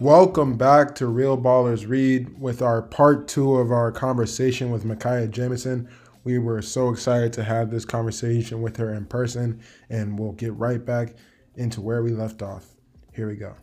Welcome 0.00 0.56
back 0.56 0.94
to 0.96 1.08
Real 1.08 1.36
Ballers 1.36 1.88
Read 1.88 2.40
with 2.40 2.62
our 2.62 2.82
part 2.82 3.26
two 3.26 3.56
of 3.56 3.72
our 3.72 3.90
conversation 3.90 4.70
with 4.70 4.84
Mechiya 4.84 5.28
Jamison. 5.28 5.88
We 6.22 6.38
were 6.38 6.62
so 6.62 6.90
excited 6.90 7.32
to 7.32 7.42
have 7.42 7.72
this 7.72 7.84
conversation 7.84 8.62
with 8.62 8.76
her 8.76 8.94
in 8.94 9.06
person, 9.06 9.60
and 9.90 10.16
we'll 10.16 10.32
get 10.32 10.54
right 10.54 10.84
back 10.84 11.16
into 11.56 11.80
where 11.80 12.04
we 12.04 12.12
left 12.12 12.42
off. 12.42 12.76
Here 13.12 13.26
we 13.26 13.34
go. 13.34 13.56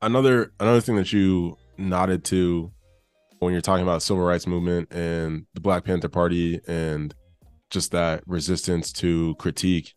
Another 0.00 0.52
another 0.60 0.80
thing 0.80 0.94
that 0.94 1.12
you 1.12 1.58
nodded 1.76 2.22
to 2.26 2.70
when 3.38 3.52
you're 3.52 3.62
talking 3.62 3.82
about 3.82 4.02
civil 4.02 4.22
rights 4.22 4.46
movement 4.46 4.92
and 4.92 5.46
the 5.54 5.60
Black 5.60 5.84
Panther 5.84 6.08
Party 6.08 6.60
and 6.66 7.14
just 7.70 7.92
that 7.92 8.22
resistance 8.26 8.92
to 8.92 9.34
critique 9.36 9.94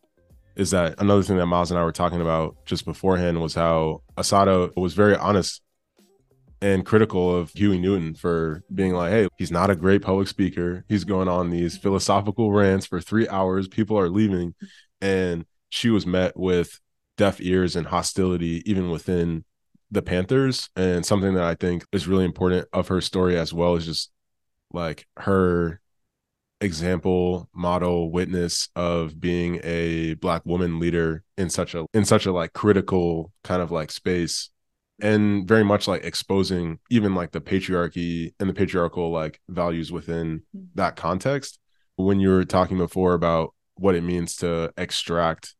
is 0.56 0.72
that 0.72 1.00
another 1.00 1.22
thing 1.22 1.36
that 1.36 1.46
Miles 1.46 1.70
and 1.70 1.78
I 1.78 1.84
were 1.84 1.92
talking 1.92 2.20
about 2.20 2.56
just 2.66 2.84
beforehand 2.84 3.40
was 3.40 3.54
how 3.54 4.02
Assata 4.16 4.70
was 4.76 4.94
very 4.94 5.16
honest 5.16 5.62
and 6.62 6.84
critical 6.84 7.34
of 7.34 7.50
Huey 7.52 7.78
Newton 7.78 8.14
for 8.14 8.62
being 8.74 8.92
like, 8.92 9.12
hey, 9.12 9.28
he's 9.38 9.50
not 9.50 9.70
a 9.70 9.76
great 9.76 10.02
public 10.02 10.28
speaker. 10.28 10.84
He's 10.88 11.04
going 11.04 11.28
on 11.28 11.48
these 11.48 11.78
philosophical 11.78 12.52
rants 12.52 12.86
for 12.86 13.00
three 13.00 13.26
hours. 13.28 13.68
People 13.68 13.98
are 13.98 14.10
leaving. 14.10 14.54
And 15.00 15.46
she 15.70 15.88
was 15.88 16.06
met 16.06 16.36
with 16.36 16.78
deaf 17.16 17.40
ears 17.40 17.76
and 17.76 17.86
hostility, 17.86 18.62
even 18.70 18.90
within 18.90 19.44
the 19.90 20.02
Panthers. 20.02 20.68
And 20.76 21.04
something 21.04 21.34
that 21.34 21.44
I 21.44 21.54
think 21.54 21.84
is 21.92 22.08
really 22.08 22.24
important 22.24 22.68
of 22.72 22.88
her 22.88 23.00
story 23.00 23.38
as 23.38 23.52
well 23.52 23.76
is 23.76 23.86
just 23.86 24.10
like 24.72 25.06
her 25.16 25.80
example 26.60 27.48
model 27.54 28.10
witness 28.10 28.68
of 28.76 29.18
being 29.18 29.60
a 29.64 30.14
black 30.14 30.44
woman 30.44 30.78
leader 30.78 31.24
in 31.38 31.48
such 31.48 31.74
a 31.74 31.86
in 31.94 32.04
such 32.04 32.26
a 32.26 32.32
like 32.32 32.52
critical 32.52 33.32
kind 33.42 33.62
of 33.62 33.70
like 33.70 33.90
space 33.90 34.50
and 35.00 35.48
very 35.48 35.64
much 35.64 35.88
like 35.88 36.04
exposing 36.04 36.78
even 36.90 37.14
like 37.14 37.32
the 37.32 37.40
patriarchy 37.40 38.34
and 38.38 38.48
the 38.48 38.54
patriarchal 38.54 39.10
like 39.10 39.40
values 39.48 39.90
within 39.90 40.42
mm-hmm. 40.54 40.66
that 40.74 40.96
context 40.96 41.58
when 41.96 42.20
you 42.20 42.28
were 42.28 42.44
talking 42.44 42.76
before 42.76 43.14
about 43.14 43.54
what 43.76 43.94
it 43.94 44.02
means 44.02 44.36
to 44.36 44.70
extract 44.76 45.54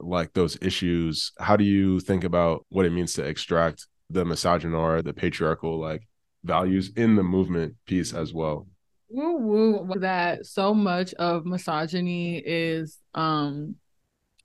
like 0.00 0.32
those 0.32 0.58
issues 0.60 1.32
how 1.38 1.56
do 1.56 1.64
you 1.64 2.00
think 2.00 2.24
about 2.24 2.66
what 2.68 2.84
it 2.84 2.90
means 2.90 3.14
to 3.14 3.22
extract 3.22 3.86
the 4.10 4.24
misogynoir 4.24 5.02
the 5.02 5.14
patriarchal 5.14 5.80
like 5.80 6.02
values 6.42 6.90
in 6.96 7.16
the 7.16 7.22
movement 7.22 7.74
piece 7.86 8.12
as 8.12 8.34
well 8.34 8.66
woo 9.08 9.36
woo 9.36 9.94
that 10.00 10.44
so 10.44 10.74
much 10.74 11.14
of 11.14 11.46
misogyny 11.46 12.38
is 12.38 12.98
um 13.14 13.76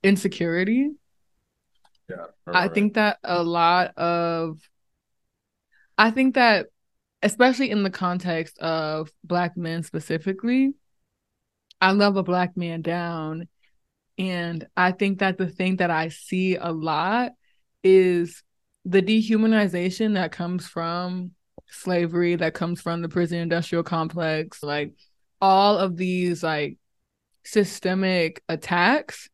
insecurity. 0.04 0.92
Yeah. 2.10 2.16
Right, 2.46 2.72
I 2.72 2.74
think 2.74 2.96
that 2.96 3.20
a 3.24 3.44
lot 3.44 3.98
of 3.98 4.60
I 5.98 6.12
think 6.12 6.36
that 6.36 6.68
especially 7.22 7.70
in 7.70 7.84
the 7.84 7.90
context 7.90 8.58
of 8.60 9.12
black 9.24 9.58
men 9.58 9.84
specifically, 9.84 10.74
I 11.82 11.92
love 11.92 12.16
a 12.16 12.24
black 12.24 12.56
man 12.56 12.82
down. 12.82 13.48
And 14.20 14.68
I 14.76 14.92
think 14.92 15.20
that 15.20 15.38
the 15.38 15.48
thing 15.48 15.78
that 15.78 15.90
I 15.90 16.10
see 16.10 16.58
a 16.58 16.72
lot 16.72 17.32
is 17.84 18.44
the 18.84 19.02
dehumanization 19.02 20.16
that 20.16 20.34
comes 20.34 20.68
from 20.68 21.32
slavery 21.72 22.36
that 22.36 22.54
comes 22.54 22.82
from 22.82 23.02
the 23.02 23.10
prison 23.10 23.40
industrial 23.40 23.84
complex, 23.84 24.62
like 24.62 24.94
all 25.40 25.78
of 25.78 25.96
these 25.96 26.44
like 26.44 26.78
systemic 27.44 28.44
attacks. 28.50 29.30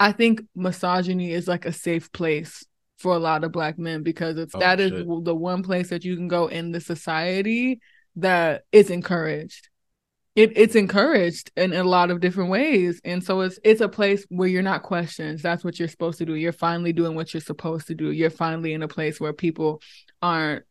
I 0.00 0.12
think 0.12 0.42
misogyny 0.54 1.32
is 1.32 1.46
like 1.46 1.66
a 1.66 1.72
safe 1.72 2.10
place 2.12 2.64
for 2.98 3.14
a 3.14 3.18
lot 3.18 3.44
of 3.44 3.52
black 3.52 3.78
men 3.78 4.02
because 4.02 4.38
it's 4.38 4.54
oh, 4.54 4.60
that 4.60 4.78
shit. 4.78 4.92
is 4.94 5.04
the 5.22 5.34
one 5.34 5.62
place 5.62 5.90
that 5.90 6.04
you 6.04 6.16
can 6.16 6.28
go 6.28 6.46
in 6.46 6.72
the 6.72 6.80
society 6.80 7.80
that 8.16 8.62
is 8.72 8.90
encouraged. 8.90 9.68
It, 10.34 10.52
it's 10.56 10.74
encouraged 10.74 11.52
in, 11.56 11.72
in 11.72 11.80
a 11.80 11.84
lot 11.84 12.10
of 12.10 12.20
different 12.20 12.50
ways. 12.50 13.00
And 13.04 13.22
so 13.22 13.42
it's 13.42 13.58
it's 13.62 13.80
a 13.80 13.88
place 13.88 14.26
where 14.30 14.48
you're 14.48 14.62
not 14.62 14.82
questioned. 14.82 15.38
That's 15.38 15.62
what 15.62 15.78
you're 15.78 15.88
supposed 15.88 16.18
to 16.18 16.26
do. 16.26 16.34
You're 16.34 16.52
finally 16.52 16.92
doing 16.92 17.14
what 17.14 17.32
you're 17.32 17.40
supposed 17.40 17.86
to 17.86 17.94
do. 17.94 18.10
You're 18.10 18.30
finally 18.30 18.72
in 18.72 18.82
a 18.82 18.88
place 18.88 19.20
where 19.20 19.32
people 19.32 19.80
aren't 20.20 20.64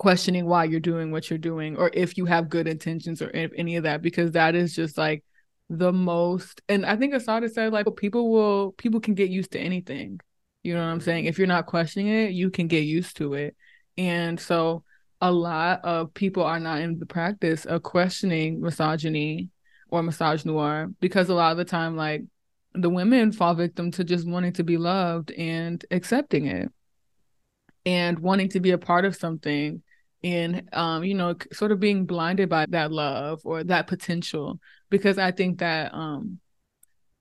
questioning 0.00 0.46
why 0.46 0.64
you're 0.64 0.80
doing 0.80 1.12
what 1.12 1.28
you're 1.28 1.38
doing 1.38 1.76
or 1.76 1.90
if 1.92 2.16
you 2.16 2.24
have 2.24 2.48
good 2.48 2.66
intentions 2.66 3.20
or 3.20 3.28
if 3.34 3.52
any 3.54 3.76
of 3.76 3.82
that 3.82 4.00
because 4.00 4.32
that 4.32 4.54
is 4.54 4.74
just 4.74 4.96
like 4.96 5.22
the 5.68 5.92
most 5.92 6.62
and 6.70 6.86
i 6.86 6.96
think 6.96 7.12
Assata 7.12 7.50
said 7.50 7.70
like 7.70 7.86
people 7.96 8.32
will 8.32 8.72
people 8.72 8.98
can 8.98 9.12
get 9.12 9.28
used 9.28 9.52
to 9.52 9.60
anything. 9.60 10.18
You 10.62 10.72
know 10.72 10.80
what 10.80 10.86
i'm 10.86 11.02
saying? 11.02 11.26
If 11.26 11.36
you're 11.36 11.46
not 11.46 11.66
questioning 11.66 12.08
it 12.08 12.30
you 12.30 12.48
can 12.50 12.66
get 12.66 12.84
used 12.84 13.18
to 13.18 13.34
it. 13.34 13.54
And 13.98 14.40
so 14.40 14.84
a 15.20 15.30
lot 15.30 15.84
of 15.84 16.14
people 16.14 16.42
are 16.42 16.60
not 16.60 16.80
in 16.80 16.98
the 16.98 17.06
practice 17.06 17.64
of 17.64 17.82
questioning 17.82 18.60
misogyny 18.60 19.48
or 19.88 20.02
misogynoir 20.02 20.94
because 21.00 21.28
a 21.28 21.34
lot 21.34 21.52
of 21.52 21.58
the 21.58 21.64
time 21.64 21.96
like 21.96 22.22
the 22.74 22.88
women 22.88 23.32
fall 23.32 23.54
victim 23.54 23.90
to 23.90 24.04
just 24.04 24.26
wanting 24.26 24.52
to 24.52 24.64
be 24.64 24.76
loved 24.76 25.30
and 25.32 25.84
accepting 25.90 26.46
it 26.46 26.70
and 27.84 28.18
wanting 28.18 28.48
to 28.48 28.60
be 28.60 28.70
a 28.70 28.78
part 28.78 29.04
of 29.04 29.16
something 29.16 29.82
and 30.22 30.68
um 30.72 31.02
you 31.02 31.14
know 31.14 31.34
sort 31.52 31.72
of 31.72 31.80
being 31.80 32.04
blinded 32.04 32.48
by 32.48 32.66
that 32.68 32.92
love 32.92 33.40
or 33.44 33.64
that 33.64 33.86
potential 33.86 34.58
because 34.90 35.18
i 35.18 35.30
think 35.30 35.58
that 35.58 35.92
um 35.94 36.38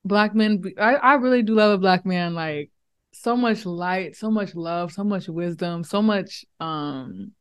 black 0.03 0.35
men 0.35 0.61
i, 0.77 0.95
I 0.95 1.13
really 1.15 1.41
do 1.41 1.55
love 1.55 1.71
a 1.71 1.77
black 1.77 2.05
man 2.05 2.33
like 2.33 2.71
so 3.11 3.35
much 3.35 3.65
light 3.65 4.15
so 4.15 4.29
much 4.29 4.53
love 4.53 4.91
so 4.91 5.03
much 5.03 5.27
wisdom 5.27 5.83
so 5.83 6.01
much 6.01 6.45
um 6.59 7.31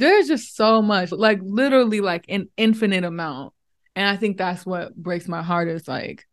there's 0.00 0.28
just 0.28 0.56
so 0.56 0.82
much 0.82 1.12
like 1.12 1.40
literally 1.42 2.00
like 2.00 2.24
an 2.28 2.48
infinite 2.56 3.04
amount. 3.04 3.52
And 3.96 4.08
i 4.08 4.16
think 4.16 4.36
that's 4.36 4.64
what 4.64 4.94
breaks 4.94 5.28
my 5.28 5.42
heart 5.42 5.68
is 5.68 5.86
like 5.86 6.26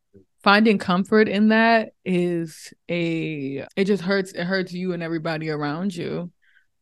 finding 0.43 0.77
comfort 0.77 1.27
in 1.27 1.49
that 1.49 1.89
is 2.05 2.73
a 2.89 3.65
it 3.75 3.85
just 3.85 4.03
hurts 4.03 4.31
it 4.31 4.43
hurts 4.43 4.71
you 4.73 4.93
and 4.93 5.03
everybody 5.03 5.49
around 5.49 5.95
you. 5.95 6.31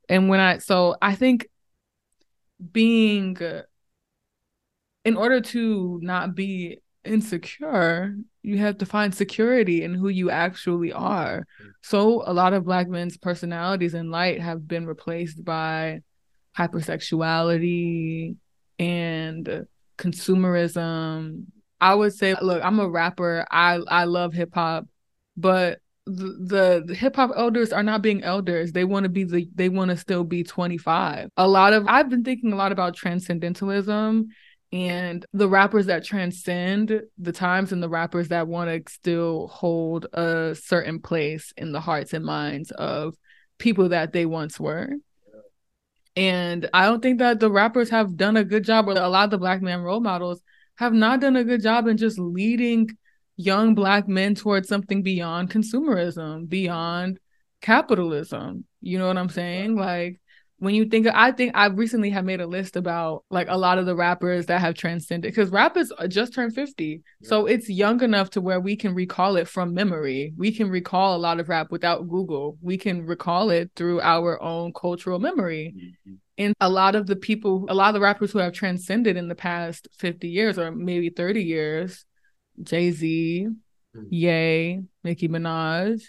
And 0.09 0.29
when 0.29 0.40
i 0.40 0.59
so 0.59 0.95
i 1.01 1.16
think 1.16 1.47
being 2.72 3.38
in 5.03 5.18
order 5.18 5.41
to 5.41 6.00
not 6.01 6.35
be 6.35 6.79
insecure 7.03 8.16
you 8.45 8.59
have 8.59 8.78
to 8.78 8.85
find 8.85 9.13
security 9.13 9.84
in 9.84 9.95
who 9.95 10.07
you 10.07 10.29
actually 10.29 10.94
are. 10.94 11.47
Mm. 11.62 11.72
So 11.81 12.24
a 12.28 12.34
lot 12.34 12.53
of 12.53 12.63
black 12.63 12.88
men's 12.88 13.18
personalities 13.18 13.95
and 13.95 14.12
light 14.12 14.40
have 14.40 14.68
been 14.68 14.85
replaced 14.85 15.44
by 15.44 16.01
hypersexuality 16.58 18.36
and 18.80 19.68
consumerism 19.98 21.46
i 21.80 21.94
would 21.94 22.14
say 22.14 22.36
look 22.42 22.64
i'm 22.64 22.80
a 22.80 22.90
rapper 22.90 23.46
i 23.50 23.80
i 23.88 24.04
love 24.04 24.34
hip 24.34 24.54
hop 24.54 24.86
but 25.38 25.80
the, 26.06 26.84
the, 26.86 26.94
hip 26.94 27.16
hop 27.16 27.32
elders 27.36 27.74
are 27.74 27.82
not 27.82 28.02
being 28.02 28.24
elders. 28.24 28.72
They 28.72 28.84
want 28.84 29.06
to 29.06 29.10
be 29.10 29.24
the 29.24 29.50
they 29.56 29.70
want 29.70 29.90
to 29.90 29.98
still 29.98 30.24
be 30.24 30.44
25. 30.44 31.30
A 31.36 31.48
lot 31.48 31.74
of 31.74 31.88
I've 31.88 32.10
been 32.10 32.24
thinking 32.24 32.54
a 32.54 32.56
lot 32.56 32.72
about 32.72 32.96
transcendentalism 32.96 34.28
and 34.72 35.26
the 35.34 35.50
rappers 35.50 35.88
that 35.88 36.04
transcend 36.04 37.02
the 37.18 37.32
times 37.32 37.72
and 37.72 37.82
the 37.82 37.90
rappers 37.90 38.30
that 38.30 38.48
want 38.48 38.70
to 38.70 38.92
still 38.92 39.48
hold 39.48 40.06
a 40.14 40.56
certain 40.56 41.00
place 41.00 41.54
in 41.58 41.72
the 41.72 41.80
hearts 41.80 42.14
and 42.14 42.26
minds 42.26 42.72
of 42.72 43.16
people 43.58 43.90
that 43.90 44.12
they 44.12 44.26
once 44.26 44.60
were. 44.60 44.90
And 46.16 46.70
I 46.74 46.86
don't 46.86 47.01
think 47.01 47.19
that 47.19 47.39
the 47.39 47.51
rappers 47.51 47.89
have 47.89 48.16
done 48.16 48.38
a 48.38 48.44
good 48.44 48.63
job, 48.63 48.88
or 48.88 48.92
a 48.92 49.10
lot 49.10 49.25
of 49.25 49.31
the 49.31 49.38
black 49.38 49.62
man 49.62 49.81
role 49.81 50.00
models 50.00 50.42
have 50.78 50.94
not 50.94 51.19
done 51.22 51.36
a 51.36 51.44
good 51.44 51.62
job 51.62 51.88
in 51.88 51.98
just 51.98 52.19
leading 52.19 52.89
young 53.38 53.75
black 53.75 54.07
men 54.07 54.36
towards 54.36 54.69
something 54.69 55.04
beyond 55.04 55.50
consumerism, 55.50 56.48
beyond 56.48 57.19
capitalism. 57.62 58.66
You 58.81 59.00
know 59.00 59.07
what 59.07 59.18
I'm 59.18 59.30
saying? 59.30 59.75
Like 59.75 60.22
when 60.57 60.74
you 60.74 60.86
think 60.86 61.06
of, 61.06 61.13
I 61.16 61.31
think 61.31 61.52
I 61.56 61.68
recently 61.68 62.10
have 62.12 62.24
made 62.24 62.40
a 62.40 62.48
list 62.48 62.78
about 62.78 63.25
like 63.30 63.48
a 63.50 63.57
lot 63.57 63.78
of 63.78 63.86
the 63.86 63.96
rappers 63.96 64.46
that 64.46 64.62
have 64.62 64.75
transcended 64.75 65.30
because 65.30 65.50
rappers 65.50 65.92
just 66.07 66.34
turned 66.34 66.56
50. 66.56 67.02
Yeah. 67.19 67.28
So 67.28 67.46
it's 67.46 67.69
young 67.69 68.02
enough 68.02 68.30
to 68.31 68.42
where 68.42 68.62
we 68.62 68.78
can 68.78 68.94
recall 68.94 69.36
it 69.36 69.50
from 69.50 69.74
memory. 69.74 70.34
We 70.38 70.54
can 70.54 70.69
recall 70.69 71.16
a 71.16 71.19
lot 71.19 71.40
of 71.40 71.50
rap 71.50 71.72
without 71.72 72.07
Google. 72.07 72.57
We 72.62 72.78
can 72.78 73.06
recall 73.06 73.50
it 73.50 73.72
through 73.75 74.00
our 74.02 74.42
own 74.42 74.72
cultural 74.74 75.19
memory. 75.19 75.74
Mm-hmm. 75.75 76.13
And 76.38 76.54
a 76.60 76.69
lot 76.69 76.96
of 76.96 77.08
the 77.08 77.16
people, 77.16 77.66
a 77.69 77.74
lot 77.74 77.90
of 77.90 77.94
the 77.94 78.01
rappers 78.01 78.31
who 78.31 78.40
have 78.40 78.54
transcended 78.54 79.18
in 79.18 79.28
the 79.28 79.36
past 79.36 79.88
50 79.98 80.28
years 80.30 80.58
or 80.58 80.72
maybe 80.72 81.10
30 81.10 81.44
years, 81.44 82.06
Jay 82.62 82.92
Z, 82.92 83.48
mm-hmm. 83.96 84.08
Ye, 84.10 84.81
Nicki 85.04 85.28
Minaj. 85.28 86.01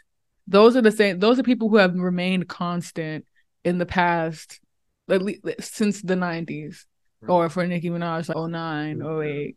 Those 0.47 0.77
are 0.77 0.83
the 0.83 0.93
same. 0.93 1.19
Those 1.19 1.41
are 1.41 1.43
people 1.43 1.69
who 1.69 1.77
have 1.77 1.95
remained 1.97 2.49
constant 2.49 3.25
in 3.67 3.79
the 3.79 3.85
past 3.85 4.61
at 5.11 5.23
least 5.23 5.43
since 5.61 6.01
the 6.01 6.15
90s 6.15 6.85
or 7.27 7.49
for 7.49 7.67
Nicki 7.67 7.91
Minaj 7.91 8.29
like 8.29 8.51
09, 8.51 9.03
08. 9.23 9.57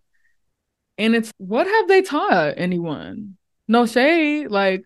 And 0.97 1.15
it's 1.15 1.31
what 1.37 1.67
have 1.67 1.87
they 1.87 2.01
taught 2.01 2.55
anyone? 2.57 3.37
No 3.67 3.85
shade. 3.85 4.49
Like, 4.49 4.83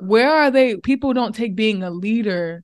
where 0.00 0.30
are 0.30 0.50
they? 0.50 0.76
People 0.76 1.14
don't 1.14 1.34
take 1.34 1.56
being 1.56 1.82
a 1.82 1.90
leader 1.90 2.62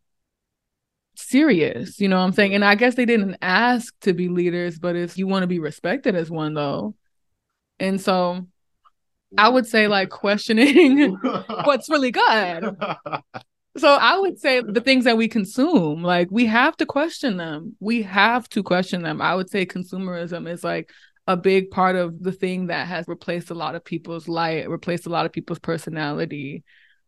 serious. 1.16 1.98
You 2.00 2.08
know 2.08 2.18
what 2.18 2.24
I'm 2.24 2.32
saying? 2.32 2.54
And 2.54 2.64
I 2.64 2.74
guess 2.74 2.94
they 2.94 3.06
didn't 3.06 3.36
ask 3.40 3.94
to 4.00 4.12
be 4.12 4.28
leaders, 4.28 4.78
but 4.78 4.96
if 4.96 5.16
you 5.16 5.26
want 5.26 5.42
to 5.42 5.48
be 5.48 5.58
respected 5.58 6.14
as 6.14 6.30
one, 6.30 6.54
though. 6.54 6.94
And 7.80 8.00
so 8.00 8.46
I 9.38 9.48
would 9.48 9.66
say, 9.66 9.88
like, 9.88 10.10
questioning 10.10 11.14
what's 11.64 11.88
really 11.88 12.10
good. 12.10 12.76
So 13.76 13.88
I 13.88 14.18
would 14.18 14.38
say 14.38 14.60
the 14.60 14.80
things 14.80 15.04
that 15.04 15.16
we 15.16 15.26
consume, 15.26 16.02
like 16.02 16.28
we 16.30 16.46
have 16.46 16.76
to 16.76 16.86
question 16.86 17.36
them. 17.36 17.76
We 17.80 18.02
have 18.02 18.48
to 18.50 18.62
question 18.62 19.02
them. 19.02 19.20
I 19.20 19.34
would 19.34 19.50
say 19.50 19.66
consumerism 19.66 20.48
is 20.48 20.62
like 20.62 20.92
a 21.26 21.36
big 21.36 21.70
part 21.70 21.96
of 21.96 22.22
the 22.22 22.32
thing 22.32 22.68
that 22.68 22.86
has 22.86 23.08
replaced 23.08 23.50
a 23.50 23.54
lot 23.54 23.74
of 23.74 23.84
people's 23.84 24.28
light, 24.28 24.68
replaced 24.68 25.06
a 25.06 25.10
lot 25.10 25.26
of 25.26 25.32
people's 25.32 25.58
personality. 25.58 26.62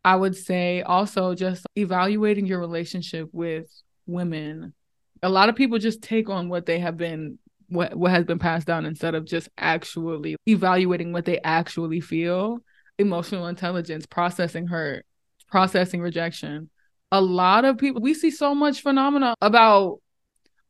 I 0.04 0.16
would 0.16 0.36
say 0.36 0.82
also 0.82 1.34
just 1.34 1.66
evaluating 1.76 2.46
your 2.46 2.60
relationship 2.60 3.28
with 3.32 3.66
women. 4.06 4.74
A 5.22 5.28
lot 5.28 5.48
of 5.48 5.56
people 5.56 5.78
just 5.78 6.02
take 6.02 6.28
on 6.28 6.48
what 6.48 6.66
they 6.66 6.78
have 6.80 6.96
been 6.96 7.38
what 7.68 7.96
what 7.96 8.12
has 8.12 8.24
been 8.24 8.38
passed 8.38 8.66
down 8.66 8.86
instead 8.86 9.14
of 9.14 9.24
just 9.24 9.48
actually 9.58 10.36
evaluating 10.46 11.12
what 11.12 11.24
they 11.24 11.38
actually 11.40 12.00
feel. 12.00 12.58
Emotional 12.98 13.46
intelligence, 13.46 14.06
processing 14.06 14.66
hurt, 14.66 15.04
processing 15.48 16.00
rejection. 16.00 16.70
A 17.12 17.20
lot 17.20 17.64
of 17.64 17.78
people 17.78 18.02
we 18.02 18.14
see 18.14 18.30
so 18.30 18.54
much 18.54 18.82
phenomena 18.82 19.34
about 19.40 20.00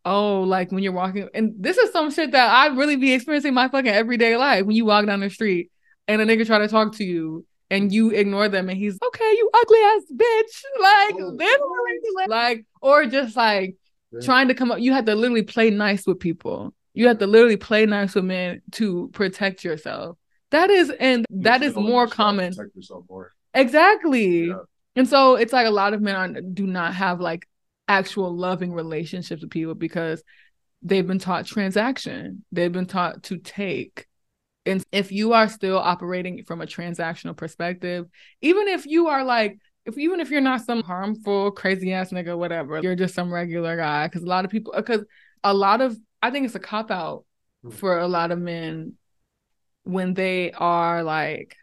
oh, 0.04 0.42
like 0.42 0.70
when 0.70 0.82
you're 0.82 0.92
walking 0.92 1.28
and 1.34 1.54
this 1.58 1.76
is 1.76 1.90
some 1.92 2.10
shit 2.10 2.32
that 2.32 2.50
I 2.50 2.74
really 2.74 2.96
be 2.96 3.12
experiencing 3.12 3.54
my 3.54 3.68
fucking 3.68 3.90
everyday 3.90 4.36
life. 4.36 4.64
When 4.66 4.76
you 4.76 4.84
walk 4.84 5.06
down 5.06 5.20
the 5.20 5.30
street 5.30 5.70
and 6.06 6.20
a 6.20 6.26
nigga 6.26 6.46
try 6.46 6.58
to 6.58 6.68
talk 6.68 6.94
to 6.96 7.04
you 7.04 7.44
and 7.70 7.92
you 7.92 8.10
ignore 8.10 8.48
them 8.48 8.68
and 8.68 8.78
he's 8.78 8.98
okay, 9.04 9.30
you 9.32 9.50
ugly 9.54 9.78
ass 9.78 10.02
bitch. 10.12 10.80
Like 10.80 11.14
oh, 11.14 11.32
literally 11.34 12.26
like 12.28 12.66
or 12.80 13.06
just 13.06 13.36
like 13.36 13.76
yeah. 14.12 14.20
trying 14.20 14.48
to 14.48 14.54
come 14.54 14.70
up. 14.70 14.80
You 14.80 14.92
have 14.92 15.06
to 15.06 15.14
literally 15.14 15.42
play 15.42 15.70
nice 15.70 16.06
with 16.06 16.20
people. 16.20 16.74
You 16.94 17.08
have 17.08 17.18
to 17.18 17.26
literally 17.26 17.56
play 17.56 17.86
nice 17.86 18.14
with 18.14 18.24
men 18.24 18.62
to 18.72 19.08
protect 19.12 19.64
yourself. 19.64 20.16
That 20.50 20.70
is 20.70 20.90
and 20.90 21.26
that 21.30 21.62
is 21.62 21.74
more 21.74 22.06
common. 22.06 22.54
Protect 22.54 22.76
yourself 22.76 23.04
more. 23.10 23.32
Exactly. 23.56 24.48
Yeah. 24.48 24.58
And 24.94 25.08
so 25.08 25.34
it's 25.34 25.52
like 25.52 25.66
a 25.66 25.70
lot 25.70 25.94
of 25.94 26.00
men 26.00 26.14
are, 26.14 26.40
do 26.40 26.66
not 26.66 26.94
have 26.94 27.20
like 27.20 27.48
actual 27.88 28.34
loving 28.34 28.72
relationships 28.72 29.42
with 29.42 29.50
people 29.50 29.74
because 29.74 30.22
they've 30.82 31.06
been 31.06 31.18
taught 31.18 31.46
transaction. 31.46 32.44
They've 32.52 32.72
been 32.72 32.86
taught 32.86 33.24
to 33.24 33.38
take. 33.38 34.06
And 34.66 34.84
if 34.92 35.10
you 35.10 35.32
are 35.32 35.48
still 35.48 35.78
operating 35.78 36.44
from 36.44 36.60
a 36.60 36.66
transactional 36.66 37.36
perspective, 37.36 38.06
even 38.42 38.68
if 38.68 38.84
you 38.86 39.08
are 39.08 39.24
like, 39.24 39.58
if 39.84 39.96
even 39.96 40.20
if 40.20 40.30
you're 40.30 40.40
not 40.40 40.62
some 40.62 40.82
harmful, 40.82 41.52
crazy 41.52 41.92
ass 41.92 42.10
nigga, 42.10 42.36
whatever, 42.36 42.80
you're 42.80 42.96
just 42.96 43.14
some 43.14 43.32
regular 43.32 43.76
guy. 43.76 44.08
Cause 44.08 44.22
a 44.22 44.26
lot 44.26 44.44
of 44.44 44.50
people, 44.50 44.74
because 44.76 45.04
a 45.44 45.54
lot 45.54 45.80
of, 45.80 45.96
I 46.20 46.30
think 46.30 46.46
it's 46.46 46.56
a 46.56 46.60
cop 46.60 46.90
out 46.90 47.24
hmm. 47.62 47.70
for 47.70 47.98
a 47.98 48.08
lot 48.08 48.32
of 48.32 48.38
men 48.38 48.94
when 49.84 50.14
they 50.14 50.50
are 50.52 51.04
like, 51.04 51.56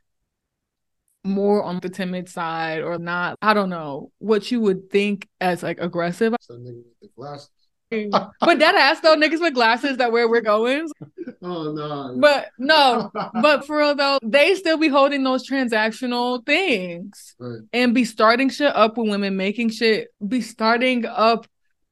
more 1.24 1.64
on 1.64 1.80
the 1.80 1.90
timid 1.90 2.30
side 2.30 2.82
or 2.82 2.98
not. 2.98 3.38
I 3.42 3.54
don't 3.54 3.70
know 3.70 4.12
what 4.20 4.52
you 4.52 4.60
would 4.62 4.90
think 4.90 5.28
as 5.40 5.64
like 5.64 5.80
aggressive. 5.80 6.36
but 8.12 8.60
that 8.60 8.76
ass 8.76 9.00
though, 9.02 9.16
niggas 9.16 9.40
with 9.40 9.54
glasses 9.54 9.98
that 9.98 10.12
where 10.12 10.28
we're 10.28 10.42
going. 10.42 10.90
Oh 11.46 11.74
no. 11.74 12.16
But 12.20 12.52
no, 12.58 13.12
but 13.42 13.68
for 13.68 13.80
real 13.80 13.96
though, 13.96 14.18
they 14.24 14.56
still 14.56 14.78
be 14.78 14.88
holding 14.88 15.24
those 15.24 15.48
transactional 15.48 16.46
things 16.46 17.36
right. 17.38 17.60
and 17.74 17.94
be 17.94 18.06
starting 18.06 18.50
shit 18.50 18.74
up 18.74 18.98
with 18.98 19.10
women, 19.10 19.36
making 19.36 19.70
shit 19.70 20.08
be 20.26 20.40
starting 20.40 21.06
up. 21.06 21.46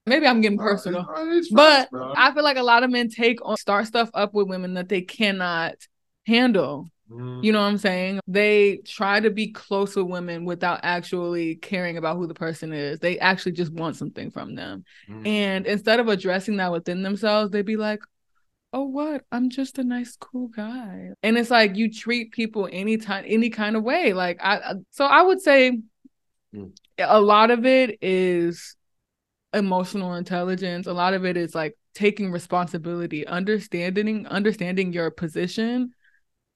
Maybe 0.06 0.26
I'm 0.26 0.40
getting 0.40 0.58
personal, 0.58 1.06
but 1.52 1.90
I 1.94 2.32
feel 2.34 2.44
like 2.44 2.56
a 2.56 2.64
lot 2.64 2.84
of 2.84 2.92
men 2.92 3.10
take 3.10 3.40
on 3.46 3.58
start 3.58 3.88
stuff 3.88 4.10
up 4.14 4.34
with 4.34 4.48
women 4.48 4.76
that 4.76 4.88
they 4.88 5.02
cannot 5.02 5.76
handle. 6.26 6.88
Mm. 7.12 7.44
You 7.44 7.52
know 7.52 7.60
what 7.60 7.68
I'm 7.68 7.78
saying? 7.78 8.20
They 8.28 8.78
try 8.78 9.20
to 9.20 9.30
be 9.30 9.52
close 9.52 9.96
with 9.96 10.08
women 10.08 10.46
without 10.46 10.80
actually 10.84 11.56
caring 11.56 11.98
about 11.98 12.18
who 12.18 12.28
the 12.28 12.34
person 12.34 12.72
is. 12.72 13.00
They 13.00 13.20
actually 13.20 13.54
just 13.54 13.74
want 13.74 13.98
something 13.98 14.32
from 14.32 14.56
them. 14.56 14.86
Mm. 15.10 15.28
And 15.28 15.66
instead 15.68 16.00
of 16.00 16.08
addressing 16.08 16.58
that 16.58 16.72
within 16.72 17.04
themselves, 17.04 17.52
they'd 17.52 17.66
be 17.66 17.78
like, 17.78 18.02
oh 18.74 18.84
what 18.84 19.26
i'm 19.32 19.50
just 19.50 19.80
a 19.80 19.84
nice 19.84 20.16
cool 20.16 20.48
guy 20.48 21.10
and 21.24 21.38
it's 21.38 21.50
like 21.50 21.76
you 21.76 21.92
treat 21.92 22.32
people 22.32 22.70
any 22.72 22.98
time 22.98 23.26
any 23.28 23.50
kind 23.50 23.76
of 23.76 23.84
way 23.84 24.14
like 24.14 24.40
i 24.42 24.76
so 24.92 25.06
i 25.06 25.22
would 25.22 25.42
say 25.42 25.78
mm. 26.56 26.72
a 26.98 27.20
lot 27.20 27.52
of 27.52 27.66
it 27.66 27.98
is 28.02 28.76
emotional 29.54 30.14
intelligence 30.14 30.88
a 30.88 30.94
lot 30.94 31.14
of 31.14 31.26
it 31.26 31.36
is 31.36 31.54
like 31.54 31.78
taking 31.94 32.32
responsibility 32.32 33.28
understanding 33.28 34.26
understanding 34.28 34.94
your 34.94 35.12
position 35.12 35.92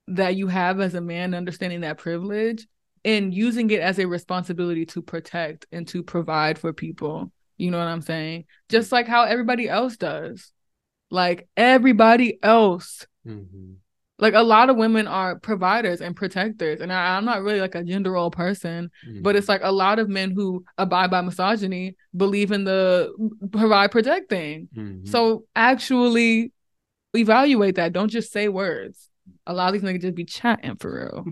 that 0.08 0.36
you 0.36 0.48
have 0.48 0.80
as 0.80 0.94
a 0.94 1.02
man, 1.02 1.34
understanding 1.34 1.82
that 1.82 1.98
privilege 1.98 2.68
and 3.04 3.34
using 3.34 3.70
it 3.70 3.80
as 3.80 4.00
a 4.00 4.08
responsibility 4.08 4.86
to 4.86 5.02
protect 5.02 5.68
and 5.72 5.88
to 5.88 6.04
provide 6.04 6.58
for 6.58 6.74
people. 6.74 7.32
You 7.58 7.72
know 7.72 7.78
what 7.78 7.88
I'm 7.88 8.02
saying? 8.02 8.46
Just 8.68 8.92
like 8.92 9.08
how 9.08 9.24
everybody 9.24 9.70
else 9.70 9.96
does. 9.96 10.52
Like 11.12 11.48
everybody 11.56 12.40
else. 12.42 13.06
Mm-hmm. 13.26 13.74
Like 14.18 14.34
a 14.34 14.42
lot 14.42 14.70
of 14.70 14.78
women 14.78 15.08
are 15.08 15.38
providers 15.38 16.02
and 16.02 16.16
protectors. 16.16 16.82
And 16.82 16.92
I, 16.92 17.18
am 17.18 17.26
not 17.26 17.44
really 17.44 17.60
like 17.60 17.76
a 17.76 17.84
gender 17.84 18.14
role 18.14 18.32
person, 18.32 18.90
mm-hmm. 19.08 19.22
but 19.22 19.36
it's 19.36 19.50
like 19.50 19.62
a 19.64 19.72
lot 19.72 20.00
of 20.00 20.10
men 20.10 20.32
who 20.32 20.64
abide 20.78 21.12
by 21.12 21.22
misogyny 21.22 21.96
believe 22.16 22.52
in 22.52 22.64
the 22.64 23.14
provide 23.52 23.92
protect 23.92 24.30
thing. 24.30 24.70
Mm-hmm. 24.76 25.06
So 25.06 25.46
actually 25.56 26.54
evaluate 27.14 27.76
that. 27.76 27.94
Don't 27.94 28.10
just 28.10 28.32
say 28.32 28.48
words 28.48 29.10
a 29.48 29.54
lot 29.54 29.68
of 29.68 29.74
these 29.74 29.90
niggas 29.90 30.02
just 30.02 30.16
be 30.16 30.26
chatting 30.26 30.76
for 30.78 31.10
real. 31.12 31.26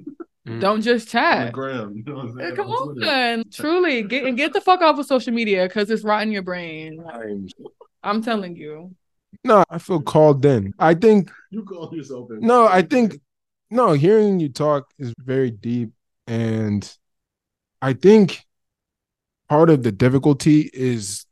Mm. 0.48 0.60
Don't 0.60 0.82
just 0.82 1.08
chat. 1.08 1.54
Gram, 1.54 1.94
you 1.96 2.04
know 2.04 2.56
Come 2.56 2.70
on, 2.70 3.44
truly 3.50 4.04
get 4.04 4.26
and 4.26 4.36
get 4.36 4.52
the 4.52 4.60
fuck 4.60 4.82
off 4.82 5.00
of 5.00 5.06
social 5.06 5.34
media 5.34 5.68
because 5.68 5.90
it's 5.90 6.04
rotting 6.04 6.34
your 6.34 6.42
brain. 6.42 7.02
I'm 8.04 8.22
telling 8.22 8.58
you. 8.58 8.94
No, 9.46 9.64
I 9.70 9.78
feel 9.78 10.02
called 10.02 10.46
in. 10.46 10.74
I 10.80 10.96
think 10.96 11.32
you 11.50 11.64
call 11.64 11.90
yourself 11.94 12.30
in. 12.32 12.42
No, 12.42 12.68
I 12.68 12.82
think 12.82 13.20
no. 13.70 13.94
Hearing 13.94 14.40
you 14.42 14.50
talk 14.50 14.90
is 15.00 15.14
very 15.18 15.50
deep, 15.50 15.92
and 16.28 16.94
I 17.82 17.94
think 17.94 18.44
part 19.48 19.70
of 19.70 19.84
the 19.84 19.94
difficulty 19.94 20.70
is 20.74 21.26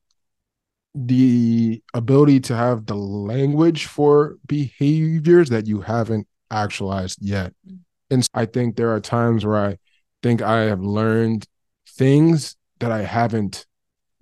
the 0.95 1.81
ability 1.93 2.39
to 2.41 2.55
have 2.55 2.85
the 2.85 2.95
language 2.95 3.85
for 3.85 4.37
behaviors 4.45 5.49
that 5.49 5.67
you 5.67 5.81
haven't 5.81 6.27
actualized 6.51 7.19
yet. 7.21 7.53
Mm. 7.67 7.79
And 8.09 8.29
I 8.33 8.45
think 8.45 8.75
there 8.75 8.93
are 8.93 8.99
times 8.99 9.45
where 9.45 9.57
I 9.57 9.77
think 10.21 10.41
I 10.41 10.63
have 10.63 10.81
learned 10.81 11.47
things 11.87 12.55
that 12.79 12.91
I 12.91 13.03
haven't 13.03 13.65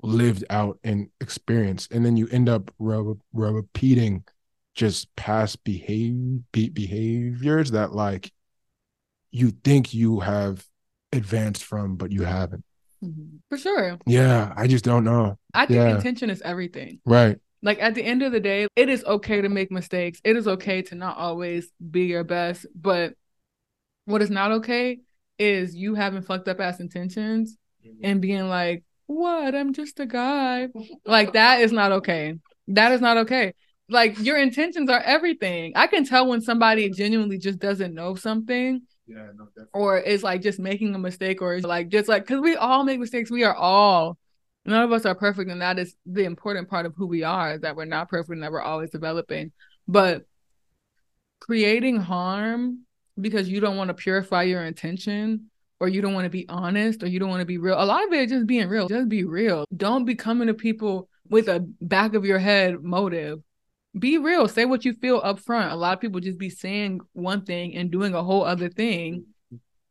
lived 0.02 0.44
out 0.50 0.80
and 0.84 1.10
experienced. 1.20 1.92
And 1.92 2.06
then 2.06 2.16
you 2.16 2.28
end 2.28 2.50
up 2.50 2.72
re- 2.80 3.16
re- 3.34 3.52
repeating 3.52 4.24
just 4.76 5.14
past 5.16 5.64
behave, 5.64 6.42
be- 6.52 6.70
behaviors 6.70 7.72
that 7.72 7.94
like 7.94 8.32
you 9.32 9.52
think 9.52 9.94
you 9.94 10.20
have 10.20 10.66
advanced 11.12 11.64
from, 11.64 11.96
but 11.96 12.12
you 12.12 12.24
haven't. 12.24 12.64
Mm-hmm. 13.04 13.38
For 13.50 13.58
sure. 13.58 13.98
Yeah. 14.06 14.54
I 14.56 14.68
just 14.68 14.86
don't 14.86 15.04
know. 15.04 15.38
I 15.54 15.66
think 15.66 15.78
yeah. 15.78 15.96
intention 15.96 16.30
is 16.30 16.42
everything. 16.42 17.00
Right. 17.06 17.40
Like 17.62 17.82
at 17.82 17.96
the 17.96 18.04
end 18.04 18.22
of 18.24 18.32
the 18.32 18.40
day, 18.40 18.68
it 18.76 18.90
is 18.90 19.04
okay 19.04 19.42
to 19.42 19.50
make 19.50 19.72
mistakes. 19.72 20.22
It 20.24 20.38
is 20.38 20.48
okay 20.48 20.82
to 20.84 20.96
not 20.96 21.18
always 21.18 21.70
be 21.92 22.06
your 22.06 22.24
best. 22.24 22.66
But 22.74 23.14
what 24.06 24.22
is 24.22 24.30
not 24.30 24.52
okay 24.54 25.00
is 25.38 25.76
you 25.76 25.96
having 25.96 26.22
fucked 26.22 26.48
up 26.48 26.60
ass 26.60 26.80
intentions 26.80 27.58
mm-hmm. 27.86 28.00
and 28.04 28.22
being 28.22 28.48
like, 28.48 28.84
what? 29.08 29.56
I'm 29.56 29.74
just 29.74 30.00
a 30.00 30.06
guy. 30.06 30.70
like 31.06 31.34
that 31.34 31.62
is 31.62 31.72
not 31.72 31.92
okay. 31.94 32.36
That 32.68 32.92
is 32.92 33.02
not 33.02 33.18
okay. 33.18 33.54
Like 33.90 34.20
your 34.20 34.38
intentions 34.38 34.90
are 34.90 35.02
everything. 35.02 35.74
I 35.76 35.88
can 35.88 36.06
tell 36.06 36.28
when 36.28 36.42
somebody 36.42 36.90
genuinely 36.92 37.40
just 37.40 37.60
doesn't 37.60 37.94
know 37.94 38.16
something. 38.16 38.82
Yeah, 39.08 39.30
no, 39.36 39.48
or 39.74 39.98
is 39.98 40.22
like 40.22 40.44
just 40.44 40.60
making 40.60 40.94
a 40.94 41.00
mistake 41.00 41.42
or 41.42 41.56
is 41.56 41.64
like 41.64 41.90
just 41.90 42.08
like 42.08 42.28
because 42.28 42.42
we 42.42 42.56
all 42.56 42.84
make 42.84 43.00
mistakes. 43.00 43.32
We 43.32 43.44
are 43.44 43.56
all 43.56 44.20
none 44.66 44.84
of 44.84 44.92
us 44.92 45.06
are 45.06 45.16
perfect 45.16 45.50
and 45.50 45.62
that 45.62 45.80
is 45.80 45.96
the 46.06 46.24
important 46.24 46.70
part 46.70 46.86
of 46.86 46.94
who 46.96 47.08
we 47.08 47.24
are 47.24 47.58
that 47.58 47.76
we're 47.76 47.86
not 47.86 48.10
perfect 48.10 48.32
and 48.32 48.44
that 48.44 48.52
we're 48.52 48.62
always 48.62 48.90
developing 48.90 49.52
but 49.88 50.26
creating 51.40 51.98
harm 51.98 52.80
because 53.20 53.50
you 53.50 53.60
don't 53.60 53.78
want 53.78 53.88
to 53.90 53.94
purify 53.94 54.44
your 54.44 54.64
intention 54.64 55.50
or 55.80 55.88
you 55.88 56.02
don't 56.02 56.14
want 56.14 56.26
to 56.26 56.30
be 56.30 56.48
honest 56.50 57.04
or 57.04 57.08
you 57.08 57.20
don't 57.20 57.30
want 57.30 57.42
to 57.42 57.46
be 57.46 57.58
real 57.58 57.82
a 57.82 57.86
lot 57.86 58.06
of 58.06 58.14
it 58.14 58.24
is 58.24 58.32
just 58.32 58.48
being 58.48 58.68
real 58.68 58.88
just 58.88 59.10
be 59.10 59.24
real 59.24 59.66
don't 59.76 60.06
be 60.06 60.16
coming 60.16 60.48
to 60.48 60.54
people 60.54 61.10
with 61.30 61.48
a 61.48 61.60
back 61.82 62.16
of 62.16 62.26
your 62.26 62.40
head 62.40 62.84
motive. 62.84 63.40
Be 63.98 64.18
real. 64.18 64.48
Say 64.48 64.66
what 64.66 64.86
you 64.86 64.94
feel 64.94 65.22
up 65.24 65.40
front. 65.40 65.72
A 65.72 65.76
lot 65.76 65.94
of 65.94 66.02
people 66.02 66.20
just 66.20 66.38
be 66.38 66.50
saying 66.50 67.00
one 67.14 67.46
thing 67.46 67.76
and 67.76 67.92
doing 67.92 68.14
a 68.14 68.24
whole 68.24 68.44
other 68.44 68.70
thing 68.70 69.26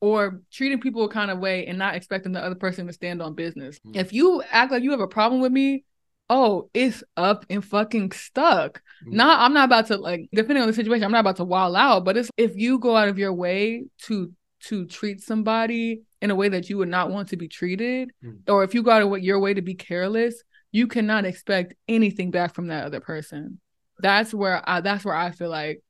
or 0.01 0.41
treating 0.53 0.81
people 0.81 1.05
a 1.05 1.09
kind 1.09 1.31
of 1.31 1.39
way 1.39 1.67
and 1.67 1.79
not 1.79 1.95
expecting 1.95 2.33
the 2.33 2.43
other 2.43 2.55
person 2.55 2.87
to 2.87 2.93
stand 2.93 3.21
on 3.21 3.35
business. 3.35 3.79
Mm. 3.87 3.97
If 3.97 4.13
you 4.13 4.43
act 4.51 4.73
like 4.73 4.83
you 4.83 4.93
have 4.93 5.01
a 5.01 5.09
problem 5.09 5.41
with 5.41 5.53
me, 5.53 5.85
oh, 6.31 6.71
it's 6.75 7.03
up 7.17 7.45
and 7.51 7.65
fucking 7.65 8.13
stuck. 8.13 8.81
Mm. 9.07 9.13
Not 9.13 9.41
I'm 9.41 9.55
not 9.55 9.65
about 9.65 9.87
to 9.89 9.97
like 9.97 10.29
depending 10.33 10.63
on 10.63 10.69
the 10.69 10.75
situation, 10.75 11.05
I'm 11.05 11.13
not 11.13 11.21
about 11.21 11.37
to 11.37 11.45
wall 11.45 11.75
out, 11.75 12.05
but 12.05 12.17
it's 12.17 12.31
if 12.37 12.57
you 12.57 12.79
go 12.79 12.97
out 12.97 13.09
of 13.09 13.19
your 13.19 13.33
way 13.33 13.85
to 14.03 14.33
to 14.65 14.87
treat 14.87 15.21
somebody 15.23 16.03
in 16.21 16.31
a 16.31 16.35
way 16.35 16.49
that 16.49 16.69
you 16.69 16.79
would 16.79 16.89
not 16.89 17.11
want 17.11 17.29
to 17.29 17.37
be 17.37 17.49
treated, 17.49 18.11
Mm. 18.25 18.41
or 18.49 18.65
if 18.65 18.75
you 18.75 18.83
go 18.83 18.91
out 18.91 19.03
of 19.03 19.23
your 19.23 19.39
way 19.39 19.55
to 19.55 19.63
be 19.63 19.75
careless, 19.75 20.43
you 20.73 20.87
cannot 20.87 21.25
expect 21.25 21.75
anything 21.87 22.31
back 22.31 22.55
from 22.55 22.69
that 22.69 22.85
other 22.85 23.01
person. 23.01 23.61
That's 24.01 24.33
where 24.35 24.63
I 24.69 24.81
that's 24.81 25.05
where 25.05 25.15
I 25.15 25.31
feel 25.33 25.51
like 25.51 25.83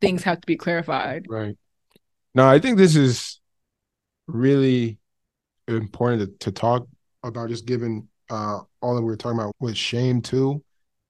things 0.00 0.24
have 0.24 0.40
to 0.40 0.46
be 0.46 0.56
clarified. 0.56 1.26
Right. 1.28 1.56
No, 2.34 2.48
I 2.48 2.58
think 2.58 2.78
this 2.78 2.96
is 2.96 3.40
really 4.26 4.98
important 5.68 6.40
to, 6.40 6.46
to 6.46 6.52
talk 6.52 6.86
about, 7.22 7.48
just 7.48 7.66
given 7.66 8.08
uh, 8.30 8.60
all 8.80 8.94
that 8.94 9.02
we 9.02 9.06
were 9.06 9.16
talking 9.16 9.38
about 9.38 9.54
with 9.60 9.76
shame 9.76 10.22
too. 10.22 10.62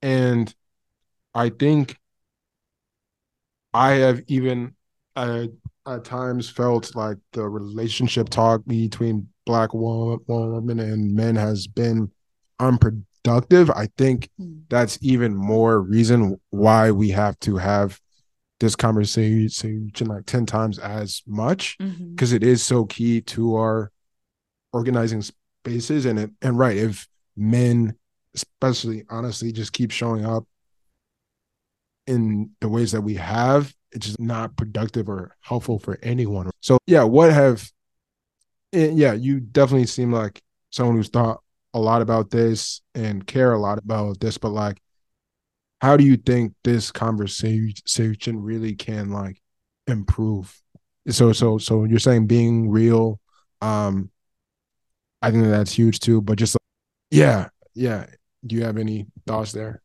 And 0.03 0.53
I 1.35 1.51
think 1.51 1.97
I 3.73 3.93
have 3.93 4.21
even 4.27 4.75
uh, 5.17 5.47
at 5.87 6.05
times 6.05 6.49
felt 6.49 6.95
like 6.95 7.19
the 7.33 7.49
relationship 7.49 8.29
talk 8.29 8.63
between 8.67 9.29
black 9.47 9.73
wo- 9.75 10.21
women 10.27 10.81
and 10.81 11.15
men 11.15 11.37
has 11.37 11.67
been 11.67 12.11
unproductive. 12.59 13.71
I 13.71 13.89
think 13.97 14.29
Mm. 14.41 14.63
that's 14.69 14.99
even 15.01 15.35
more 15.35 15.81
reason 15.81 16.41
why 16.51 16.91
we 16.91 17.11
have 17.11 17.39
to 17.41 17.57
have 17.57 18.01
this 18.63 18.77
conversation 18.77 19.91
like 20.07 20.25
10 20.25 20.47
times 20.47 20.79
as 20.79 21.23
much 21.27 21.77
because 22.15 22.33
it 22.33 22.45
is 22.45 22.63
so 22.63 22.85
key 22.87 23.21
to 23.21 23.57
our 23.57 23.91
organizing 24.73 25.21
spaces. 25.21 26.07
And 26.07 26.19
it 26.19 26.31
and 26.41 26.57
right 26.59 26.77
if 26.77 27.07
men 27.37 27.95
especially 28.35 29.05
honestly 29.11 29.53
just 29.53 29.73
keep 29.73 29.91
showing 29.91 30.25
up 30.25 30.47
in 32.07 32.51
the 32.61 32.69
ways 32.69 32.93
that 32.93 33.03
we 33.03 33.15
have 33.15 33.75
it's 33.91 34.07
just 34.07 34.21
not 34.21 34.57
productive 34.57 35.09
or 35.09 35.37
helpful 35.41 35.79
for 35.79 35.99
anyone. 36.03 36.51
So 36.61 36.79
yeah 36.87 37.03
what 37.03 37.33
have 37.33 37.69
eh, 38.73 38.93
yeah 38.95 39.13
you 39.13 39.41
definitely 39.41 39.87
seem 39.87 40.13
like 40.13 40.41
someone 40.71 40.97
who's 40.97 41.09
thought 41.09 41.41
a 41.75 41.81
lot 41.81 42.01
about 42.01 42.31
this 42.31 42.81
and 42.95 43.27
care 43.27 43.53
a 43.53 43.59
lot 43.59 43.79
about 43.79 44.21
this 44.21 44.39
but 44.39 44.51
like 44.51 44.79
how 45.83 45.97
do 45.97 46.05
you 46.05 46.17
think 46.17 46.55
this 46.65 46.91
conversation 46.91 48.43
really 48.43 48.75
can 48.75 49.11
like 49.11 49.43
improve? 49.87 50.59
So 51.09 51.33
so 51.33 51.59
so 51.59 51.85
you're 51.85 51.99
saying 51.99 52.29
being 52.29 52.71
real 52.71 53.19
um 53.61 54.11
i 55.21 55.31
think 55.31 55.45
that's 55.45 55.73
huge 55.73 56.01
too 56.01 56.21
but 56.21 56.37
just 56.37 56.57
yeah 57.11 57.49
yeah. 57.75 58.07
Do 58.45 58.57
you 58.57 58.65
have 58.65 58.77
any 58.77 59.07
thoughts 59.27 59.53
there? 59.53 59.81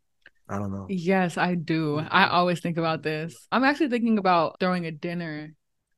I 0.49 0.57
don't 0.57 0.71
know. 0.71 0.87
Yes, 0.89 1.37
I 1.37 1.55
do. 1.55 1.99
I 1.99 2.27
always 2.27 2.59
think 2.59 2.77
about 2.77 3.03
this. 3.03 3.35
I'm 3.51 3.63
actually 3.63 3.89
thinking 3.89 4.17
about 4.17 4.59
throwing 4.59 4.85
a 4.85 4.91
dinner 4.91 5.53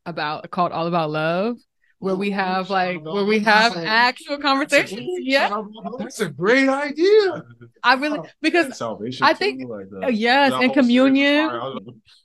about 0.06 0.50
called 0.50 0.72
All 0.72 0.88
About 0.88 1.12
Love, 1.12 1.58
where 2.00 2.16
we 2.16 2.32
have 2.32 2.70
like 2.70 3.04
where 3.04 3.26
we 3.26 3.40
have 3.40 3.76
actual 3.76 4.38
conversations. 4.38 5.02
Yeah, 5.20 5.62
that's 5.98 6.20
a 6.22 6.30
great 6.30 6.70
idea 6.70 7.44
I 7.84 7.96
really 7.96 8.22
because 8.42 8.78
salvation. 8.78 9.26
I 9.26 9.34
think- 9.34 9.62
too, 9.62 9.68
like 9.68 9.90
the- 9.90 10.06
uh, 10.06 10.10
yes, 10.10 10.52
the 10.52 10.58
and 10.60 10.74
communion. 10.74 11.50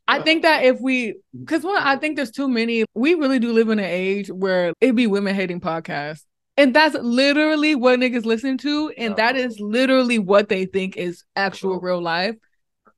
I 0.07 0.21
think 0.21 0.43
that 0.43 0.65
if 0.65 0.81
we, 0.81 1.17
because 1.39 1.65
one, 1.65 1.83
I 1.83 1.97
think 1.97 2.17
there's 2.17 2.31
too 2.31 2.49
many. 2.49 2.85
We 2.95 3.15
really 3.15 3.39
do 3.39 3.53
live 3.53 3.69
in 3.69 3.79
an 3.79 3.85
age 3.85 4.29
where 4.29 4.73
it'd 4.81 4.95
be 4.97 5.07
women 5.07 5.35
hating 5.35 5.61
podcasts, 5.61 6.25
and 6.57 6.75
that's 6.75 6.95
literally 6.95 7.75
what 7.75 7.99
niggas 7.99 8.25
listen 8.25 8.59
to, 8.59 8.91
and 8.97 9.17
that 9.17 9.35
is 9.37 9.59
literally 9.59 10.19
what 10.21 10.49
they 10.49 10.67
think 10.67 10.97
is 10.97 11.25
actual 11.35 11.81
real 11.81 12.01
life, 12.01 12.37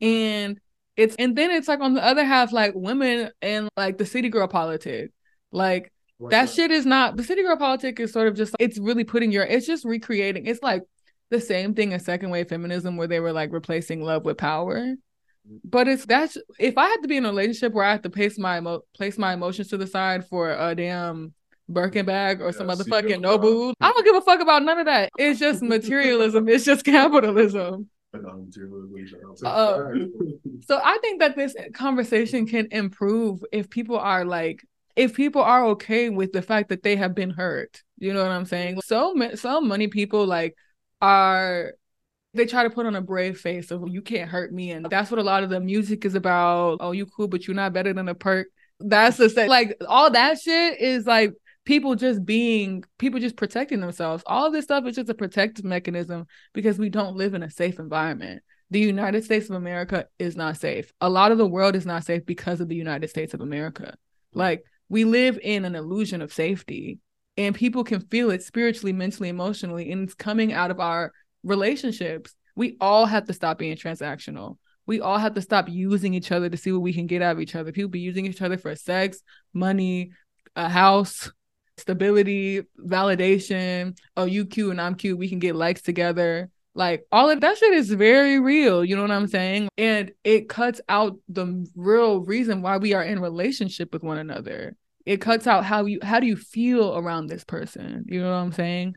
and 0.00 0.58
it's 0.96 1.16
and 1.18 1.36
then 1.36 1.50
it's 1.50 1.68
like 1.68 1.80
on 1.80 1.94
the 1.94 2.04
other 2.04 2.24
half, 2.24 2.52
like 2.52 2.72
women 2.74 3.30
and 3.40 3.68
like 3.76 3.96
the 3.98 4.06
city 4.06 4.28
girl 4.28 4.48
politic, 4.48 5.10
like 5.52 5.90
that 6.30 6.48
shit 6.48 6.70
is 6.70 6.86
not 6.86 7.16
the 7.16 7.22
city 7.22 7.42
girl 7.42 7.56
politic 7.56 8.00
is 8.00 8.12
sort 8.12 8.28
of 8.28 8.34
just 8.34 8.54
it's 8.58 8.78
really 8.78 9.04
putting 9.04 9.30
your 9.30 9.44
it's 9.44 9.66
just 9.66 9.84
recreating 9.84 10.46
it's 10.46 10.62
like 10.62 10.82
the 11.30 11.40
same 11.40 11.74
thing 11.74 11.92
as 11.92 12.04
second 12.04 12.30
wave 12.30 12.48
feminism 12.48 12.96
where 12.96 13.08
they 13.08 13.20
were 13.20 13.32
like 13.32 13.52
replacing 13.52 14.02
love 14.02 14.24
with 14.24 14.38
power 14.38 14.94
but 15.64 15.88
it's 15.88 16.06
that's 16.06 16.38
if 16.58 16.78
i 16.78 16.86
had 16.86 17.02
to 17.02 17.08
be 17.08 17.16
in 17.16 17.24
a 17.24 17.28
relationship 17.28 17.72
where 17.72 17.84
i 17.84 17.90
have 17.92 18.02
to 18.02 18.10
place 18.10 18.38
my 18.38 18.58
emo- 18.58 18.82
place 18.94 19.18
my 19.18 19.34
emotions 19.34 19.68
to 19.68 19.76
the 19.76 19.86
side 19.86 20.26
for 20.26 20.50
a 20.52 20.74
damn 20.74 21.32
Birkin 21.68 22.06
bag 22.06 22.40
or 22.40 22.52
some 22.52 22.68
Yeah, 22.68 22.74
motherfucking 22.76 22.84
secret 22.84 23.20
Nobu. 23.20 23.74
I 23.80 23.90
don't 23.90 24.04
give 24.04 24.14
a 24.14 24.20
fuck 24.20 24.40
about 24.40 24.62
none 24.62 24.78
of 24.78 24.86
that. 24.86 25.10
It's 25.18 25.40
just 25.40 25.62
materialism. 25.62 26.48
It's 26.48 26.64
just 26.64 26.84
capitalism. 26.84 27.90
Uh, 29.44 29.78
So 30.62 30.80
I 30.82 30.98
think 31.00 31.20
that 31.20 31.36
this 31.36 31.54
conversation 31.74 32.46
can 32.46 32.68
improve 32.70 33.44
if 33.52 33.68
people 33.68 33.98
are 33.98 34.24
like 34.24 34.64
if 34.96 35.14
people 35.14 35.42
are 35.42 35.66
okay 35.66 36.08
with 36.08 36.32
the 36.32 36.42
fact 36.42 36.70
that 36.70 36.82
they 36.82 36.96
have 36.96 37.14
been 37.14 37.30
hurt. 37.30 37.82
You 37.98 38.12
know 38.12 38.22
what 38.22 38.32
I'm 38.32 38.46
saying? 38.46 38.80
So 38.84 39.14
so 39.34 39.60
many 39.60 39.88
people 39.88 40.26
like 40.26 40.56
are 41.00 41.74
they 42.34 42.46
try 42.46 42.62
to 42.64 42.70
put 42.70 42.86
on 42.86 42.96
a 42.96 43.00
brave 43.00 43.38
face 43.38 43.70
of 43.70 43.88
you 43.88 44.02
can't 44.02 44.30
hurt 44.30 44.52
me 44.52 44.70
and 44.72 44.86
that's 44.86 45.10
what 45.10 45.20
a 45.20 45.22
lot 45.22 45.42
of 45.42 45.50
the 45.50 45.60
music 45.60 46.04
is 46.04 46.14
about. 46.14 46.78
Oh, 46.80 46.92
you 46.92 47.06
cool 47.06 47.28
but 47.28 47.46
you're 47.46 47.54
not 47.54 47.72
better 47.72 47.92
than 47.92 48.08
a 48.08 48.14
perk. 48.14 48.48
That's 48.80 49.16
the 49.16 49.30
same. 49.30 49.48
Like 49.48 49.76
all 49.86 50.10
that 50.10 50.40
shit 50.40 50.80
is 50.80 51.06
like 51.06 51.32
people 51.64 51.94
just 51.94 52.24
being 52.24 52.84
people 52.98 53.20
just 53.20 53.36
protecting 53.36 53.80
themselves. 53.80 54.22
All 54.26 54.50
this 54.50 54.64
stuff 54.64 54.86
is 54.86 54.96
just 54.96 55.10
a 55.10 55.14
protective 55.14 55.64
mechanism 55.64 56.26
because 56.52 56.78
we 56.78 56.88
don't 56.88 57.16
live 57.16 57.34
in 57.34 57.42
a 57.42 57.50
safe 57.50 57.78
environment 57.78 58.42
the 58.70 58.80
United 58.80 59.24
States 59.24 59.48
of 59.48 59.54
America 59.54 60.06
is 60.18 60.36
not 60.36 60.56
safe. 60.56 60.92
A 61.00 61.08
lot 61.08 61.30
of 61.30 61.38
the 61.38 61.46
world 61.46 61.76
is 61.76 61.86
not 61.86 62.04
safe 62.04 62.26
because 62.26 62.60
of 62.60 62.68
the 62.68 62.74
United 62.74 63.08
States 63.08 63.32
of 63.32 63.40
America. 63.40 63.96
Like 64.34 64.64
we 64.88 65.04
live 65.04 65.38
in 65.42 65.64
an 65.64 65.74
illusion 65.74 66.22
of 66.22 66.32
safety 66.32 66.98
and 67.36 67.54
people 67.54 67.84
can 67.84 68.00
feel 68.00 68.30
it 68.30 68.42
spiritually, 68.42 68.92
mentally, 68.92 69.28
emotionally, 69.28 69.92
and 69.92 70.04
it's 70.04 70.14
coming 70.14 70.52
out 70.52 70.70
of 70.70 70.80
our 70.80 71.12
relationships. 71.42 72.34
We 72.54 72.76
all 72.80 73.06
have 73.06 73.24
to 73.26 73.32
stop 73.32 73.58
being 73.58 73.76
transactional. 73.76 74.56
We 74.86 75.00
all 75.00 75.18
have 75.18 75.34
to 75.34 75.42
stop 75.42 75.68
using 75.68 76.14
each 76.14 76.32
other 76.32 76.48
to 76.48 76.56
see 76.56 76.72
what 76.72 76.82
we 76.82 76.92
can 76.92 77.06
get 77.06 77.20
out 77.20 77.32
of 77.32 77.40
each 77.40 77.54
other. 77.54 77.72
People 77.72 77.90
be 77.90 78.00
using 78.00 78.24
each 78.24 78.40
other 78.40 78.56
for 78.56 78.74
sex, 78.74 79.20
money, 79.52 80.12
a 80.54 80.68
house, 80.68 81.30
stability, 81.76 82.62
validation. 82.78 83.98
Oh, 84.16 84.24
you 84.24 84.46
cute 84.46 84.70
and 84.70 84.80
I'm 84.80 84.94
cute. 84.94 85.18
We 85.18 85.28
can 85.28 85.40
get 85.40 85.56
likes 85.56 85.82
together. 85.82 86.50
Like 86.76 87.06
all 87.10 87.30
of 87.30 87.40
that 87.40 87.56
shit 87.56 87.72
is 87.72 87.90
very 87.90 88.38
real. 88.38 88.84
You 88.84 88.96
know 88.96 89.02
what 89.02 89.10
I'm 89.10 89.28
saying? 89.28 89.70
And 89.78 90.12
it 90.24 90.50
cuts 90.50 90.78
out 90.90 91.16
the 91.26 91.66
real 91.74 92.20
reason 92.20 92.60
why 92.60 92.76
we 92.76 92.92
are 92.92 93.02
in 93.02 93.18
relationship 93.18 93.94
with 93.94 94.02
one 94.02 94.18
another. 94.18 94.76
It 95.06 95.22
cuts 95.22 95.46
out 95.46 95.64
how 95.64 95.86
you 95.86 96.00
how 96.02 96.20
do 96.20 96.26
you 96.26 96.36
feel 96.36 96.94
around 96.94 97.28
this 97.28 97.44
person? 97.44 98.04
You 98.06 98.20
know 98.20 98.28
what 98.28 98.36
I'm 98.36 98.52
saying? 98.52 98.94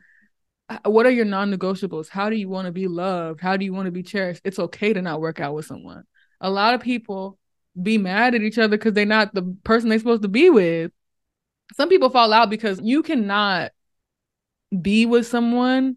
What 0.84 1.06
are 1.06 1.10
your 1.10 1.24
non-negotiables? 1.24 2.10
How 2.10 2.28
do 2.28 2.36
you 2.36 2.50
want 2.50 2.66
to 2.66 2.72
be 2.72 2.86
loved? 2.86 3.40
How 3.40 3.56
do 3.56 3.64
you 3.64 3.72
want 3.72 3.86
to 3.86 3.92
be 3.92 4.02
cherished? 4.02 4.42
It's 4.44 4.58
okay 4.58 4.92
to 4.92 5.00
not 5.00 5.22
work 5.22 5.40
out 5.40 5.54
with 5.54 5.64
someone. 5.64 6.04
A 6.40 6.50
lot 6.50 6.74
of 6.74 6.82
people 6.82 7.38
be 7.80 7.96
mad 7.96 8.34
at 8.34 8.42
each 8.42 8.58
other 8.58 8.76
because 8.76 8.92
they're 8.92 9.06
not 9.06 9.32
the 9.32 9.56
person 9.64 9.88
they're 9.88 9.98
supposed 9.98 10.22
to 10.22 10.28
be 10.28 10.50
with. 10.50 10.92
Some 11.76 11.88
people 11.88 12.10
fall 12.10 12.32
out 12.34 12.50
because 12.50 12.78
you 12.82 13.02
cannot 13.02 13.70
be 14.82 15.06
with 15.06 15.26
someone 15.26 15.96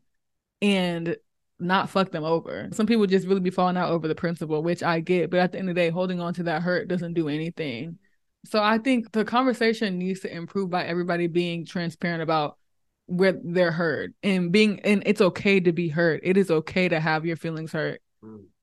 and 0.61 1.17
not 1.59 1.89
fuck 1.89 2.11
them 2.11 2.23
over. 2.23 2.69
Some 2.71 2.87
people 2.87 3.05
just 3.05 3.27
really 3.27 3.39
be 3.39 3.49
falling 3.49 3.77
out 3.77 3.89
over 3.89 4.07
the 4.07 4.15
principle, 4.15 4.63
which 4.63 4.83
I 4.83 4.99
get, 4.99 5.29
but 5.29 5.39
at 5.39 5.51
the 5.51 5.59
end 5.59 5.69
of 5.69 5.75
the 5.75 5.81
day, 5.81 5.89
holding 5.89 6.19
on 6.19 6.33
to 6.35 6.43
that 6.43 6.61
hurt 6.61 6.87
doesn't 6.87 7.13
do 7.13 7.29
anything. 7.29 7.97
So 8.45 8.61
I 8.61 8.77
think 8.77 9.11
the 9.11 9.23
conversation 9.23 9.97
needs 9.97 10.19
to 10.21 10.35
improve 10.35 10.69
by 10.69 10.83
everybody 10.85 11.27
being 11.27 11.65
transparent 11.65 12.21
about 12.21 12.57
where 13.05 13.37
they're 13.43 13.71
hurt 13.71 14.11
and 14.23 14.51
being 14.51 14.79
and 14.81 15.03
it's 15.05 15.21
okay 15.21 15.59
to 15.59 15.71
be 15.71 15.87
hurt. 15.89 16.21
It 16.23 16.37
is 16.37 16.51
okay 16.51 16.89
to 16.89 16.99
have 16.99 17.25
your 17.25 17.35
feelings 17.35 17.71
hurt. 17.71 18.01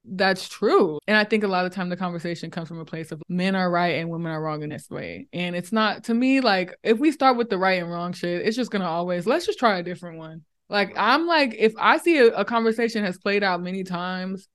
That's 0.05 0.49
true. 0.49 0.99
And 1.07 1.17
I 1.17 1.25
think 1.25 1.45
a 1.45 1.49
lot 1.49 1.67
of 1.67 1.73
time 1.73 1.89
the 1.89 1.97
conversation 1.97 2.51
comes 2.51 2.69
from 2.69 2.79
a 2.79 2.85
place 2.85 3.13
of 3.13 3.23
men 3.29 3.55
are 3.55 3.71
right 3.71 3.97
and 3.97 4.09
women 4.09 4.33
are 4.33 4.43
wrong 4.43 4.63
in 4.63 4.71
this 4.71 4.89
way. 4.89 5.29
And 5.33 5.55
it's 5.55 5.73
not 5.73 6.05
to 6.05 6.15
me 6.15 6.41
like 6.41 6.75
if 6.83 6.99
we 6.99 7.13
start 7.13 7.37
with 7.37 7.51
the 7.51 7.59
right 7.59 7.81
and 7.81 7.91
wrong 7.91 8.13
shit, 8.13 8.47
it's 8.47 8.57
just 8.57 8.71
gonna 8.71 8.87
always 8.87 9.27
let's 9.27 9.47
just 9.47 9.59
try 9.59 9.79
a 9.79 9.83
different 9.83 10.19
one. 10.19 10.43
Like 10.71 10.97
I'm 10.97 11.27
like, 11.27 11.55
if 11.59 11.75
I 11.79 11.99
see 11.99 12.19
a, 12.19 12.29
a 12.29 12.45
conversation 12.45 13.05
has 13.05 13.19
played 13.19 13.43
out 13.43 13.61
many 13.61 13.83
times, 13.83 14.49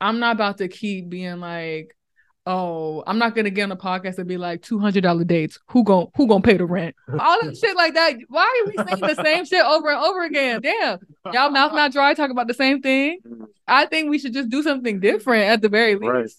I'm 0.00 0.18
not 0.18 0.34
about 0.34 0.58
to 0.58 0.66
keep 0.66 1.08
being 1.08 1.38
like, 1.38 1.96
oh, 2.44 3.04
I'm 3.06 3.18
not 3.18 3.36
gonna 3.36 3.50
get 3.50 3.62
on 3.62 3.72
a 3.72 3.76
podcast 3.76 4.18
and 4.18 4.26
be 4.26 4.36
like 4.36 4.62
two 4.62 4.80
hundred 4.80 5.04
dollar 5.04 5.22
dates. 5.22 5.60
Who 5.68 5.84
gon' 5.84 6.08
who 6.16 6.26
gonna 6.26 6.42
pay 6.42 6.56
the 6.56 6.66
rent? 6.66 6.96
All 7.08 7.38
that 7.40 7.56
shit 7.56 7.76
like 7.76 7.94
that. 7.94 8.14
Why 8.28 8.42
are 8.42 8.68
we 8.68 8.76
saying 8.76 9.00
the 9.16 9.22
same 9.22 9.44
shit 9.44 9.64
over 9.64 9.90
and 9.90 10.04
over 10.04 10.24
again? 10.24 10.60
Damn, 10.60 10.98
y'all 11.32 11.50
mouth 11.50 11.72
not 11.72 11.92
dry, 11.92 12.14
talking 12.14 12.32
about 12.32 12.48
the 12.48 12.54
same 12.54 12.82
thing. 12.82 13.20
I 13.68 13.86
think 13.86 14.10
we 14.10 14.18
should 14.18 14.32
just 14.34 14.48
do 14.48 14.64
something 14.64 14.98
different 14.98 15.44
at 15.44 15.62
the 15.62 15.68
very 15.68 15.94
least. 15.94 16.02
Right. 16.02 16.30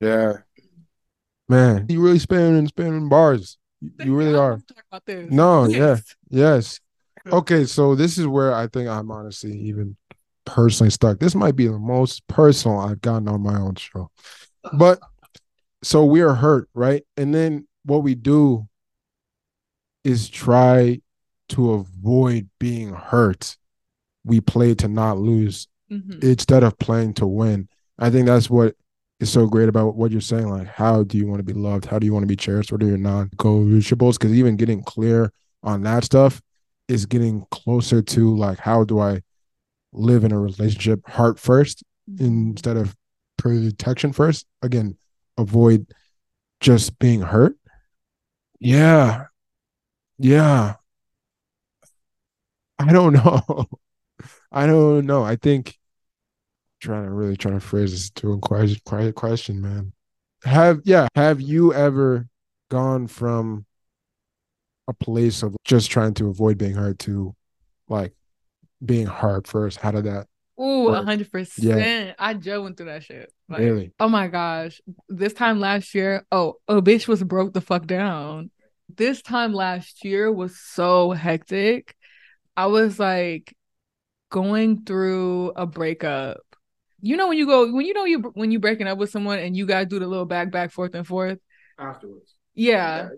Yeah. 0.00 0.32
Man, 1.48 1.86
you 1.88 2.00
really 2.00 2.18
spamming 2.18 2.68
spamming 2.68 3.08
bars. 3.08 3.58
You, 3.80 3.90
you 4.06 4.16
really 4.16 4.34
are. 4.34 4.50
wanna 4.50 4.62
Talk 4.62 4.84
about 4.90 5.06
this. 5.06 5.30
No, 5.30 5.64
yeah. 5.68 5.98
Yes. 6.30 6.80
Okay, 7.32 7.64
so 7.64 7.94
this 7.94 8.18
is 8.18 8.26
where 8.26 8.54
I 8.54 8.66
think 8.66 8.88
I'm 8.88 9.10
honestly 9.10 9.52
even 9.52 9.96
personally 10.44 10.90
stuck. 10.90 11.18
This 11.18 11.34
might 11.34 11.56
be 11.56 11.66
the 11.66 11.78
most 11.78 12.26
personal 12.26 12.78
I've 12.78 13.00
gotten 13.00 13.28
on 13.28 13.42
my 13.42 13.58
own 13.58 13.76
show. 13.76 14.10
But 14.72 15.00
so 15.82 16.04
we 16.04 16.20
are 16.20 16.34
hurt, 16.34 16.68
right? 16.74 17.04
And 17.16 17.34
then 17.34 17.66
what 17.84 18.02
we 18.02 18.14
do 18.14 18.66
is 20.04 20.28
try 20.28 21.00
to 21.50 21.72
avoid 21.72 22.48
being 22.58 22.92
hurt. 22.92 23.56
We 24.24 24.40
play 24.40 24.74
to 24.76 24.88
not 24.88 25.18
lose 25.18 25.68
Mhm. 25.90 26.22
instead 26.22 26.62
of 26.62 26.78
playing 26.78 27.14
to 27.14 27.26
win. 27.26 27.68
I 27.98 28.10
think 28.10 28.26
that's 28.26 28.48
what 28.48 28.76
is 29.18 29.30
so 29.30 29.46
great 29.46 29.68
about 29.68 29.96
what 29.96 30.10
you're 30.10 30.20
saying. 30.20 30.48
Like, 30.48 30.66
how 30.66 31.02
do 31.02 31.18
you 31.18 31.26
want 31.26 31.40
to 31.40 31.44
be 31.44 31.52
loved? 31.52 31.86
How 31.86 31.98
do 31.98 32.06
you 32.06 32.12
want 32.12 32.22
to 32.22 32.28
be 32.28 32.36
cherished? 32.36 32.72
What 32.72 32.82
are 32.82 32.86
your 32.86 32.96
non-negotiables? 32.96 34.14
Because 34.14 34.32
even 34.32 34.56
getting 34.56 34.82
clear 34.82 35.32
on 35.62 35.82
that 35.82 36.04
stuff 36.04 36.40
is 36.90 37.06
getting 37.06 37.46
closer 37.50 38.02
to 38.02 38.36
like, 38.36 38.58
how 38.58 38.84
do 38.84 38.98
I 38.98 39.22
live 39.92 40.24
in 40.24 40.32
a 40.32 40.38
relationship 40.38 41.08
heart 41.08 41.38
first 41.38 41.84
instead 42.18 42.76
of 42.76 42.96
protection 43.38 44.12
first? 44.12 44.46
Again, 44.60 44.96
avoid 45.38 45.86
just 46.60 46.98
being 46.98 47.22
hurt. 47.22 47.56
Yeah. 48.58 49.26
Yeah. 50.18 50.74
I 52.78 52.92
don't 52.92 53.12
know. 53.24 53.66
I 54.50 54.66
don't 54.66 55.06
know. 55.06 55.22
I 55.22 55.36
think 55.36 55.78
trying 56.80 57.04
to 57.04 57.10
really 57.10 57.36
trying 57.36 57.54
to 57.54 57.64
phrase 57.64 57.92
this 57.92 58.10
to 58.10 58.32
a 58.32 58.38
question, 58.38 58.80
quiet 58.84 59.14
question, 59.14 59.60
man. 59.60 59.92
Have 60.44 60.80
yeah, 60.84 61.06
have 61.14 61.40
you 61.40 61.72
ever 61.72 62.26
gone 62.70 63.06
from 63.06 63.66
a 64.90 64.94
place 64.94 65.42
of 65.42 65.56
just 65.64 65.90
trying 65.90 66.14
to 66.14 66.28
avoid 66.28 66.58
being 66.58 66.74
hurt 66.74 66.98
to 67.00 67.34
like 67.88 68.12
being 68.84 69.06
hard 69.06 69.46
first? 69.46 69.78
How 69.78 69.92
did 69.92 70.04
that 70.04 70.26
Ooh, 70.60 70.88
a 70.88 71.02
hundred 71.02 71.32
percent. 71.32 71.80
Yeah. 71.80 72.12
I 72.18 72.34
just 72.34 72.62
went 72.62 72.76
through 72.76 72.86
that 72.86 73.02
shit. 73.02 73.32
Like, 73.48 73.60
really? 73.60 73.92
Oh 73.98 74.08
my 74.08 74.28
gosh. 74.28 74.80
This 75.08 75.32
time 75.32 75.58
last 75.58 75.94
year, 75.94 76.26
oh, 76.30 76.56
a 76.68 76.82
bitch 76.82 77.08
was 77.08 77.22
broke 77.22 77.54
the 77.54 77.62
fuck 77.62 77.86
down. 77.86 78.50
This 78.94 79.22
time 79.22 79.54
last 79.54 80.04
year 80.04 80.30
was 80.30 80.58
so 80.58 81.12
hectic. 81.12 81.96
I 82.56 82.66
was 82.66 82.98
like 82.98 83.56
going 84.28 84.84
through 84.84 85.52
a 85.56 85.66
breakup. 85.66 86.42
You 87.00 87.16
know 87.16 87.28
when 87.28 87.38
you 87.38 87.46
go 87.46 87.72
when 87.72 87.86
you 87.86 87.94
know 87.94 88.04
you 88.04 88.18
when 88.34 88.50
you 88.50 88.58
breaking 88.58 88.86
up 88.86 88.98
with 88.98 89.10
someone 89.10 89.38
and 89.38 89.56
you 89.56 89.64
guys 89.64 89.86
do 89.86 89.98
the 89.98 90.06
little 90.06 90.26
back 90.26 90.50
back 90.50 90.72
forth 90.72 90.94
and 90.94 91.06
forth. 91.06 91.38
Afterwards. 91.78 92.34
Yeah. 92.52 93.08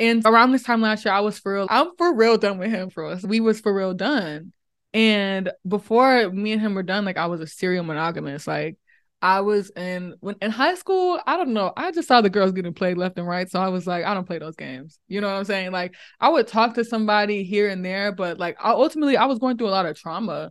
And 0.00 0.22
around 0.24 0.52
this 0.52 0.62
time 0.62 0.80
last 0.80 1.04
year, 1.04 1.12
I 1.12 1.20
was 1.20 1.38
for 1.38 1.54
real. 1.54 1.66
I'm 1.70 1.94
for 1.96 2.14
real 2.14 2.38
done 2.38 2.58
with 2.58 2.70
him 2.70 2.88
for 2.88 3.04
us. 3.04 3.22
We 3.22 3.40
was 3.40 3.60
for 3.60 3.72
real 3.72 3.94
done. 3.94 4.52
And 4.94 5.52
before 5.68 6.30
me 6.30 6.52
and 6.52 6.60
him 6.60 6.74
were 6.74 6.82
done, 6.82 7.04
like 7.04 7.18
I 7.18 7.26
was 7.26 7.40
a 7.40 7.46
serial 7.46 7.84
monogamous. 7.84 8.46
Like 8.46 8.78
I 9.22 9.42
was 9.42 9.70
in 9.76 10.14
when 10.20 10.36
in 10.40 10.50
high 10.50 10.74
school, 10.74 11.20
I 11.26 11.36
don't 11.36 11.52
know. 11.52 11.72
I 11.76 11.92
just 11.92 12.08
saw 12.08 12.22
the 12.22 12.30
girls 12.30 12.52
getting 12.52 12.72
played 12.72 12.96
left 12.96 13.18
and 13.18 13.28
right. 13.28 13.48
So 13.48 13.60
I 13.60 13.68
was 13.68 13.86
like, 13.86 14.04
I 14.04 14.14
don't 14.14 14.26
play 14.26 14.38
those 14.38 14.56
games. 14.56 14.98
You 15.06 15.20
know 15.20 15.28
what 15.28 15.36
I'm 15.36 15.44
saying? 15.44 15.70
Like 15.72 15.94
I 16.18 16.30
would 16.30 16.48
talk 16.48 16.74
to 16.74 16.84
somebody 16.84 17.44
here 17.44 17.68
and 17.68 17.84
there, 17.84 18.10
but 18.10 18.38
like 18.38 18.56
I, 18.58 18.70
ultimately 18.70 19.18
I 19.18 19.26
was 19.26 19.38
going 19.38 19.58
through 19.58 19.68
a 19.68 19.70
lot 19.70 19.86
of 19.86 19.98
trauma 19.98 20.50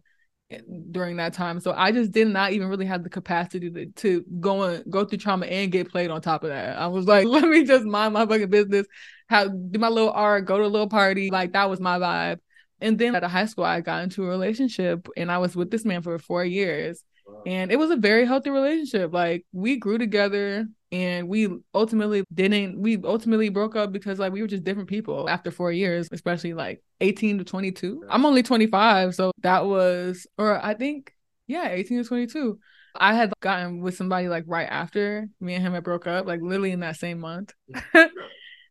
during 0.91 1.17
that 1.17 1.33
time. 1.33 1.59
So 1.59 1.73
I 1.75 1.91
just 1.91 2.11
did 2.11 2.27
not 2.27 2.53
even 2.53 2.69
really 2.69 2.85
have 2.85 3.03
the 3.03 3.09
capacity 3.09 3.69
to, 3.69 3.85
to 3.85 4.25
go 4.39 4.63
and 4.63 4.83
go 4.91 5.05
through 5.05 5.19
trauma 5.19 5.45
and 5.45 5.71
get 5.71 5.91
played 5.91 6.09
on 6.09 6.21
top 6.21 6.43
of 6.43 6.49
that. 6.49 6.77
I 6.77 6.87
was 6.87 7.05
like, 7.05 7.25
let 7.27 7.43
me 7.43 7.63
just 7.63 7.85
mind 7.85 8.13
my 8.13 8.25
fucking 8.25 8.49
business, 8.49 8.87
have 9.29 9.51
do 9.71 9.79
my 9.79 9.89
little 9.89 10.11
art, 10.11 10.45
go 10.45 10.57
to 10.57 10.65
a 10.65 10.67
little 10.67 10.89
party. 10.89 11.29
Like 11.29 11.53
that 11.53 11.69
was 11.69 11.79
my 11.79 11.99
vibe. 11.99 12.39
And 12.81 12.97
then 12.97 13.13
at 13.15 13.23
a 13.23 13.27
high 13.27 13.45
school, 13.45 13.65
I 13.65 13.81
got 13.81 14.03
into 14.03 14.23
a 14.23 14.27
relationship 14.27 15.07
and 15.17 15.31
I 15.31 15.37
was 15.37 15.55
with 15.55 15.69
this 15.69 15.85
man 15.85 16.01
for 16.01 16.17
four 16.17 16.43
years. 16.43 17.03
And 17.45 17.71
it 17.71 17.77
was 17.77 17.91
a 17.91 17.95
very 17.95 18.25
healthy 18.25 18.49
relationship. 18.49 19.13
Like 19.13 19.45
we 19.51 19.77
grew 19.77 19.97
together 19.97 20.67
and 20.91 21.27
we 21.27 21.47
ultimately 21.73 22.23
didn't 22.33 22.79
we 22.79 22.97
ultimately 23.03 23.49
broke 23.49 23.75
up 23.75 23.91
because 23.91 24.17
like 24.17 24.33
we 24.33 24.41
were 24.41 24.47
just 24.47 24.63
different 24.63 24.89
people 24.89 25.29
after 25.29 25.51
four 25.51 25.71
years, 25.71 26.09
especially 26.11 26.53
like 26.53 26.81
18 27.01 27.37
to 27.39 27.43
22. 27.43 28.05
I'm 28.09 28.25
only 28.25 28.43
25. 28.43 29.13
So 29.15 29.31
that 29.41 29.65
was 29.65 30.25
or 30.37 30.63
I 30.63 30.73
think, 30.73 31.13
yeah, 31.47 31.69
18 31.69 32.03
to 32.03 32.07
22. 32.07 32.59
I 32.95 33.13
had 33.13 33.31
gotten 33.39 33.81
with 33.81 33.95
somebody 33.95 34.29
like 34.29 34.45
right 34.47 34.67
after 34.67 35.27
me 35.39 35.53
and 35.53 35.63
him 35.63 35.73
had 35.73 35.83
broke 35.83 36.07
up, 36.07 36.25
like 36.25 36.41
literally 36.41 36.71
in 36.71 36.79
that 36.79 36.97
same 36.97 37.19
month. 37.19 37.53
and 37.93 38.09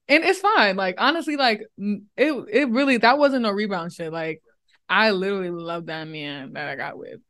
it's 0.09 0.41
fine. 0.41 0.75
Like 0.77 0.97
honestly, 0.99 1.37
like 1.37 1.63
it 1.79 2.05
it 2.17 2.69
really 2.71 2.97
that 2.97 3.19
wasn't 3.19 3.43
no 3.43 3.51
rebound 3.51 3.93
shit. 3.93 4.13
Like 4.13 4.43
I 4.89 5.11
literally 5.13 5.51
love 5.51 5.87
that 5.87 6.09
man 6.09 6.55
that 6.55 6.69
I 6.69 6.75
got 6.75 6.99
with. 6.99 7.21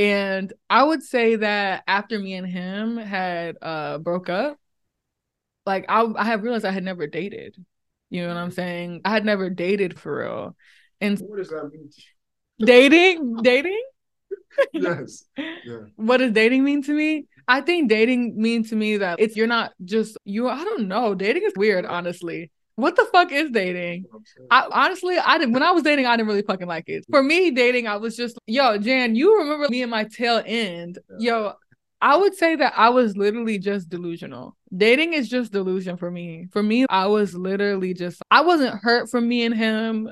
And 0.00 0.50
I 0.70 0.82
would 0.82 1.02
say 1.02 1.36
that 1.36 1.84
after 1.86 2.18
me 2.18 2.32
and 2.32 2.46
him 2.46 2.96
had 2.96 3.58
uh 3.60 3.98
broke 3.98 4.30
up, 4.30 4.56
like 5.66 5.84
I 5.90 6.06
I 6.16 6.24
have 6.24 6.42
realized 6.42 6.64
I 6.64 6.70
had 6.70 6.84
never 6.84 7.06
dated. 7.06 7.62
You 8.08 8.22
know 8.22 8.28
what 8.28 8.38
I'm 8.38 8.50
saying? 8.50 9.02
I 9.04 9.10
had 9.10 9.26
never 9.26 9.50
dated 9.50 10.00
for 10.00 10.20
real. 10.20 10.56
And 11.02 11.18
What 11.20 11.36
does 11.36 11.50
that 11.50 11.70
mean? 11.70 11.90
dating, 12.58 13.42
dating? 13.42 13.82
yes. 14.72 15.24
Yeah. 15.36 15.80
what 15.96 16.16
does 16.16 16.32
dating 16.32 16.64
mean 16.64 16.82
to 16.84 16.92
me? 16.92 17.26
I 17.46 17.60
think 17.60 17.90
dating 17.90 18.40
means 18.40 18.70
to 18.70 18.76
me 18.76 18.96
that 18.96 19.20
it's 19.20 19.36
you're 19.36 19.46
not 19.46 19.72
just 19.84 20.16
you. 20.24 20.48
I 20.48 20.64
don't 20.64 20.88
know. 20.88 21.14
Dating 21.14 21.42
is 21.42 21.52
weird, 21.56 21.84
honestly. 21.84 22.50
What 22.80 22.96
the 22.96 23.06
fuck 23.12 23.32
is 23.32 23.50
dating? 23.50 24.06
I 24.50 24.66
honestly, 24.70 25.18
I 25.18 25.38
didn't. 25.38 25.52
When 25.52 25.62
I 25.62 25.70
was 25.70 25.82
dating, 25.82 26.06
I 26.06 26.16
didn't 26.16 26.28
really 26.28 26.42
fucking 26.42 26.66
like 26.66 26.84
it. 26.88 27.04
For 27.10 27.22
me, 27.22 27.50
dating, 27.50 27.86
I 27.86 27.96
was 27.96 28.16
just, 28.16 28.38
yo, 28.46 28.78
Jan, 28.78 29.14
you 29.14 29.38
remember 29.38 29.68
me 29.68 29.82
and 29.82 29.90
my 29.90 30.04
tail 30.04 30.42
end? 30.44 30.98
Yo, 31.18 31.52
I 32.00 32.16
would 32.16 32.34
say 32.34 32.56
that 32.56 32.72
I 32.76 32.88
was 32.88 33.16
literally 33.16 33.58
just 33.58 33.90
delusional. 33.90 34.56
Dating 34.74 35.12
is 35.12 35.28
just 35.28 35.52
delusion 35.52 35.96
for 35.96 36.10
me. 36.10 36.48
For 36.52 36.62
me, 36.62 36.86
I 36.88 37.06
was 37.06 37.34
literally 37.34 37.92
just, 37.92 38.22
I 38.30 38.40
wasn't 38.40 38.74
hurt 38.80 39.10
from 39.10 39.28
me 39.28 39.44
and 39.44 39.54
him 39.54 40.10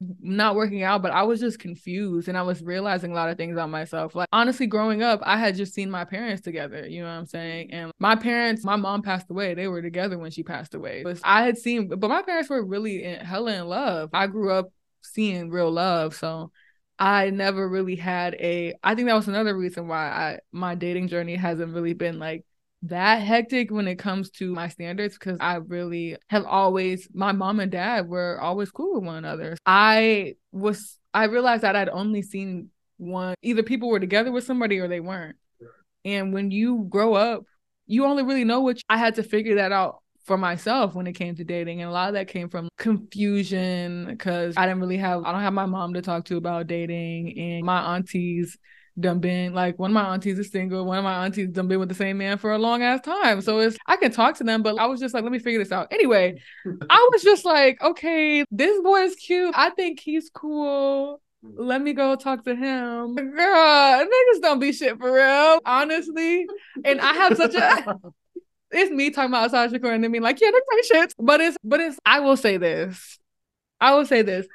not 0.00 0.54
working 0.54 0.82
out, 0.82 1.02
but 1.02 1.10
I 1.10 1.24
was 1.24 1.40
just 1.40 1.58
confused 1.58 2.28
and 2.28 2.38
I 2.38 2.42
was 2.42 2.62
realizing 2.62 3.10
a 3.10 3.14
lot 3.14 3.30
of 3.30 3.36
things 3.36 3.52
about 3.52 3.70
myself. 3.70 4.14
Like 4.14 4.28
honestly, 4.32 4.66
growing 4.66 5.02
up, 5.02 5.20
I 5.24 5.36
had 5.36 5.56
just 5.56 5.74
seen 5.74 5.90
my 5.90 6.04
parents 6.04 6.42
together, 6.42 6.86
you 6.86 7.02
know 7.02 7.08
what 7.08 7.14
I'm 7.14 7.26
saying? 7.26 7.72
And 7.72 7.92
my 7.98 8.14
parents, 8.14 8.64
my 8.64 8.76
mom 8.76 9.02
passed 9.02 9.30
away. 9.30 9.54
They 9.54 9.66
were 9.66 9.82
together 9.82 10.16
when 10.18 10.30
she 10.30 10.42
passed 10.42 10.74
away. 10.74 11.02
But 11.02 11.20
I 11.24 11.44
had 11.44 11.58
seen, 11.58 11.88
but 11.88 12.08
my 12.08 12.22
parents 12.22 12.48
were 12.48 12.64
really 12.64 13.02
in, 13.02 13.20
hella 13.20 13.54
in 13.54 13.66
love. 13.66 14.10
I 14.12 14.28
grew 14.28 14.52
up 14.52 14.72
seeing 15.02 15.50
real 15.50 15.70
love, 15.70 16.14
so 16.14 16.52
I 16.98 17.30
never 17.30 17.68
really 17.68 17.96
had 17.96 18.34
a. 18.34 18.74
I 18.82 18.94
think 18.94 19.08
that 19.08 19.14
was 19.14 19.28
another 19.28 19.56
reason 19.56 19.88
why 19.88 20.08
I 20.08 20.38
my 20.52 20.74
dating 20.74 21.08
journey 21.08 21.36
hasn't 21.36 21.74
really 21.74 21.94
been 21.94 22.18
like 22.18 22.44
that 22.82 23.16
hectic 23.16 23.70
when 23.70 23.88
it 23.88 23.96
comes 23.96 24.30
to 24.30 24.52
my 24.52 24.68
standards 24.68 25.14
because 25.14 25.36
I 25.40 25.56
really 25.56 26.16
have 26.28 26.44
always 26.44 27.08
my 27.12 27.32
mom 27.32 27.60
and 27.60 27.72
dad 27.72 28.08
were 28.08 28.40
always 28.40 28.70
cool 28.70 28.94
with 28.94 29.04
one 29.04 29.16
another. 29.16 29.56
I 29.66 30.34
was 30.52 30.96
I 31.12 31.24
realized 31.24 31.62
that 31.62 31.76
I'd 31.76 31.88
only 31.88 32.22
seen 32.22 32.70
one 32.96 33.34
either 33.42 33.62
people 33.62 33.88
were 33.88 34.00
together 34.00 34.30
with 34.30 34.44
somebody 34.44 34.78
or 34.78 34.88
they 34.88 35.00
weren't. 35.00 35.36
And 36.04 36.32
when 36.32 36.50
you 36.50 36.86
grow 36.88 37.14
up, 37.14 37.44
you 37.86 38.04
only 38.04 38.22
really 38.22 38.44
know 38.44 38.60
what 38.60 38.80
I 38.88 38.96
had 38.96 39.16
to 39.16 39.22
figure 39.22 39.56
that 39.56 39.72
out 39.72 39.98
for 40.24 40.38
myself 40.38 40.94
when 40.94 41.06
it 41.06 41.14
came 41.14 41.34
to 41.36 41.44
dating. 41.44 41.80
And 41.80 41.90
a 41.90 41.92
lot 41.92 42.08
of 42.08 42.14
that 42.14 42.28
came 42.28 42.48
from 42.48 42.68
confusion 42.78 44.06
because 44.06 44.56
I 44.56 44.66
didn't 44.66 44.80
really 44.80 44.98
have 44.98 45.24
I 45.24 45.32
don't 45.32 45.40
have 45.40 45.52
my 45.52 45.66
mom 45.66 45.94
to 45.94 46.02
talk 46.02 46.26
to 46.26 46.36
about 46.36 46.68
dating 46.68 47.36
and 47.38 47.64
my 47.64 47.96
aunties 47.96 48.56
done 49.00 49.20
been 49.20 49.54
like 49.54 49.78
one 49.78 49.90
of 49.90 49.94
my 49.94 50.12
aunties 50.14 50.38
is 50.38 50.50
single, 50.50 50.84
one 50.84 50.98
of 50.98 51.04
my 51.04 51.24
aunties 51.24 51.48
done 51.48 51.68
been 51.68 51.78
with 51.78 51.88
the 51.88 51.94
same 51.94 52.18
man 52.18 52.38
for 52.38 52.52
a 52.52 52.58
long 52.58 52.82
ass 52.82 53.00
time. 53.00 53.40
So 53.40 53.58
it's 53.58 53.76
I 53.86 53.96
can 53.96 54.12
talk 54.12 54.36
to 54.36 54.44
them, 54.44 54.62
but 54.62 54.78
I 54.78 54.86
was 54.86 55.00
just 55.00 55.14
like, 55.14 55.22
let 55.22 55.32
me 55.32 55.38
figure 55.38 55.58
this 55.58 55.72
out. 55.72 55.88
Anyway, 55.90 56.40
I 56.90 57.08
was 57.12 57.22
just 57.22 57.44
like, 57.44 57.82
okay, 57.82 58.44
this 58.50 58.80
boy 58.82 59.00
is 59.00 59.14
cute. 59.16 59.54
I 59.56 59.70
think 59.70 60.00
he's 60.00 60.30
cool. 60.30 61.20
Let 61.42 61.80
me 61.80 61.92
go 61.92 62.16
talk 62.16 62.44
to 62.44 62.54
him. 62.54 63.14
Girl, 63.14 64.04
niggas 64.04 64.40
don't 64.42 64.58
be 64.58 64.72
shit 64.72 64.98
for 64.98 65.12
real, 65.12 65.60
honestly. 65.64 66.46
And 66.84 67.00
I 67.00 67.12
have 67.12 67.36
such 67.36 67.54
a 67.54 67.96
it's 68.70 68.90
me 68.90 69.10
talking 69.10 69.30
about 69.30 69.46
Assata 69.46 69.78
Shakur 69.78 69.94
and 69.94 70.04
then 70.04 70.12
being 70.12 70.22
like, 70.22 70.40
yeah, 70.40 70.50
that's 70.52 70.66
my 70.68 70.80
shit. 70.84 71.14
But 71.18 71.40
it's 71.40 71.56
but 71.64 71.80
it's 71.80 71.98
I 72.04 72.20
will 72.20 72.36
say 72.36 72.56
this. 72.56 73.18
I 73.80 73.94
will 73.94 74.06
say 74.06 74.22
this. 74.22 74.46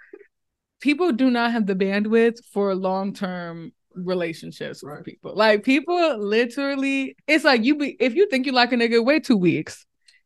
People 0.82 1.13
do 1.13 1.32
not 1.32 1.51
have 1.51 1.65
the 1.65 1.75
bandwidth 1.75 2.43
for 2.51 2.75
long 2.75 3.13
term 3.13 3.71
relationships 3.95 4.84
right. 4.84 4.97
with 4.97 5.06
people. 5.06 5.36
Like 5.36 5.63
people 5.63 6.17
literally, 6.17 7.15
it's 7.27 7.43
like 7.43 7.63
you 7.63 7.75
be 7.77 7.95
if 7.99 8.15
you 8.15 8.27
think 8.27 8.45
you 8.45 8.51
like 8.51 8.71
a 8.71 8.75
nigga, 8.75 9.03
wait 9.03 9.23
two 9.23 9.38
weeks. 9.38 9.86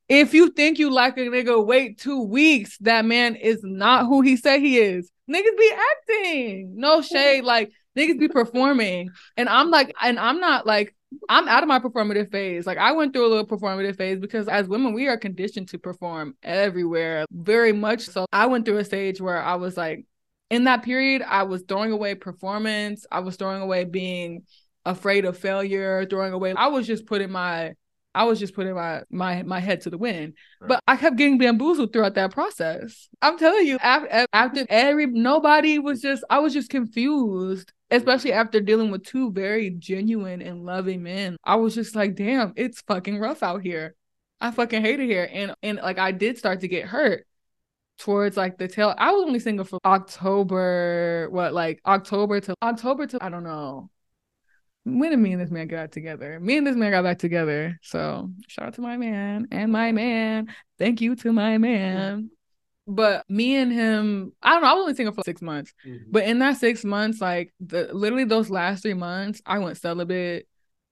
If 0.09 0.33
you 0.33 0.51
think 0.51 0.79
you 0.79 0.89
like 0.89 1.17
a 1.17 1.21
nigga, 1.21 1.65
wait 1.65 1.99
two 1.99 2.23
weeks. 2.23 2.77
That 2.79 3.05
man 3.05 3.35
is 3.35 3.59
not 3.63 4.05
who 4.05 4.21
he 4.21 4.37
said 4.37 4.61
he 4.61 4.77
is. 4.77 5.11
Niggas 5.29 5.57
be 5.57 5.71
acting. 5.91 6.73
No 6.75 7.01
shade. 7.01 7.43
Like 7.43 7.71
niggas 7.97 8.19
be 8.19 8.29
performing. 8.29 9.09
And 9.35 9.49
I'm 9.49 9.69
like, 9.69 9.93
and 10.01 10.19
I'm 10.19 10.39
not 10.39 10.65
like, 10.65 10.95
I'm 11.29 11.47
out 11.47 11.63
of 11.63 11.69
my 11.69 11.79
performative 11.79 12.31
phase. 12.31 12.65
Like 12.65 12.77
I 12.77 12.91
went 12.91 13.13
through 13.13 13.25
a 13.25 13.29
little 13.29 13.47
performative 13.47 13.97
phase 13.97 14.19
because 14.19 14.47
as 14.47 14.67
women, 14.67 14.93
we 14.93 15.07
are 15.07 15.17
conditioned 15.17 15.69
to 15.69 15.79
perform 15.79 16.35
everywhere, 16.43 17.25
very 17.31 17.73
much 17.73 18.01
so. 18.01 18.25
I 18.31 18.45
went 18.45 18.65
through 18.65 18.77
a 18.77 18.85
stage 18.85 19.19
where 19.19 19.41
I 19.41 19.55
was 19.55 19.77
like, 19.77 20.05
in 20.49 20.65
that 20.65 20.83
period, 20.83 21.21
I 21.21 21.43
was 21.43 21.63
throwing 21.67 21.91
away 21.91 22.15
performance. 22.15 23.05
I 23.11 23.19
was 23.19 23.35
throwing 23.35 23.61
away 23.61 23.83
being 23.85 24.43
afraid 24.85 25.25
of 25.25 25.37
failure, 25.37 26.05
throwing 26.05 26.33
away. 26.33 26.53
I 26.55 26.67
was 26.67 26.87
just 26.87 27.05
putting 27.05 27.31
my 27.31 27.73
I 28.17 28.23
was 28.23 28.39
just 28.39 28.55
putting 28.55 28.73
my 28.73 29.03
my 29.11 29.43
my 29.43 29.59
head 29.59 29.81
to 29.81 29.91
the 29.91 29.97
wind. 29.97 30.33
Right. 30.59 30.69
But 30.69 30.83
I 30.87 30.97
kept 30.97 31.17
getting 31.17 31.37
bamboozled 31.37 31.93
throughout 31.93 32.15
that 32.15 32.31
process. 32.31 33.09
I'm 33.21 33.37
telling 33.37 33.67
you, 33.67 33.77
after, 33.79 34.25
after 34.33 34.65
every 34.69 35.05
nobody 35.05 35.77
was 35.77 36.01
just 36.01 36.23
I 36.29 36.39
was 36.39 36.51
just 36.51 36.71
confused, 36.71 37.71
especially 37.91 38.33
after 38.33 38.59
dealing 38.59 38.89
with 38.89 39.03
two 39.03 39.31
very 39.31 39.69
genuine 39.69 40.41
and 40.41 40.65
loving 40.65 41.03
men. 41.03 41.37
I 41.43 41.57
was 41.57 41.75
just 41.75 41.95
like, 41.95 42.15
damn, 42.15 42.53
it's 42.55 42.81
fucking 42.81 43.19
rough 43.19 43.43
out 43.43 43.61
here. 43.61 43.95
I 44.41 44.49
fucking 44.49 44.81
hate 44.81 44.99
it 44.99 45.05
here. 45.05 45.29
And 45.31 45.53
and 45.61 45.77
like 45.77 45.99
I 45.99 46.11
did 46.11 46.39
start 46.39 46.61
to 46.61 46.67
get 46.67 46.85
hurt 46.85 47.26
towards 47.97 48.37
like 48.37 48.57
the 48.57 48.67
tail. 48.67 48.93
I 48.97 49.11
was 49.11 49.23
only 49.25 49.39
single 49.39 49.65
for 49.65 49.79
October, 49.85 51.27
what 51.31 51.53
like 51.53 51.81
October 51.85 52.39
to 52.41 52.55
October 52.61 53.07
to 53.07 53.23
I 53.23 53.29
don't 53.29 53.43
know 53.43 53.89
when 54.87 55.09
did 55.09 55.19
me 55.19 55.33
and 55.33 55.41
this 55.41 55.51
man 55.51 55.67
got 55.67 55.91
together? 55.91 56.39
Me 56.39 56.57
and 56.57 56.65
this 56.65 56.75
man 56.75 56.91
got 56.91 57.03
back 57.03 57.19
together. 57.19 57.77
So 57.81 58.31
shout 58.47 58.67
out 58.67 58.73
to 58.75 58.81
my 58.81 58.95
man 58.95 59.47
and 59.51 59.71
my 59.71 59.91
man. 59.91 60.47
Thank 60.79 61.01
you 61.01 61.15
to 61.17 61.33
my 61.33 61.57
man. 61.57 62.31
But 62.87 63.25
me 63.29 63.57
and 63.57 63.71
him, 63.71 64.31
I 64.41 64.51
don't 64.51 64.61
know, 64.61 64.69
I 64.69 64.73
was 64.73 64.81
only 64.83 64.95
single 64.95 65.13
for 65.13 65.23
six 65.25 65.41
months. 65.41 65.73
Mm-hmm. 65.85 66.09
But 66.09 66.23
in 66.23 66.39
that 66.39 66.57
six 66.57 66.85
months, 66.85 67.19
like 67.19 67.53
the 67.59 67.89
literally 67.91 68.23
those 68.23 68.49
last 68.49 68.81
three 68.81 68.93
months, 68.93 69.41
I 69.45 69.59
went 69.59 69.77
celibate. 69.77 70.47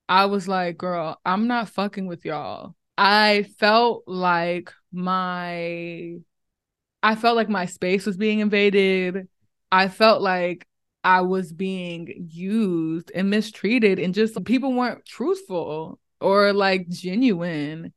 I 0.09 0.25
was 0.25 0.45
like, 0.47 0.77
girl, 0.77 1.17
I'm 1.25 1.47
not 1.47 1.69
fucking 1.69 2.05
with 2.05 2.25
y'all. 2.25 2.75
I 2.97 3.43
felt 3.59 4.03
like 4.07 4.73
my 4.91 6.17
I 7.05 7.13
felt 7.13 7.35
like 7.35 7.49
my 7.49 7.67
space 7.67 8.07
was 8.07 8.17
being 8.17 8.39
invaded. 8.39 9.27
I 9.71 9.89
felt 9.89 10.23
like 10.23 10.67
I 11.03 11.21
was 11.21 11.53
being 11.53 12.29
used 12.31 13.11
and 13.13 13.29
mistreated, 13.29 13.99
and 13.99 14.11
just 14.11 14.43
people 14.43 14.73
weren't 14.73 15.05
truthful 15.05 15.99
or 16.19 16.51
like 16.51 16.89
genuine. 16.89 17.93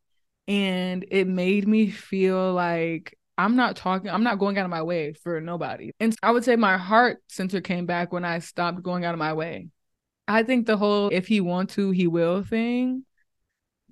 And 0.46 1.06
it 1.10 1.26
made 1.26 1.66
me 1.66 1.90
feel 1.90 2.52
like 2.52 3.18
I'm 3.38 3.56
not 3.56 3.76
talking, 3.76 4.10
I'm 4.10 4.24
not 4.24 4.38
going 4.38 4.58
out 4.58 4.66
of 4.66 4.70
my 4.70 4.82
way 4.82 5.14
for 5.14 5.40
nobody. 5.40 5.92
And 5.98 6.14
I 6.22 6.30
would 6.30 6.44
say 6.44 6.56
my 6.56 6.76
heart 6.76 7.22
center 7.28 7.62
came 7.62 7.86
back 7.86 8.12
when 8.12 8.26
I 8.26 8.40
stopped 8.40 8.82
going 8.82 9.06
out 9.06 9.14
of 9.14 9.18
my 9.18 9.32
way. 9.32 9.68
I 10.26 10.42
think 10.42 10.66
the 10.66 10.76
whole 10.76 11.08
if 11.10 11.26
he 11.26 11.40
want 11.40 11.70
to, 11.70 11.92
he 11.92 12.08
will 12.08 12.42
thing. 12.42 13.06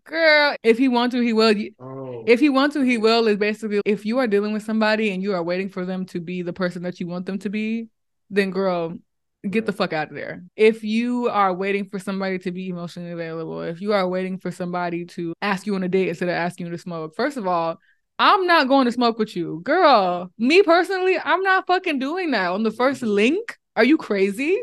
Girl, 0.05 0.57
if 0.63 0.77
he 0.77 0.89
want 0.89 1.13
to, 1.13 1.21
he 1.21 1.33
will. 1.33 1.55
Oh. 1.81 2.06
If 2.27 2.41
he 2.41 2.49
wants 2.49 2.75
to, 2.75 2.83
he 2.83 2.99
will 2.99 3.27
is 3.29 3.37
basically 3.37 3.81
if 3.85 4.07
you 4.07 4.19
are 4.19 4.27
dealing 4.27 4.53
with 4.53 4.63
somebody 4.63 5.11
and 5.11 5.23
you 5.23 5.35
are 5.35 5.43
waiting 5.43 5.69
for 5.69 5.85
them 5.85 6.07
to 6.07 6.21
be 6.21 6.43
the 6.43 6.53
person 6.53 6.83
that 6.85 7.01
you 7.01 7.07
want 7.07 7.27
them 7.27 7.39
to 7.41 7.51
be, 7.51 7.89
then 8.31 8.51
girl, 8.51 8.97
get 9.49 9.67
the 9.67 9.73
fuck 9.73 9.93
out 9.93 10.09
of 10.09 10.15
there. 10.15 10.43
If 10.57 10.83
you 10.85 11.29
are 11.29 11.53
waiting 11.53 11.89
for 11.89 11.99
somebody 11.99 12.39
to 12.41 12.51
be 12.51 12.69
emotionally 12.69 13.13
available, 13.13 13.63
if 13.63 13.81
you 13.81 13.93
are 13.93 14.09
waiting 14.09 14.39
for 14.39 14.51
somebody 14.51 15.05
to 15.07 15.33
ask 15.43 15.67
you 15.67 15.75
on 15.75 15.83
a 15.83 15.89
date 15.89 16.09
instead 16.09 16.29
of 16.29 16.35
asking 16.35 16.67
you 16.67 16.73
to 16.73 16.79
smoke, 16.79 17.15
first 17.15 17.37
of 17.37 17.47
all, 17.47 17.79
I'm 18.19 18.47
not 18.47 18.69
going 18.69 18.87
to 18.87 18.93
smoke 18.93 19.19
with 19.19 19.37
you. 19.37 19.61
Girl, 19.63 20.31
me 20.39 20.63
personally, 20.63 21.19
I'm 21.23 21.43
not 21.43 21.67
fucking 21.67 21.99
doing 21.99 22.31
that 22.31 22.51
on 22.51 22.63
the 22.63 22.71
first 22.71 23.03
link. 23.03 23.59
Are 23.77 23.85
you 23.85 23.99
crazy? 23.99 24.63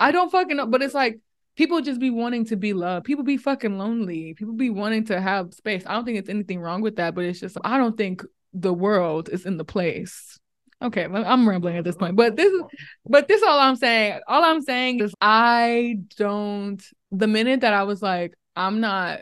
I 0.00 0.10
don't 0.10 0.32
fucking 0.32 0.56
know. 0.56 0.66
But 0.66 0.82
it's 0.82 0.94
like 0.94 1.20
people 1.58 1.80
just 1.80 1.98
be 1.98 2.10
wanting 2.10 2.44
to 2.46 2.56
be 2.56 2.72
loved. 2.72 3.04
People 3.04 3.24
be 3.24 3.36
fucking 3.36 3.78
lonely. 3.78 4.32
People 4.34 4.54
be 4.54 4.70
wanting 4.70 5.04
to 5.06 5.20
have 5.20 5.52
space. 5.52 5.82
I 5.84 5.92
don't 5.92 6.04
think 6.04 6.16
it's 6.16 6.28
anything 6.28 6.60
wrong 6.60 6.82
with 6.82 6.96
that, 6.96 7.16
but 7.16 7.24
it's 7.24 7.40
just, 7.40 7.56
I 7.64 7.78
don't 7.78 7.96
think 7.96 8.22
the 8.54 8.72
world 8.72 9.28
is 9.28 9.44
in 9.44 9.58
the 9.58 9.64
place 9.64 10.38
okay 10.80 11.04
i'm 11.04 11.48
rambling 11.48 11.76
at 11.76 11.82
this 11.82 11.96
point 11.96 12.14
but 12.14 12.36
this 12.36 12.52
is 12.52 12.62
but 13.04 13.26
this 13.26 13.42
is 13.42 13.46
all 13.46 13.58
i'm 13.58 13.74
saying 13.74 14.20
all 14.28 14.44
i'm 14.44 14.62
saying 14.62 15.00
is 15.00 15.12
i 15.20 15.96
don't 16.16 16.82
the 17.10 17.26
minute 17.26 17.60
that 17.60 17.74
i 17.74 17.82
was 17.82 18.00
like 18.00 18.32
i'm 18.54 18.80
not 18.80 19.20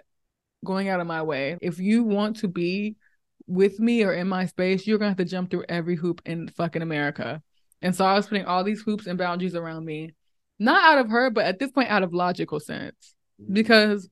going 0.65 0.89
out 0.91 1.01
of 1.01 1.07
my 1.07 1.23
way 1.23 1.57
if 1.63 1.79
you 1.79 2.05
want 2.05 2.37
to 2.37 2.47
be 2.47 2.95
with 3.47 3.81
me 3.81 4.05
or 4.05 4.13
in 4.13 4.29
my 4.29 4.45
space 4.45 4.87
you're 4.87 4.99
gonna 4.99 5.11
have 5.11 5.17
to 5.17 5.25
jump 5.25 5.51
through 5.51 5.65
every 5.69 5.97
hoop 5.97 6.21
in 6.27 6.47
fucking 6.49 6.83
america 6.83 7.43
and 7.81 7.97
so 7.97 8.05
i 8.05 8.13
was 8.13 8.27
putting 8.27 8.45
all 8.45 8.63
these 8.63 8.83
hoops 8.83 9.07
and 9.07 9.19
boundaries 9.19 9.55
around 9.55 9.85
me 9.85 10.13
not 10.59 10.83
out 10.83 11.05
of 11.05 11.11
her 11.11 11.31
but 11.31 11.45
at 11.45 11.59
this 11.59 11.71
point 11.71 11.91
out 11.91 12.03
of 12.03 12.15
logical 12.15 12.61
sense 12.61 13.15
mm-hmm. 13.41 13.53
because 13.53 14.09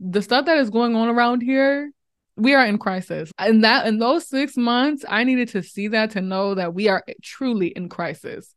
the 0.00 0.22
stuff 0.22 0.46
that 0.46 0.58
is 0.58 0.70
going 0.70 0.94
on 0.94 1.08
around 1.08 1.40
here 1.40 1.90
we 2.36 2.54
are 2.54 2.66
in 2.66 2.78
crisis. 2.78 3.30
And 3.38 3.64
that 3.64 3.86
in 3.86 3.98
those 3.98 4.28
six 4.28 4.56
months, 4.56 5.04
I 5.08 5.24
needed 5.24 5.48
to 5.50 5.62
see 5.62 5.88
that 5.88 6.10
to 6.12 6.20
know 6.20 6.54
that 6.54 6.74
we 6.74 6.88
are 6.88 7.04
truly 7.22 7.68
in 7.68 7.88
crisis. 7.88 8.54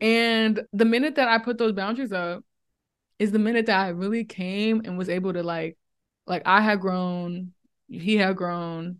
And 0.00 0.62
the 0.72 0.84
minute 0.84 1.14
that 1.16 1.28
I 1.28 1.38
put 1.38 1.58
those 1.58 1.72
boundaries 1.72 2.12
up 2.12 2.44
is 3.18 3.32
the 3.32 3.38
minute 3.38 3.66
that 3.66 3.80
I 3.80 3.88
really 3.88 4.24
came 4.24 4.82
and 4.84 4.98
was 4.98 5.08
able 5.08 5.32
to 5.32 5.42
like, 5.42 5.78
like 6.26 6.42
I 6.44 6.60
had 6.60 6.80
grown, 6.80 7.52
he 7.88 8.16
had 8.16 8.36
grown, 8.36 8.98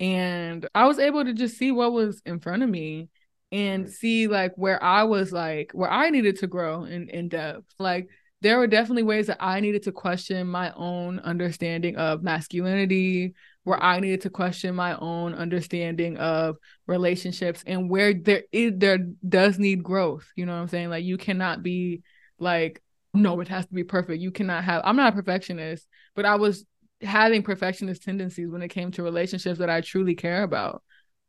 and 0.00 0.66
I 0.74 0.86
was 0.86 0.98
able 0.98 1.24
to 1.24 1.32
just 1.32 1.56
see 1.56 1.70
what 1.70 1.92
was 1.92 2.22
in 2.24 2.40
front 2.40 2.62
of 2.62 2.68
me 2.68 3.08
and 3.52 3.88
see 3.88 4.26
like 4.26 4.52
where 4.56 4.82
I 4.82 5.04
was 5.04 5.30
like 5.30 5.70
where 5.74 5.90
I 5.90 6.10
needed 6.10 6.38
to 6.38 6.46
grow 6.46 6.84
in 6.84 7.08
in 7.10 7.28
depth. 7.28 7.72
Like 7.78 8.08
there 8.40 8.58
were 8.58 8.66
definitely 8.66 9.04
ways 9.04 9.28
that 9.28 9.36
I 9.38 9.60
needed 9.60 9.84
to 9.84 9.92
question 9.92 10.48
my 10.48 10.72
own 10.74 11.20
understanding 11.20 11.96
of 11.96 12.24
masculinity, 12.24 13.34
where 13.62 13.80
I 13.80 14.00
needed 14.00 14.22
to 14.22 14.30
question 14.30 14.74
my 14.74 14.96
own 14.96 15.34
understanding 15.34 16.16
of 16.16 16.56
relationships 16.86 17.62
and 17.66 17.88
where 17.88 18.14
there 18.14 18.42
is 18.50 18.72
there 18.76 18.98
does 19.28 19.58
need 19.58 19.84
growth. 19.84 20.26
You 20.34 20.46
know 20.46 20.54
what 20.54 20.62
I'm 20.62 20.68
saying? 20.68 20.88
Like 20.88 21.04
you 21.04 21.18
cannot 21.18 21.62
be 21.62 22.02
like, 22.38 22.82
no, 23.14 23.38
it 23.40 23.48
has 23.48 23.66
to 23.66 23.74
be 23.74 23.84
perfect. 23.84 24.22
You 24.22 24.32
cannot 24.32 24.64
have 24.64 24.82
I'm 24.84 24.96
not 24.96 25.12
a 25.12 25.16
perfectionist, 25.16 25.86
but 26.16 26.24
I 26.24 26.36
was 26.36 26.64
having 27.02 27.42
perfectionist 27.42 28.02
tendencies 28.02 28.50
when 28.50 28.62
it 28.62 28.68
came 28.68 28.92
to 28.92 29.02
relationships 29.02 29.58
that 29.58 29.68
I 29.68 29.82
truly 29.82 30.14
care 30.14 30.42
about. 30.42 30.82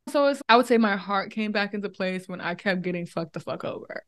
So 0.08 0.26
it's 0.26 0.42
I 0.48 0.56
would 0.56 0.66
say 0.66 0.78
my 0.78 0.96
heart 0.96 1.30
came 1.30 1.52
back 1.52 1.74
into 1.74 1.88
place 1.88 2.28
when 2.28 2.40
I 2.40 2.54
kept 2.54 2.82
getting 2.82 3.06
fucked 3.06 3.32
the 3.32 3.40
fuck 3.40 3.64
over 3.64 4.04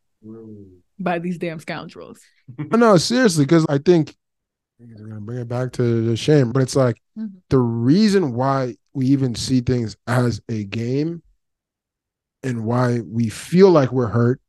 by 0.98 1.18
these 1.18 1.38
damn 1.38 1.60
scoundrels. 1.60 2.20
no, 2.58 2.96
seriously, 2.96 3.44
because 3.44 3.66
I 3.68 3.78
think 3.78 4.14
we're 4.78 5.08
gonna 5.08 5.20
bring 5.20 5.38
it 5.38 5.48
back 5.48 5.72
to 5.72 6.06
the 6.06 6.16
shame, 6.16 6.52
but 6.52 6.62
it's 6.62 6.76
like 6.76 7.00
mm-hmm. 7.18 7.38
the 7.48 7.58
reason 7.58 8.34
why 8.34 8.76
we 8.92 9.06
even 9.06 9.34
see 9.34 9.60
things 9.60 9.96
as 10.06 10.40
a 10.48 10.64
game 10.64 11.22
and 12.42 12.64
why 12.64 13.00
we 13.00 13.28
feel 13.28 13.70
like 13.70 13.92
we're 13.92 14.06
hurt 14.06 14.40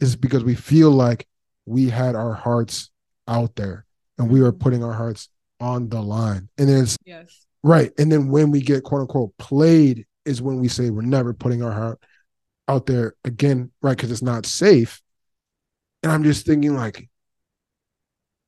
is 0.00 0.16
because 0.16 0.44
we 0.44 0.54
feel 0.54 0.90
like 0.90 1.26
we 1.66 1.88
had 1.88 2.14
our 2.14 2.32
hearts 2.32 2.90
out 3.28 3.54
there 3.56 3.84
and 4.18 4.30
we 4.30 4.40
were 4.40 4.52
mm-hmm. 4.52 4.58
putting 4.58 4.84
our 4.84 4.92
hearts 4.92 5.28
on 5.60 5.88
the 5.88 6.00
line. 6.00 6.48
And 6.58 6.68
then 6.68 6.82
it's 6.82 6.96
yes. 7.04 7.46
right. 7.62 7.92
And 7.98 8.10
then 8.10 8.28
when 8.28 8.50
we 8.50 8.60
get 8.60 8.84
quote 8.84 9.02
unquote 9.02 9.36
played 9.38 10.06
is 10.30 10.40
when 10.40 10.60
we 10.60 10.68
say 10.68 10.90
we're 10.90 11.02
never 11.02 11.34
putting 11.34 11.62
our 11.62 11.72
heart 11.72 12.00
out 12.68 12.86
there 12.86 13.14
again, 13.24 13.70
right? 13.82 13.96
Because 13.96 14.10
it's 14.10 14.22
not 14.22 14.46
safe. 14.46 15.02
And 16.02 16.10
I'm 16.10 16.24
just 16.24 16.46
thinking 16.46 16.74
like 16.74 17.10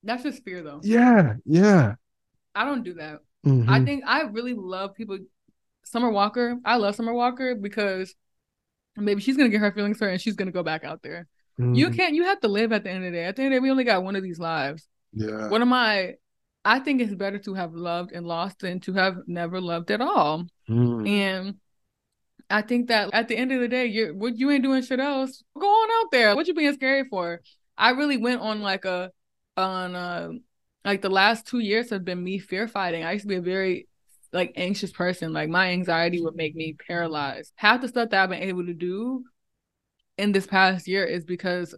that's 0.02 0.22
just 0.22 0.42
fear, 0.44 0.62
though. 0.62 0.80
Yeah, 0.82 1.34
yeah. 1.44 1.94
I 2.54 2.64
don't 2.64 2.82
do 2.82 2.94
that. 2.94 3.20
Mm-hmm. 3.46 3.70
I 3.70 3.84
think 3.84 4.04
I 4.06 4.22
really 4.22 4.54
love 4.54 4.94
people. 4.94 5.18
Summer 5.84 6.10
Walker, 6.10 6.56
I 6.64 6.76
love 6.76 6.94
Summer 6.94 7.12
Walker 7.12 7.54
because 7.54 8.14
maybe 8.96 9.20
she's 9.20 9.36
gonna 9.36 9.48
get 9.48 9.60
her 9.60 9.72
feelings 9.72 9.98
hurt 10.00 10.10
and 10.10 10.20
she's 10.20 10.36
gonna 10.36 10.52
go 10.52 10.62
back 10.62 10.84
out 10.84 11.02
there. 11.02 11.26
Mm-hmm. 11.60 11.74
You 11.74 11.90
can't. 11.90 12.14
You 12.14 12.24
have 12.24 12.40
to 12.40 12.48
live 12.48 12.72
at 12.72 12.84
the 12.84 12.90
end 12.90 13.04
of 13.04 13.12
the 13.12 13.18
day. 13.18 13.24
At 13.24 13.36
the 13.36 13.42
end 13.42 13.52
of 13.52 13.56
the 13.56 13.60
day, 13.60 13.62
we 13.62 13.70
only 13.70 13.84
got 13.84 14.04
one 14.04 14.16
of 14.16 14.22
these 14.22 14.38
lives. 14.38 14.86
Yeah. 15.12 15.48
What 15.48 15.60
am 15.60 15.72
I? 15.72 16.14
I 16.64 16.78
think 16.78 17.00
it's 17.00 17.14
better 17.14 17.38
to 17.40 17.54
have 17.54 17.74
loved 17.74 18.12
and 18.12 18.26
lost 18.26 18.60
than 18.60 18.80
to 18.80 18.92
have 18.92 19.16
never 19.26 19.60
loved 19.60 19.90
at 19.90 20.00
all. 20.00 20.46
Mm. 20.68 21.08
And 21.08 21.54
I 22.52 22.62
think 22.62 22.88
that 22.88 23.10
at 23.12 23.28
the 23.28 23.36
end 23.36 23.52
of 23.52 23.60
the 23.60 23.68
day, 23.68 23.86
you're 23.86 24.14
what 24.14 24.38
you 24.38 24.50
ain't 24.50 24.62
doing 24.62 24.82
shit 24.82 25.00
else. 25.00 25.42
Go 25.58 25.66
on 25.66 26.04
out 26.04 26.10
there. 26.10 26.36
What 26.36 26.46
you 26.46 26.54
being 26.54 26.74
scared 26.74 27.08
for? 27.10 27.40
I 27.76 27.90
really 27.90 28.16
went 28.16 28.40
on 28.40 28.60
like 28.60 28.84
a 28.84 29.10
on 29.56 29.94
uh 29.94 30.30
like 30.84 31.02
the 31.02 31.10
last 31.10 31.46
two 31.46 31.60
years 31.60 31.90
have 31.90 32.04
been 32.04 32.22
me 32.22 32.38
fear 32.38 32.68
fighting. 32.68 33.04
I 33.04 33.12
used 33.12 33.24
to 33.24 33.28
be 33.28 33.36
a 33.36 33.42
very 33.42 33.88
like 34.32 34.52
anxious 34.56 34.90
person. 34.90 35.32
Like 35.32 35.48
my 35.48 35.70
anxiety 35.70 36.20
would 36.20 36.36
make 36.36 36.54
me 36.54 36.76
paralyzed. 36.86 37.52
Half 37.56 37.82
the 37.82 37.88
stuff 37.88 38.10
that 38.10 38.22
I've 38.22 38.30
been 38.30 38.42
able 38.42 38.66
to 38.66 38.74
do 38.74 39.24
in 40.18 40.32
this 40.32 40.46
past 40.46 40.88
year 40.88 41.04
is 41.04 41.24
because 41.24 41.74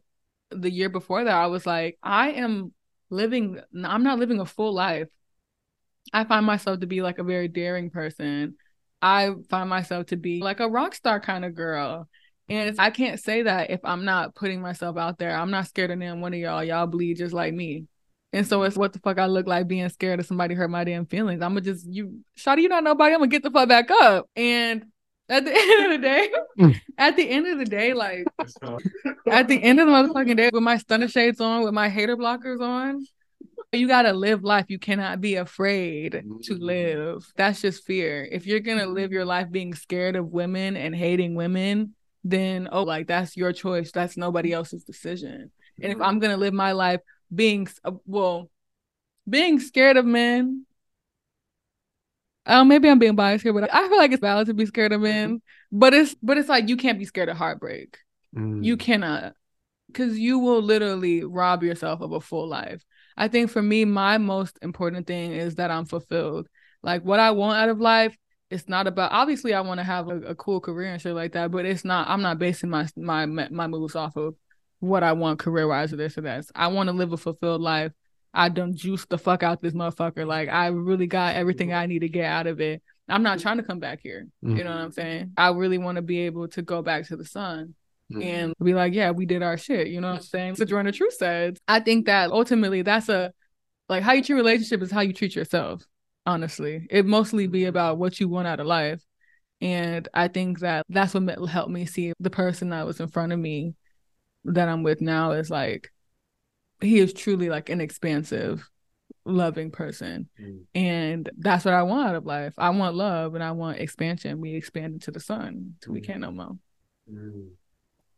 the 0.50 0.70
year 0.70 0.88
before 0.88 1.24
that, 1.24 1.34
I 1.34 1.46
was 1.46 1.66
like, 1.66 1.98
I 2.02 2.32
am 2.32 2.72
living, 3.10 3.60
I'm 3.84 4.02
not 4.02 4.18
living 4.18 4.40
a 4.40 4.46
full 4.46 4.74
life. 4.74 5.08
I 6.12 6.24
find 6.24 6.46
myself 6.46 6.80
to 6.80 6.86
be 6.86 7.02
like 7.02 7.18
a 7.18 7.24
very 7.24 7.48
daring 7.48 7.90
person. 7.90 8.56
I 9.04 9.34
find 9.50 9.68
myself 9.68 10.06
to 10.06 10.16
be 10.16 10.40
like 10.40 10.60
a 10.60 10.68
rock 10.68 10.94
star 10.94 11.20
kind 11.20 11.44
of 11.44 11.54
girl. 11.54 12.08
And 12.48 12.74
I 12.78 12.88
can't 12.88 13.20
say 13.20 13.42
that 13.42 13.70
if 13.70 13.80
I'm 13.84 14.06
not 14.06 14.34
putting 14.34 14.62
myself 14.62 14.96
out 14.96 15.18
there. 15.18 15.36
I'm 15.36 15.50
not 15.50 15.66
scared 15.66 15.90
of 15.90 15.98
them 15.98 16.22
one 16.22 16.32
of 16.32 16.40
y'all. 16.40 16.64
Y'all 16.64 16.86
bleed 16.86 17.18
just 17.18 17.34
like 17.34 17.52
me. 17.52 17.84
And 18.32 18.46
so 18.46 18.62
it's 18.62 18.78
what 18.78 18.94
the 18.94 18.98
fuck 19.00 19.18
I 19.18 19.26
look 19.26 19.46
like 19.46 19.68
being 19.68 19.88
scared 19.90 20.20
of 20.20 20.26
somebody 20.26 20.54
hurt 20.54 20.70
my 20.70 20.84
damn 20.84 21.04
feelings. 21.04 21.42
I'm 21.42 21.50
gonna 21.50 21.60
just 21.60 21.86
you 21.86 22.20
shawty, 22.38 22.62
you 22.62 22.68
not 22.70 22.82
nobody, 22.82 23.12
I'm 23.12 23.20
gonna 23.20 23.28
get 23.28 23.42
the 23.42 23.50
fuck 23.50 23.68
back 23.68 23.90
up. 23.90 24.26
And 24.34 24.86
at 25.28 25.44
the 25.44 25.52
end 25.54 25.84
of 25.84 26.00
the 26.00 26.06
day, 26.06 26.32
at 26.96 27.16
the 27.16 27.28
end 27.28 27.46
of 27.46 27.58
the 27.58 27.66
day, 27.66 27.92
like 27.92 28.26
at 29.30 29.48
the 29.48 29.62
end 29.62 29.80
of 29.80 29.86
the 29.86 29.92
motherfucking 29.92 30.36
day, 30.38 30.50
with 30.50 30.62
my 30.62 30.78
stunner 30.78 31.08
shades 31.08 31.42
on, 31.42 31.62
with 31.62 31.74
my 31.74 31.90
hater 31.90 32.16
blockers 32.16 32.62
on, 32.62 33.04
you 33.78 33.88
gotta 33.88 34.12
live 34.12 34.44
life. 34.44 34.66
You 34.68 34.78
cannot 34.78 35.20
be 35.20 35.36
afraid 35.36 36.12
to 36.12 36.18
mm-hmm. 36.54 36.62
live. 36.62 37.32
That's 37.36 37.60
just 37.60 37.84
fear. 37.84 38.26
If 38.30 38.46
you're 38.46 38.60
gonna 38.60 38.86
live 38.86 39.12
your 39.12 39.24
life 39.24 39.50
being 39.50 39.74
scared 39.74 40.16
of 40.16 40.28
women 40.28 40.76
and 40.76 40.94
hating 40.94 41.34
women, 41.34 41.94
then 42.22 42.68
oh, 42.72 42.82
like 42.82 43.06
that's 43.06 43.36
your 43.36 43.52
choice. 43.52 43.92
That's 43.92 44.16
nobody 44.16 44.52
else's 44.52 44.84
decision. 44.84 45.50
And 45.82 45.92
if 45.92 46.00
I'm 46.00 46.18
gonna 46.18 46.36
live 46.36 46.54
my 46.54 46.72
life 46.72 47.00
being 47.34 47.68
uh, 47.84 47.92
well, 48.06 48.50
being 49.28 49.60
scared 49.60 49.96
of 49.96 50.04
men 50.04 50.66
um, 52.46 52.68
maybe 52.68 52.88
I'm 52.88 52.98
being 52.98 53.16
biased 53.16 53.42
here, 53.42 53.52
but 53.52 53.72
I 53.72 53.88
feel 53.88 53.96
like 53.96 54.12
it's 54.12 54.20
valid 54.20 54.48
to 54.48 54.54
be 54.54 54.66
scared 54.66 54.92
of 54.92 55.00
men. 55.00 55.40
But 55.72 55.94
it's 55.94 56.14
but 56.22 56.36
it's 56.36 56.48
like 56.48 56.68
you 56.68 56.76
can't 56.76 56.98
be 56.98 57.04
scared 57.04 57.28
of 57.28 57.36
heartbreak. 57.36 57.98
Mm. 58.36 58.64
You 58.64 58.76
cannot, 58.76 59.34
because 59.86 60.18
you 60.18 60.38
will 60.38 60.60
literally 60.60 61.24
rob 61.24 61.62
yourself 61.62 62.00
of 62.00 62.12
a 62.12 62.20
full 62.20 62.48
life. 62.48 62.84
I 63.16 63.28
think 63.28 63.50
for 63.50 63.62
me, 63.62 63.84
my 63.84 64.18
most 64.18 64.58
important 64.62 65.06
thing 65.06 65.32
is 65.32 65.56
that 65.56 65.70
I'm 65.70 65.84
fulfilled. 65.84 66.48
Like 66.82 67.02
what 67.02 67.20
I 67.20 67.30
want 67.30 67.58
out 67.58 67.68
of 67.68 67.80
life, 67.80 68.16
it's 68.50 68.68
not 68.68 68.86
about. 68.86 69.12
Obviously, 69.12 69.54
I 69.54 69.62
want 69.62 69.78
to 69.80 69.84
have 69.84 70.08
a, 70.08 70.16
a 70.20 70.34
cool 70.34 70.60
career 70.60 70.92
and 70.92 71.00
shit 71.00 71.14
like 71.14 71.32
that, 71.32 71.50
but 71.50 71.64
it's 71.64 71.84
not. 71.84 72.08
I'm 72.08 72.22
not 72.22 72.38
basing 72.38 72.70
my 72.70 72.86
my 72.96 73.26
my 73.26 73.66
moves 73.66 73.96
off 73.96 74.16
of 74.16 74.34
what 74.80 75.02
I 75.02 75.12
want 75.12 75.38
career 75.38 75.66
wise 75.66 75.92
or 75.92 75.96
this 75.96 76.18
or 76.18 76.22
that. 76.22 76.44
I 76.54 76.68
want 76.68 76.88
to 76.88 76.92
live 76.92 77.12
a 77.12 77.16
fulfilled 77.16 77.62
life 77.62 77.92
I 78.34 78.48
done 78.48 78.76
juice 78.76 79.06
the 79.06 79.16
fuck 79.16 79.42
out 79.42 79.62
this 79.62 79.72
motherfucker. 79.72 80.26
Like 80.26 80.48
I 80.48 80.66
really 80.66 81.06
got 81.06 81.36
everything 81.36 81.72
I 81.72 81.86
need 81.86 82.00
to 82.00 82.08
get 82.08 82.26
out 82.26 82.48
of 82.48 82.60
it. 82.60 82.82
I'm 83.08 83.22
not 83.22 83.38
trying 83.38 83.58
to 83.58 83.62
come 83.62 83.78
back 83.78 84.00
here. 84.02 84.26
Mm-hmm. 84.44 84.56
You 84.56 84.64
know 84.64 84.70
what 84.70 84.80
I'm 84.80 84.92
saying? 84.92 85.32
I 85.36 85.50
really 85.50 85.78
want 85.78 85.96
to 85.96 86.02
be 86.02 86.20
able 86.20 86.48
to 86.48 86.62
go 86.62 86.82
back 86.82 87.06
to 87.06 87.16
the 87.16 87.24
sun 87.24 87.74
mm-hmm. 88.12 88.22
and 88.22 88.54
be 88.62 88.74
like, 88.74 88.94
yeah, 88.94 89.10
we 89.10 89.26
did 89.26 89.42
our 89.42 89.56
shit. 89.56 89.88
You 89.88 90.00
know 90.00 90.08
what 90.08 90.16
I'm 90.16 90.22
saying? 90.22 90.56
So 90.56 90.64
Jordan 90.64 90.92
True 90.92 91.10
said, 91.10 91.58
I 91.68 91.80
think 91.80 92.06
that 92.06 92.30
ultimately 92.30 92.82
that's 92.82 93.08
a 93.08 93.32
like 93.88 94.02
how 94.02 94.12
you 94.12 94.22
treat 94.22 94.36
relationship 94.36 94.82
is 94.82 94.90
how 94.90 95.00
you 95.00 95.12
treat 95.12 95.36
yourself. 95.36 95.84
Honestly, 96.26 96.86
it 96.90 97.04
mostly 97.04 97.46
be 97.46 97.66
about 97.66 97.98
what 97.98 98.18
you 98.18 98.28
want 98.28 98.48
out 98.48 98.60
of 98.60 98.66
life. 98.66 99.02
And 99.60 100.08
I 100.14 100.28
think 100.28 100.60
that 100.60 100.84
that's 100.88 101.14
what 101.14 101.48
helped 101.48 101.70
me 101.70 101.86
see 101.86 102.12
the 102.18 102.30
person 102.30 102.70
that 102.70 102.86
was 102.86 103.00
in 103.00 103.08
front 103.08 103.32
of 103.32 103.38
me 103.38 103.74
that 104.44 104.68
I'm 104.68 104.82
with 104.82 105.00
now 105.00 105.32
is 105.32 105.50
like 105.50 105.90
he 106.80 106.98
is 106.98 107.12
truly 107.12 107.48
like 107.48 107.68
an 107.68 107.80
expansive 107.80 108.68
loving 109.24 109.70
person 109.70 110.28
mm. 110.40 110.60
and 110.74 111.30
that's 111.38 111.64
what 111.64 111.72
i 111.72 111.82
want 111.82 112.08
out 112.08 112.14
of 112.14 112.26
life 112.26 112.52
i 112.58 112.68
want 112.68 112.94
love 112.94 113.34
and 113.34 113.42
i 113.42 113.52
want 113.52 113.78
expansion 113.78 114.38
we 114.40 114.54
expand 114.54 114.92
into 114.92 115.10
the 115.10 115.20
sun 115.20 115.74
till 115.80 115.92
mm. 115.92 115.94
we 115.94 116.00
can't 116.02 116.20
no 116.20 116.30
more 116.30 116.58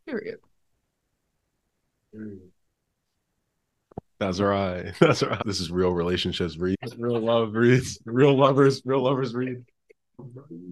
period. 0.07 0.38
That's 4.19 4.40
right. 4.40 4.95
That's 5.01 5.23
right. 5.23 5.42
This 5.45 5.61
is 5.61 5.71
real 5.71 5.90
relationships 5.90 6.57
read 6.57 6.77
real 6.97 7.21
love 7.21 7.55
reads 7.55 7.99
real 8.07 8.35
lovers 8.35 8.81
real 8.85 9.03
lovers 9.03 9.35
read 9.35 9.64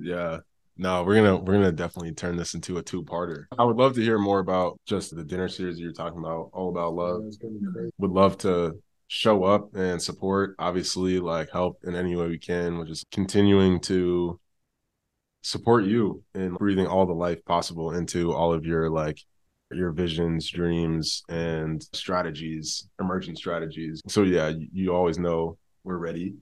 yeah. 0.01 0.39
No, 0.77 1.05
we're 1.05 1.15
gonna 1.15 1.37
we're 1.37 1.55
gonna 1.55 1.73
definitely 1.73 2.13
turn 2.13 2.37
this 2.37 2.55
into 2.55 2.79
a 2.79 2.83
two-parter. 2.83 3.45
I 3.57 3.65
would 3.65 3.77
love 3.77 3.95
to 3.95 4.03
hear 4.03 4.19
more 4.19 4.41
about 4.41 4.81
just 4.87 5.15
the 5.15 5.23
dinner 5.23 5.49
series 5.49 5.79
you're 5.79 5.93
talking 5.93 6.19
about, 6.19 6.51
all 6.53 6.71
about 6.71 6.95
love. 6.95 7.23
Would 7.99 8.11
love 8.11 8.39
to 8.39 8.83
show 9.07 9.45
up 9.45 9.77
and 9.77 10.03
support, 10.03 10.57
obviously, 10.59 11.21
like 11.21 11.51
help 11.53 11.79
in 11.85 11.95
any 11.95 12.17
way 12.17 12.27
we 12.27 12.39
can, 12.39 12.79
which 12.79 12.91
is 12.91 13.05
continuing 13.13 13.79
to 13.83 14.41
support 15.55 15.85
you 15.85 16.23
in 16.35 16.55
breathing 16.55 16.87
all 16.87 17.07
the 17.07 17.13
life 17.13 17.45
possible 17.45 17.95
into 17.95 18.33
all 18.33 18.53
of 18.53 18.67
your 18.67 18.91
like 18.91 19.19
your 19.71 19.93
visions, 19.93 20.51
dreams, 20.51 21.23
and 21.29 21.83
strategies, 21.93 22.89
emergent 23.01 23.39
strategies. 23.39 24.03
So 24.09 24.23
yeah, 24.23 24.49
you, 24.49 24.69
you 24.73 24.95
always 24.95 25.19
know 25.19 25.57
we're 25.85 25.97
ready. 25.97 26.35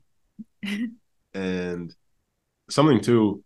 and 1.35 1.95
something 2.71 3.01
too 3.01 3.43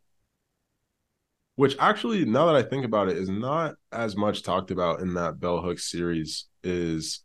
which 1.57 1.77
actually 1.79 2.25
now 2.25 2.47
that 2.47 2.55
i 2.55 2.63
think 2.63 2.85
about 2.85 3.09
it 3.09 3.17
is 3.17 3.29
not 3.29 3.75
as 3.93 4.17
much 4.17 4.43
talked 4.43 4.71
about 4.71 5.01
in 5.01 5.15
that 5.15 5.41
bell 5.41 5.61
hooks 5.61 5.91
series 5.91 6.47
is 6.63 7.25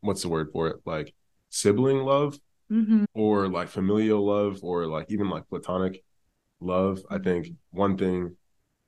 what's 0.00 0.22
the 0.22 0.28
word 0.28 0.48
for 0.52 0.68
it 0.68 0.76
like 0.84 1.14
sibling 1.50 1.98
love 1.98 2.38
mm-hmm. 2.70 3.04
or 3.14 3.48
like 3.48 3.68
familial 3.68 4.24
love 4.24 4.58
or 4.62 4.86
like 4.86 5.06
even 5.10 5.30
like 5.30 5.48
platonic 5.48 6.02
love 6.60 7.00
i 7.10 7.18
think 7.18 7.46
mm-hmm. 7.46 7.78
one 7.78 7.96
thing 7.96 8.34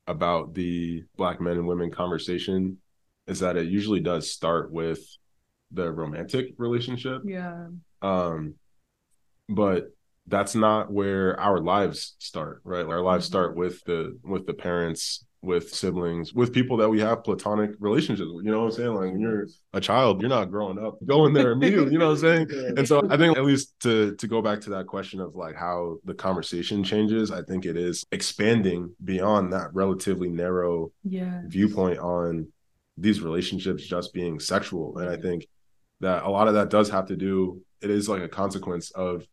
about 0.06 0.54
the 0.54 1.04
black 1.16 1.40
men 1.40 1.56
and 1.56 1.66
women 1.66 1.90
conversation 1.90 2.78
is 3.26 3.40
that 3.40 3.56
it 3.56 3.68
usually 3.68 4.00
does 4.00 4.30
start 4.30 4.72
with 4.72 5.00
the 5.72 5.90
romantic 5.90 6.48
relationship 6.58 7.22
yeah 7.24 7.66
um 8.02 8.54
but 9.48 9.86
that's 10.26 10.54
not 10.54 10.92
where 10.92 11.38
our 11.38 11.60
lives 11.60 12.16
start 12.18 12.60
right 12.64 12.86
our 12.86 13.00
lives 13.00 13.26
mm-hmm. 13.26 13.32
start 13.32 13.56
with 13.56 13.82
the 13.84 14.18
with 14.24 14.46
the 14.46 14.54
parents 14.54 15.24
with 15.42 15.74
siblings 15.74 16.34
with 16.34 16.52
people 16.52 16.76
that 16.76 16.88
we 16.88 17.00
have 17.00 17.24
platonic 17.24 17.70
relationships 17.78 18.28
with 18.30 18.44
you 18.44 18.50
know 18.50 18.60
what 18.60 18.66
i'm 18.66 18.72
saying? 18.72 18.94
Like 18.94 19.12
when 19.12 19.20
you're 19.20 19.46
a 19.72 19.80
child 19.80 20.20
you're 20.20 20.28
not 20.28 20.50
growing 20.50 20.78
up 20.78 20.98
going 21.06 21.32
there 21.32 21.52
immediately 21.52 21.92
you 21.92 21.98
know 21.98 22.08
what 22.08 22.22
i'm 22.24 22.48
saying? 22.48 22.74
And 22.76 22.86
so 22.86 23.02
i 23.10 23.16
think 23.16 23.38
at 23.38 23.44
least 23.44 23.74
to 23.80 24.14
to 24.16 24.26
go 24.26 24.42
back 24.42 24.60
to 24.62 24.70
that 24.70 24.86
question 24.86 25.20
of 25.20 25.34
like 25.34 25.56
how 25.56 25.96
the 26.04 26.14
conversation 26.14 26.84
changes 26.84 27.30
i 27.30 27.42
think 27.42 27.64
it 27.64 27.76
is 27.76 28.04
expanding 28.12 28.94
beyond 29.02 29.52
that 29.52 29.72
relatively 29.72 30.28
narrow 30.28 30.92
yeah. 31.04 31.40
viewpoint 31.46 31.98
on 31.98 32.48
these 32.98 33.22
relationships 33.22 33.86
just 33.86 34.12
being 34.12 34.38
sexual. 34.38 34.98
And 34.98 35.08
i 35.08 35.16
think 35.16 35.46
that 36.00 36.24
a 36.24 36.28
lot 36.28 36.48
of 36.48 36.54
that 36.54 36.70
does 36.70 36.90
have 36.90 37.06
to 37.06 37.16
do 37.16 37.62
it 37.80 37.90
is 37.90 38.08
like 38.08 38.22
a 38.22 38.28
consequence 38.28 38.90
of 38.90 39.26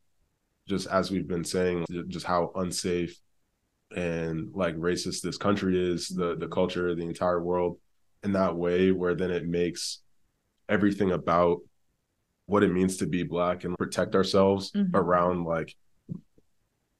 just 0.67 0.87
as 0.87 1.09
we've 1.09 1.27
been 1.27 1.43
saying, 1.43 1.85
just 2.07 2.25
how 2.25 2.51
unsafe 2.55 3.17
and 3.95 4.51
like 4.53 4.75
racist 4.75 5.21
this 5.21 5.37
country 5.37 5.91
is, 5.91 6.09
the 6.09 6.35
the 6.35 6.47
culture, 6.47 6.93
the 6.95 7.03
entire 7.03 7.41
world, 7.41 7.77
in 8.23 8.33
that 8.33 8.55
way, 8.55 8.91
where 8.91 9.15
then 9.15 9.31
it 9.31 9.47
makes 9.47 9.99
everything 10.69 11.11
about 11.11 11.59
what 12.45 12.63
it 12.63 12.73
means 12.73 12.97
to 12.97 13.05
be 13.05 13.23
black 13.23 13.63
and 13.63 13.77
protect 13.77 14.15
ourselves 14.15 14.71
mm-hmm. 14.71 14.95
around 14.95 15.43
like 15.43 15.75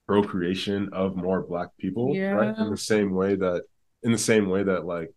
procreation 0.07 0.89
of 0.93 1.15
more 1.15 1.41
black 1.41 1.69
people 1.77 2.15
yeah. 2.15 2.31
right 2.31 2.57
in 2.57 2.69
the 2.69 2.77
same 2.77 3.13
way 3.13 3.35
that 3.35 3.63
in 4.03 4.11
the 4.11 4.17
same 4.17 4.47
way 4.47 4.63
that 4.63 4.85
like 4.85 5.11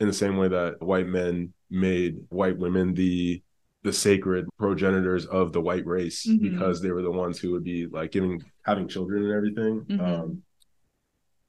in 0.00 0.08
the 0.08 0.12
same 0.12 0.36
way 0.36 0.48
that 0.48 0.82
white 0.82 1.06
men 1.06 1.52
made 1.70 2.16
white 2.28 2.58
women 2.58 2.92
the 2.94 3.40
the 3.84 3.92
sacred 3.92 4.48
progenitors 4.58 5.26
of 5.26 5.52
the 5.52 5.60
white 5.60 5.86
race 5.86 6.26
mm-hmm. 6.26 6.50
because 6.50 6.80
they 6.80 6.90
were 6.90 7.02
the 7.02 7.10
ones 7.10 7.38
who 7.38 7.52
would 7.52 7.64
be 7.64 7.86
like 7.86 8.12
giving 8.12 8.42
having 8.64 8.88
children 8.88 9.24
and 9.24 9.32
everything. 9.32 9.80
Mm-hmm. 9.80 10.00
Um, 10.00 10.42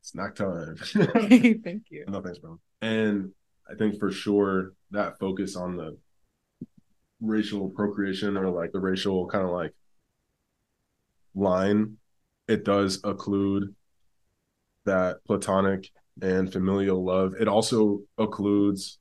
snack 0.04 0.36
time. 0.36 0.76
Thank 0.84 1.86
you. 1.90 2.06
No 2.08 2.22
thanks, 2.22 2.38
bro. 2.38 2.60
And 2.82 3.32
I 3.70 3.76
think 3.76 4.00
for 4.00 4.12
sure 4.12 4.74
that 4.92 5.18
focus 5.18 5.56
on 5.56 5.78
the 5.78 5.98
racial 7.22 7.70
procreation 7.70 8.38
or 8.38 8.50
like 8.50 8.74
the 8.74 8.80
racial 8.80 9.28
kind 9.28 9.46
of 9.46 9.52
like 9.52 9.74
line, 11.34 11.98
it 12.48 12.66
does 12.66 13.02
occlude 13.02 13.74
that 14.86 15.24
platonic 15.26 15.90
and 16.22 16.52
familial 16.52 17.04
love. 17.04 17.34
It 17.40 17.48
also 17.48 18.02
occludes 18.20 18.98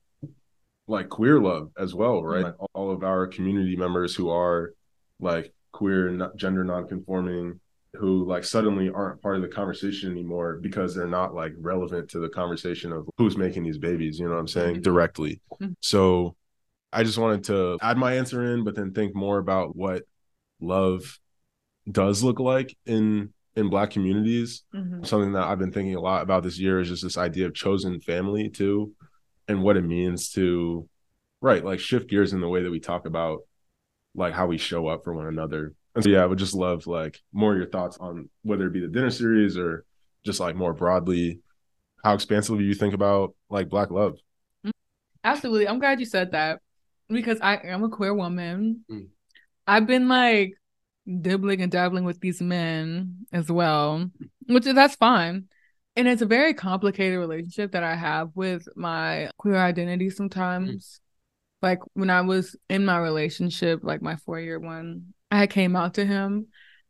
like 0.87 1.09
queer 1.09 1.41
love 1.41 1.71
as 1.77 1.95
well, 1.95 2.23
right? 2.23 2.45
Mm-hmm. 2.45 2.61
Like 2.61 2.71
all 2.75 2.93
of 2.93 3.03
our 3.03 3.27
community 3.27 3.77
members 3.77 4.15
who 4.15 4.31
are 4.31 4.75
like 5.19 5.53
queer, 5.73 6.31
gender 6.37 6.63
non-conforming, 6.63 7.59
who 7.95 8.25
like 8.27 8.45
suddenly 8.45 8.91
aren't 8.91 9.21
part 9.21 9.37
of 9.37 9.43
the 9.43 9.49
conversation 9.49 10.11
anymore 10.11 10.59
because 10.63 10.95
they're 10.95 11.07
not 11.07 11.35
like 11.35 11.53
relevant 11.59 12.09
to 12.11 12.19
the 12.19 12.29
conversation 12.29 12.93
of 12.93 13.09
who's 13.19 13.37
making 13.37 13.65
these 13.65 13.79
babies. 13.79 14.19
You 14.19 14.27
know 14.27 14.33
what 14.33 14.41
I'm 14.41 14.49
saying? 14.49 14.75
Mm-hmm. 14.77 14.83
Directly. 14.83 15.41
Mm-hmm. 15.61 15.73
So 15.81 16.37
I 16.93 17.05
just 17.05 17.19
wanted 17.19 17.45
to 17.45 17.79
add 17.83 17.99
my 17.99 18.17
answer 18.17 18.55
in, 18.55 18.65
but 18.65 18.75
then 18.75 18.93
think 18.93 19.15
more 19.15 19.39
about 19.39 19.77
what 19.77 20.03
love 20.61 21.19
does 21.91 22.23
look 22.23 22.39
like 22.39 22.77
in 22.87 23.33
in 23.57 23.69
black 23.69 23.91
communities 23.91 24.63
mm-hmm. 24.73 25.03
something 25.03 25.33
that 25.33 25.43
i've 25.43 25.59
been 25.59 25.73
thinking 25.73 25.97
a 25.97 26.01
lot 26.01 26.23
about 26.23 26.45
this 26.45 26.59
year 26.59 26.79
is 26.79 26.89
just 26.89 27.03
this 27.03 27.19
idea 27.19 27.45
of 27.45 27.53
chosen 27.53 28.01
family 28.01 28.49
too 28.49 28.93
and 29.49 29.63
what 29.63 29.77
it 29.77 29.83
means 29.83 30.31
to 30.31 30.89
right, 31.43 31.65
like 31.65 31.81
shift 31.81 32.09
gears 32.09 32.33
in 32.33 32.41
the 32.41 32.49
way 32.49 32.63
that 32.63 32.71
we 32.71 32.81
talk 32.81 33.05
about 33.05 33.41
like 34.15 34.33
how 34.33 34.47
we 34.47 34.57
show 34.57 34.87
up 34.87 35.05
for 35.05 35.13
one 35.13 35.27
another. 35.27 35.75
And 35.95 36.05
so 36.05 36.11
yeah, 36.11 36.23
I 36.23 36.27
would 36.27 36.39
just 36.39 36.55
love 36.55 36.87
like 36.87 37.21
more 37.33 37.53
of 37.53 37.59
your 37.59 37.69
thoughts 37.69 37.99
on 37.99 38.29
whether 38.43 38.67
it 38.67 38.73
be 38.73 38.81
the 38.81 38.89
dinner 38.89 39.11
series 39.11 39.59
or 39.59 39.85
just 40.25 40.41
like 40.41 40.57
more 40.57 40.73
broadly, 40.73 41.41
how 42.03 42.15
expansively 42.15 42.65
you 42.65 42.75
think 42.75 42.95
about 42.95 43.35
like 43.51 43.69
black 43.69 43.91
love. 43.91 44.19
Absolutely. 45.25 45.69
I'm 45.69 45.79
glad 45.79 46.01
you 46.01 46.07
said 46.07 46.33
that 46.33 46.61
because 47.09 47.39
I 47.41 47.57
am 47.57 47.85
a 47.85 47.89
queer 47.89 48.15
woman. 48.15 48.85
Mm. 48.91 49.09
I've 49.67 49.87
been 49.87 50.09
like 50.09 50.55
dibbling 51.07 51.61
and 51.61 51.71
dabbling 51.71 52.05
with 52.05 52.21
these 52.21 52.41
men 52.41 53.27
as 53.33 53.51
well, 53.51 54.11
which 54.47 54.65
that's 54.65 54.97
fine. 54.97 55.45
And 55.95 56.09
it's 56.09 56.23
a 56.23 56.27
very 56.27 56.55
complicated 56.55 57.19
relationship 57.19 57.73
that 57.73 57.85
I 57.85 57.95
have 57.95 58.31
with 58.35 58.67
my 58.75 59.31
queer 59.37 59.57
identity 59.57 60.11
sometimes. 60.11 60.73
Mm. 60.73 60.99
Like 61.63 61.79
when 61.93 62.11
I 62.11 62.23
was 62.23 62.57
in 62.69 62.85
my 62.85 62.99
relationship, 62.99 63.81
like 63.85 64.03
my 64.03 64.17
four 64.17 64.41
year 64.41 64.59
one, 64.59 65.15
I 65.33 65.47
came 65.47 65.77
out 65.77 65.95
to 65.95 66.05
him 66.05 66.49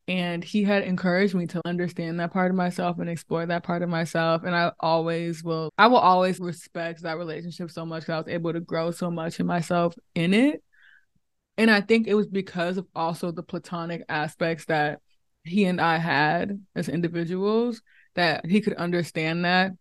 and 0.09 0.43
he 0.43 0.65
had 0.65 0.83
encouraged 0.83 1.35
me 1.35 1.47
to 1.47 1.61
understand 1.65 2.19
that 2.19 2.33
part 2.33 2.51
of 2.51 2.57
myself 2.57 2.99
and 2.99 3.09
explore 3.09 3.47
that 3.47 3.63
part 3.63 3.83
of 3.83 3.89
myself. 3.89 4.43
And 4.43 4.55
i 4.55 4.73
always 4.81 5.45
will 5.45 5.71
i 5.79 5.87
will 5.87 5.99
always 5.99 6.41
respect 6.41 7.03
that 7.03 7.19
relationship 7.19 7.71
so 7.71 7.87
much 7.87 8.03
because 8.03 8.15
i 8.15 8.19
was 8.19 8.29
able 8.29 8.53
to 8.53 8.61
grow 8.61 8.91
so 8.91 9.11
much 9.11 9.39
in 9.39 9.47
myself 9.47 9.95
in 10.15 10.35
it. 10.35 10.63
And 11.57 11.71
i 11.71 11.81
think 11.81 12.09
it 12.09 12.15
was 12.15 12.27
because 12.27 12.79
of 12.79 12.87
also 12.95 13.31
the 13.31 13.45
platonic 13.45 14.03
aspects 14.09 14.65
that 14.67 15.01
he 15.45 15.65
and 15.65 15.81
i 15.81 15.99
had 15.99 16.61
as 16.75 16.89
individuals 16.89 17.81
that 18.15 18.45
he 18.45 18.61
could 18.61 18.75
understand 18.75 19.45
that. 19.45 19.73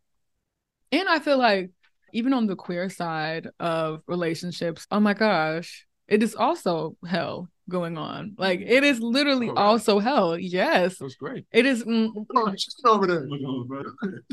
And 0.92 1.10
i 1.10 1.20
feel 1.20 1.40
like 1.40 1.72
even 2.14 2.34
on 2.34 2.46
the 2.46 2.56
queer 2.56 2.90
side 2.90 3.48
of 3.60 4.02
relationships 4.06 4.86
oh 4.92 5.00
my 5.00 5.16
gosh 5.16 5.88
it 6.08 6.22
is 6.22 6.36
also 6.36 6.96
hell 7.08 7.50
going 7.72 7.98
on. 7.98 8.36
Like 8.38 8.62
it 8.62 8.84
is 8.84 9.00
literally 9.00 9.50
oh, 9.50 9.56
also 9.56 10.00
hell. 10.00 10.38
Yes, 10.38 10.98
that's 10.98 11.16
great. 11.16 11.46
It 11.52 11.66
is. 11.66 11.84
Mm, 11.84 12.12
oh, 12.36 12.56
over 12.86 13.08
there. 13.08 13.26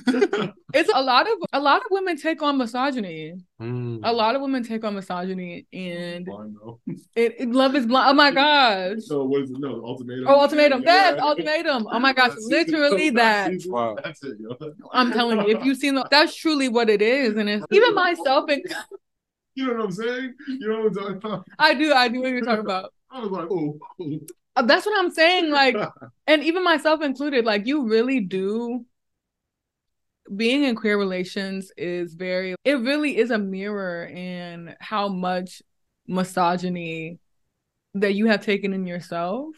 it's 0.75 0.91
a 0.93 1.03
lot 1.03 1.27
of 1.27 1.39
a 1.53 1.61
lot 1.61 1.79
of 1.83 1.89
women 1.91 2.17
take 2.17 2.43
on 2.43 2.59
misogyny. 2.59 3.35
Mm. 3.61 4.01
A 4.05 4.13
lot 4.13 4.35
of 4.35 4.43
women 4.43 4.63
take 4.63 4.85
on 4.85 4.95
misogyny, 4.95 5.67
and 5.73 6.29
it, 7.15 7.35
it, 7.39 7.51
love 7.51 7.75
is 7.75 7.87
blind. 7.87 8.11
Oh 8.11 8.15
my 8.15 8.31
gosh. 8.31 8.99
So 9.01 9.25
what 9.25 9.43
is 9.43 9.51
it? 9.51 9.59
No, 9.59 9.83
ultimatum. 9.85 10.27
Oh, 10.29 10.41
ultimatum. 10.41 10.83
Yeah. 10.83 11.11
Yes, 11.11 11.21
ultimatum. 11.21 11.89
Oh 11.91 11.99
my 11.99 12.13
gosh, 12.13 12.33
literally 12.41 13.11
that. 13.11 13.53
Wow. 13.67 13.97
That's 14.03 14.23
it, 14.25 14.37
yo. 14.39 14.57
I'm 14.93 15.13
telling 15.13 15.41
you, 15.41 15.57
if 15.57 15.65
you've 15.65 15.79
seen 15.79 15.95
the, 15.95 16.07
that's 16.11 16.35
truly 16.35 16.69
what 16.69 16.91
it 16.91 17.03
is, 17.03 17.37
and 17.37 17.49
it's 17.49 17.65
even 17.71 17.95
myself 17.95 18.49
and. 18.49 18.63
You 19.55 19.67
know 19.67 19.75
what 19.75 19.85
I'm 19.87 19.91
saying? 19.91 20.35
You 20.47 20.69
know 20.69 20.79
what 20.83 20.87
I'm 20.87 20.95
talking 20.95 21.17
about? 21.17 21.47
I 21.59 21.75
do. 21.75 21.93
I 21.93 22.07
do 22.07 22.21
what 22.21 22.31
you're 22.31 22.43
talking 22.43 22.61
about. 22.61 22.93
I 23.11 23.21
was 23.21 23.31
like, 23.31 23.49
oh. 23.51 23.79
That's 24.63 24.87
what 24.87 24.99
I'm 24.99 25.11
saying. 25.11 25.51
Like, 25.51 25.77
and 26.27 26.43
even 26.45 26.65
myself 26.65 27.03
included, 27.03 27.45
like, 27.45 27.67
you 27.67 27.89
really 27.89 28.21
do. 28.21 28.85
Being 30.35 30.65
in 30.65 30.77
queer 30.77 30.99
relations 30.99 31.73
is 31.77 32.15
very, 32.15 32.55
it 32.65 32.75
really 32.75 33.17
is 33.17 33.31
a 33.31 33.39
mirror 33.39 34.05
in 34.05 34.75
how 34.79 35.09
much 35.09 35.63
misogyny 36.07 37.19
that 37.95 38.13
you 38.13 38.27
have 38.27 38.45
taken 38.45 38.75
in 38.75 38.87
yourself. 38.87 39.55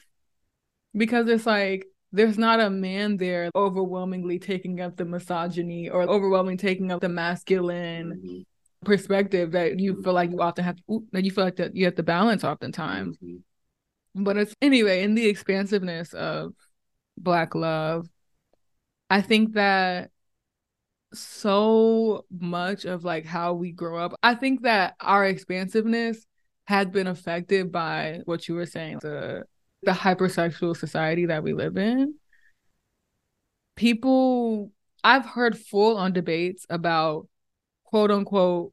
Because 0.97 1.29
it's 1.29 1.47
like, 1.47 1.87
there's 2.13 2.39
not 2.39 2.61
a 2.61 2.71
man 2.71 3.17
there 3.17 3.51
overwhelmingly 3.55 4.39
taking 4.39 4.81
up 4.81 4.97
the 4.97 5.05
misogyny 5.05 5.89
or 5.89 6.03
overwhelmingly 6.03 6.57
taking 6.57 6.93
up 6.93 7.01
the 7.01 7.09
masculine 7.09 8.21
mm-hmm 8.25 8.43
perspective 8.85 9.53
that 9.53 9.79
you 9.79 10.03
feel 10.03 10.12
like 10.12 10.31
you 10.31 10.40
often 10.40 10.64
have 10.64 10.77
to, 10.77 11.05
that 11.12 11.25
you 11.25 11.31
feel 11.31 11.45
like 11.45 11.57
that 11.57 11.77
you 11.77 11.85
have 11.85 11.97
to 11.97 12.03
balance 12.03 12.45
oftentimes. 12.45 13.16
Mm-hmm. 13.19 14.25
But 14.25 14.37
it's 14.37 14.55
anyway 14.61 15.03
in 15.03 15.14
the 15.14 15.27
expansiveness 15.27 16.12
of 16.14 16.53
black 17.16 17.55
love, 17.55 18.09
I 19.09 19.21
think 19.23 19.55
that 19.55 20.11
so 21.12 22.25
much 22.31 22.85
of 22.85 23.05
like 23.05 23.27
how 23.27 23.53
we 23.55 23.73
grow 23.73 23.99
up, 23.99 24.14
I 24.23 24.35
think 24.35 24.62
that 24.62 24.95
our 25.01 25.25
expansiveness 25.27 26.27
has 26.64 26.87
been 26.87 27.07
affected 27.07 27.73
by 27.73 28.21
what 28.25 28.49
you 28.49 28.55
were 28.55 28.66
saying, 28.66 28.99
the 29.03 29.45
the 29.83 29.93
hypersexual 29.93 30.77
society 30.77 31.27
that 31.27 31.43
we 31.43 31.53
live 31.53 31.77
in. 31.77 32.14
People 33.77 34.73
I've 35.03 35.25
heard 35.25 35.59
full 35.59 35.97
on 35.97 36.12
debates 36.12 36.66
about 36.69 37.29
quote 37.90 38.11
unquote 38.11 38.72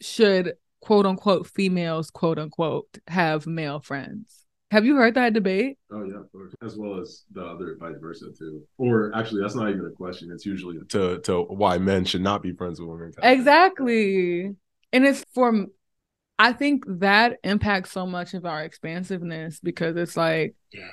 should 0.00 0.54
quote 0.80 1.06
unquote 1.06 1.46
females 1.46 2.10
quote 2.10 2.38
unquote 2.38 2.98
have 3.06 3.46
male 3.46 3.80
friends. 3.80 4.44
Have 4.70 4.84
you 4.84 4.96
heard 4.96 5.14
that 5.14 5.32
debate? 5.32 5.78
Oh 5.90 6.04
yeah, 6.04 6.20
of 6.20 6.32
course. 6.32 6.54
As 6.62 6.76
well 6.76 7.00
as 7.00 7.24
the 7.32 7.42
other 7.44 7.76
vice 7.78 7.96
versa 8.00 8.26
too. 8.38 8.62
Or 8.78 9.10
actually, 9.14 9.42
that's 9.42 9.54
not 9.54 9.70
even 9.70 9.86
a 9.86 9.90
question. 9.90 10.30
It's 10.32 10.46
usually 10.46 10.78
to 10.88 11.20
to 11.20 11.42
why 11.42 11.78
men 11.78 12.04
should 12.04 12.20
not 12.22 12.42
be 12.42 12.52
friends 12.52 12.80
with 12.80 12.88
women. 12.88 13.12
Exactly, 13.22 14.54
and 14.92 15.06
it's 15.06 15.24
for. 15.34 15.66
I 16.40 16.52
think 16.52 16.84
that 16.86 17.38
impacts 17.42 17.90
so 17.90 18.06
much 18.06 18.32
of 18.34 18.46
our 18.46 18.62
expansiveness 18.62 19.58
because 19.58 19.96
it's 19.96 20.16
like, 20.16 20.54
yeah, 20.72 20.90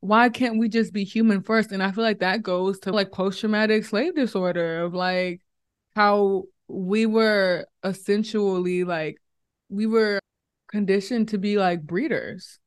why 0.00 0.28
can't 0.28 0.58
we 0.58 0.68
just 0.68 0.92
be 0.92 1.04
human 1.04 1.42
first? 1.42 1.72
And 1.72 1.82
I 1.82 1.90
feel 1.90 2.04
like 2.04 2.20
that 2.20 2.42
goes 2.42 2.78
to 2.80 2.92
like 2.92 3.10
post 3.10 3.40
traumatic 3.40 3.84
slave 3.84 4.14
disorder 4.14 4.82
of 4.82 4.92
like 4.92 5.40
how 5.94 6.44
we 6.68 7.06
were 7.06 7.66
essentially 7.82 8.84
like 8.84 9.16
we 9.68 9.86
were 9.86 10.20
conditioned 10.68 11.28
to 11.28 11.38
be 11.38 11.56
like 11.58 11.82
breeders 11.82 12.58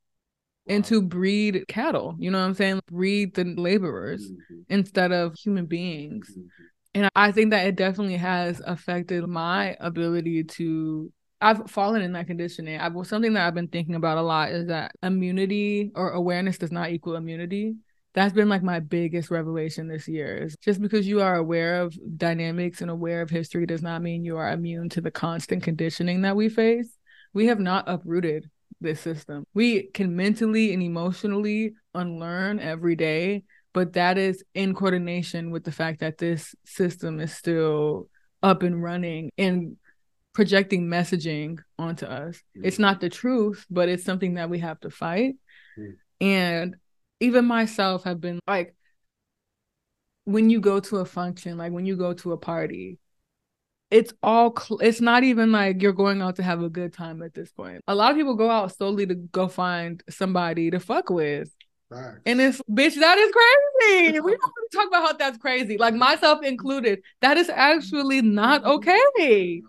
wow. 0.66 0.76
and 0.76 0.86
to 0.86 1.02
breed 1.02 1.66
cattle 1.68 2.16
you 2.20 2.32
know 2.32 2.40
what 2.40 2.46
i'm 2.46 2.54
saying 2.54 2.80
breed 2.88 3.34
the 3.34 3.44
laborers 3.44 4.24
mm-hmm. 4.24 4.62
instead 4.70 5.12
of 5.12 5.36
human 5.36 5.66
beings 5.66 6.30
mm-hmm. 6.32 6.48
and 6.96 7.10
i 7.16 7.32
think 7.32 7.52
that 7.52 7.68
it 7.68 7.76
definitely 7.76 8.18
has 8.18 8.62
affected 8.66 9.26
my 9.28 9.76
ability 9.80 10.44
to 10.44 11.12
I've 11.40 11.70
fallen 11.70 12.02
in 12.02 12.14
that 12.14 12.26
conditioning. 12.26 12.80
I 12.80 12.88
was 12.88 13.10
something 13.10 13.34
that 13.34 13.46
I've 13.46 13.54
been 13.54 13.68
thinking 13.68 13.94
about 13.94 14.18
a 14.18 14.24
lot 14.24 14.50
is 14.50 14.70
that 14.70 14.94
immunity 15.04 15.92
or 15.94 16.10
awareness 16.10 16.58
does 16.58 16.72
not 16.72 16.90
equal 16.90 17.16
immunity 17.16 17.76
that's 18.18 18.34
been 18.34 18.50
like 18.50 18.64
my 18.64 18.80
biggest 18.80 19.30
revelation 19.30 19.88
this 19.88 20.08
year 20.08 20.38
is 20.38 20.56
just 20.60 20.82
because 20.82 21.08
you 21.08 21.22
are 21.22 21.36
aware 21.36 21.82
of 21.82 21.96
dynamics 22.18 22.82
and 22.82 22.90
aware 22.90 23.22
of 23.22 23.30
history 23.30 23.68
does 23.68 23.84
not 23.84 24.02
mean 24.02 24.26
you 24.26 24.38
are 24.38 24.52
immune 24.52 24.90
to 24.90 25.02
the 25.02 25.12
constant 25.12 25.62
conditioning 25.62 26.24
that 26.24 26.36
we 26.36 26.50
face. 26.50 26.98
We 27.36 27.46
have 27.46 27.60
not 27.60 27.88
uprooted 27.88 28.50
this 28.82 29.00
system. 29.00 29.46
We 29.54 29.84
can 29.84 30.16
mentally 30.16 30.74
and 30.74 30.82
emotionally 30.82 31.76
unlearn 31.94 32.60
every 32.60 32.96
day 32.96 33.44
but 33.72 33.94
that 33.94 34.18
is 34.18 34.44
in 34.56 34.74
coordination 34.74 35.52
with 35.52 35.64
the 35.64 35.72
fact 35.72 36.00
that 36.00 36.18
this 36.18 36.56
system 36.66 37.20
is 37.20 37.32
still 37.32 38.10
up 38.42 38.64
and 38.64 38.82
running 38.82 39.30
and 39.38 39.78
projecting 40.34 40.88
messaging 40.88 41.60
onto 41.78 42.08
us. 42.08 42.42
It's 42.56 42.80
not 42.80 43.00
the 43.00 43.12
truth 43.12 43.64
but 43.70 43.90
it's 43.90 44.04
something 44.04 44.34
that 44.34 44.50
we 44.50 44.58
have 44.58 44.80
to 44.80 44.90
fight. 44.90 45.36
Mm. 45.78 45.94
and 46.20 46.76
even 47.20 47.46
myself 47.46 48.04
have 48.04 48.22
been 48.22 48.40
like 48.48 48.76
when 50.26 50.50
you 50.50 50.60
go 50.60 50.80
to 50.80 50.98
a 50.98 51.06
function, 51.06 51.58
like 51.58 51.72
when 51.72 51.86
you 51.86 51.96
go 51.96 52.14
to 52.14 52.34
a 52.34 52.38
party, 52.38 53.00
it's 53.90 54.14
all 54.22 54.54
cl- 54.56 54.80
it's 54.80 55.00
not 55.00 55.24
even 55.24 55.52
like 55.52 55.82
you're 55.82 55.94
going 55.94 56.22
out 56.22 56.36
to 56.36 56.44
have 56.44 56.62
a 56.62 56.70
good 56.70 56.94
time 56.94 57.22
at 57.22 57.34
this 57.34 57.52
point. 57.52 57.82
A 57.88 57.96
lot 57.96 58.12
of 58.12 58.18
people 58.18 58.36
go 58.36 58.50
out 58.50 58.76
solely 58.76 59.06
to 59.06 59.16
go 59.16 59.48
find 59.48 60.04
somebody 60.10 60.70
to 60.72 60.80
fuck 60.80 61.10
with. 61.10 61.50
Facts. 61.90 62.20
And 62.26 62.42
it's 62.42 62.62
bitch, 62.70 63.00
that 63.00 63.18
is 63.18 63.32
crazy. 63.32 64.20
we 64.20 64.32
don't 64.32 64.72
talk 64.74 64.88
about 64.88 65.04
how 65.04 65.14
that's 65.14 65.38
crazy. 65.38 65.78
Like 65.78 65.94
myself 65.94 66.44
included, 66.44 67.02
that 67.22 67.38
is 67.38 67.50
actually 67.50 68.22
not 68.22 68.66
okay. 68.66 69.62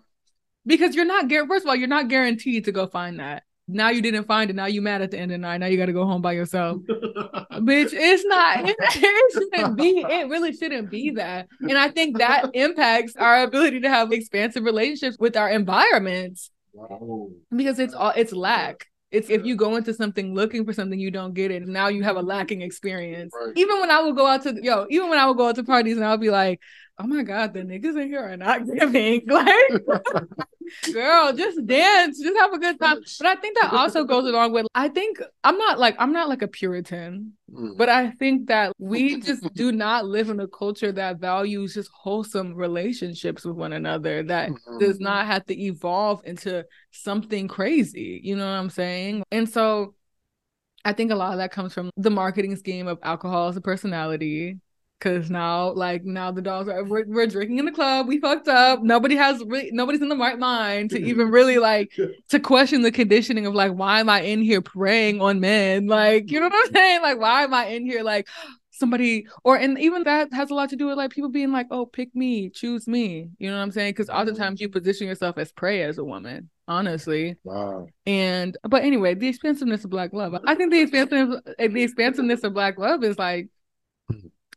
Because 0.65 0.93
you're 0.93 1.05
not 1.05 1.31
first 1.47 1.63
of 1.63 1.69
all, 1.69 1.75
you're 1.75 1.87
not 1.87 2.09
guaranteed 2.09 2.65
to 2.65 2.73
go 2.73 2.85
find 2.85 3.19
that 3.21 3.43
now 3.69 3.89
you 3.89 4.01
didn't 4.01 4.25
find 4.25 4.49
it. 4.49 4.55
Now 4.55 4.65
you 4.65 4.81
mad 4.81 5.01
at 5.01 5.11
the 5.11 5.19
end 5.19 5.31
of 5.31 5.35
the 5.35 5.39
night. 5.39 5.57
Now 5.57 5.67
you 5.67 5.77
got 5.77 5.85
to 5.85 5.93
go 5.93 6.05
home 6.05 6.21
by 6.21 6.33
yourself. 6.33 6.81
Bitch, 6.87 7.89
it's 7.93 8.25
not, 8.25 8.67
it, 8.67 8.75
it 8.79 9.33
shouldn't 9.33 9.77
be, 9.77 10.05
it 10.07 10.29
really 10.29 10.53
shouldn't 10.53 10.89
be 10.89 11.11
that. 11.11 11.47
And 11.61 11.77
I 11.77 11.89
think 11.89 12.17
that 12.17 12.49
impacts 12.53 13.15
our 13.15 13.43
ability 13.43 13.81
to 13.81 13.89
have 13.89 14.11
expansive 14.11 14.63
relationships 14.63 15.17
with 15.19 15.37
our 15.37 15.49
environments. 15.49 16.51
Wow. 16.73 17.29
Because 17.55 17.79
it's 17.79 17.93
all, 17.93 18.13
it's 18.15 18.33
lack. 18.33 18.87
It's 19.11 19.29
if 19.29 19.43
you 19.43 19.55
go 19.55 19.75
into 19.75 19.93
something 19.93 20.35
looking 20.35 20.65
for 20.65 20.73
something 20.73 20.99
you 20.99 21.09
don't 21.09 21.33
get 21.33 21.49
it, 21.49 21.67
now 21.67 21.87
you 21.87 22.03
have 22.03 22.15
a 22.15 22.21
lacking 22.21 22.61
experience. 22.61 23.33
Right. 23.33 23.53
Even 23.55 23.79
when 23.79 23.89
I 23.89 24.03
would 24.03 24.15
go 24.15 24.27
out 24.27 24.43
to 24.43 24.55
yo, 24.61 24.85
even 24.89 25.09
when 25.09 25.17
I 25.17 25.25
would 25.25 25.37
go 25.37 25.47
out 25.47 25.55
to 25.55 25.63
parties 25.63 25.97
and 25.97 26.05
I 26.05 26.11
would 26.11 26.21
be 26.21 26.29
like, 26.29 26.61
oh 26.99 27.07
my 27.07 27.23
god, 27.23 27.53
the 27.53 27.61
niggas 27.61 27.99
in 28.01 28.07
here 28.09 28.21
are 28.23 28.37
not 28.37 28.65
giving. 28.79 29.21
Like, 29.27 29.71
girl, 30.93 31.33
just 31.33 31.65
dance, 31.65 32.21
just 32.21 32.37
have 32.37 32.53
a 32.53 32.59
good 32.59 32.79
time. 32.79 32.99
But 33.19 33.27
I 33.27 33.35
think 33.35 33.57
that 33.61 33.73
also 33.73 34.03
goes 34.03 34.25
along 34.25 34.51
with. 34.53 34.67
I 34.75 34.89
think 34.89 35.21
I'm 35.43 35.57
not 35.57 35.79
like 35.79 35.95
I'm 35.99 36.13
not 36.13 36.29
like 36.29 36.41
a 36.41 36.47
Puritan, 36.47 37.33
Mm. 37.51 37.77
but 37.77 37.89
I 37.89 38.11
think 38.11 38.45
that 38.49 38.73
we 38.77 39.19
just 39.19 39.51
do 39.55 39.71
not 39.71 40.05
live 40.05 40.29
in 40.29 40.39
a 40.39 40.47
culture 40.47 40.91
that 40.91 41.17
values 41.17 41.73
just 41.73 41.89
wholesome 41.91 42.53
relationships 42.53 43.43
with 43.43 43.55
one 43.55 43.73
another. 43.73 44.21
That 44.21 44.51
does 44.79 44.99
not 44.99 45.25
have 45.25 45.45
to 45.47 45.59
evolve 45.59 46.21
into 46.25 46.63
something 46.91 47.47
crazy. 47.47 48.21
You 48.23 48.35
know 48.35 48.45
what 48.45 48.51
I'm 48.59 48.69
saying? 48.69 49.23
And 49.31 49.49
so 49.49 49.95
I 50.85 50.93
think 50.93 51.09
a 51.11 51.15
lot 51.15 51.31
of 51.31 51.39
that 51.39 51.51
comes 51.51 51.73
from 51.73 51.89
the 51.97 52.11
marketing 52.11 52.55
scheme 52.55 52.87
of 52.87 52.99
alcohol 53.01 53.47
as 53.47 53.57
a 53.57 53.61
personality. 53.61 54.59
Cause 54.99 55.29
now, 55.29 55.71
like 55.71 56.03
now, 56.03 56.29
the 56.29 56.41
dogs 56.41 56.67
are 56.67 56.83
we're, 56.83 57.05
we're 57.07 57.25
drinking 57.25 57.57
in 57.57 57.65
the 57.65 57.71
club. 57.71 58.07
We 58.07 58.19
fucked 58.19 58.49
up. 58.49 58.83
Nobody 58.83 59.15
has 59.15 59.41
really 59.45 59.69
nobody's 59.71 60.01
in 60.01 60.09
the 60.09 60.17
right 60.17 60.37
mind 60.37 60.89
to 60.89 61.01
even 61.01 61.31
really 61.31 61.57
like 61.57 61.97
to 62.27 62.39
question 62.39 62.81
the 62.81 62.91
conditioning 62.91 63.45
of 63.45 63.55
like 63.55 63.71
why 63.71 64.01
am 64.01 64.09
I 64.09 64.21
in 64.21 64.41
here 64.41 64.61
preying 64.61 65.21
on 65.21 65.39
men? 65.39 65.87
Like 65.87 66.29
you 66.29 66.41
know 66.41 66.47
what 66.47 66.67
I'm 66.67 66.73
saying? 66.73 67.01
Like 67.01 67.17
why 67.17 67.43
am 67.43 67.53
I 67.53 67.67
in 67.67 67.85
here 67.85 68.03
like 68.03 68.27
somebody 68.71 69.25
or 69.45 69.55
and 69.55 69.79
even 69.79 70.03
that 70.03 70.33
has 70.33 70.49
a 70.49 70.53
lot 70.53 70.69
to 70.71 70.75
do 70.75 70.87
with 70.87 70.97
like 70.97 71.11
people 71.11 71.29
being 71.29 71.51
like 71.51 71.67
oh 71.69 71.85
pick 71.85 72.15
me 72.15 72.49
choose 72.49 72.87
me 72.87 73.29
you 73.37 73.49
know 73.49 73.55
what 73.55 73.63
I'm 73.63 73.71
saying? 73.71 73.91
Because 73.91 74.09
oftentimes 74.09 74.59
you 74.59 74.67
position 74.67 75.07
yourself 75.07 75.37
as 75.37 75.53
prey 75.53 75.83
as 75.83 75.97
a 75.97 76.03
woman 76.03 76.49
honestly. 76.67 77.35
Wow. 77.43 77.87
And 78.05 78.55
but 78.63 78.83
anyway, 78.83 79.15
the 79.15 79.27
expansiveness 79.27 79.83
of 79.83 79.89
black 79.89 80.13
love. 80.13 80.35
I 80.45 80.55
think 80.55 80.71
the 80.71 80.81
expansive 80.81 81.29
the 81.57 81.83
expansiveness 81.83 82.43
of 82.43 82.53
black 82.53 82.77
love 82.77 83.03
is 83.03 83.17
like 83.17 83.49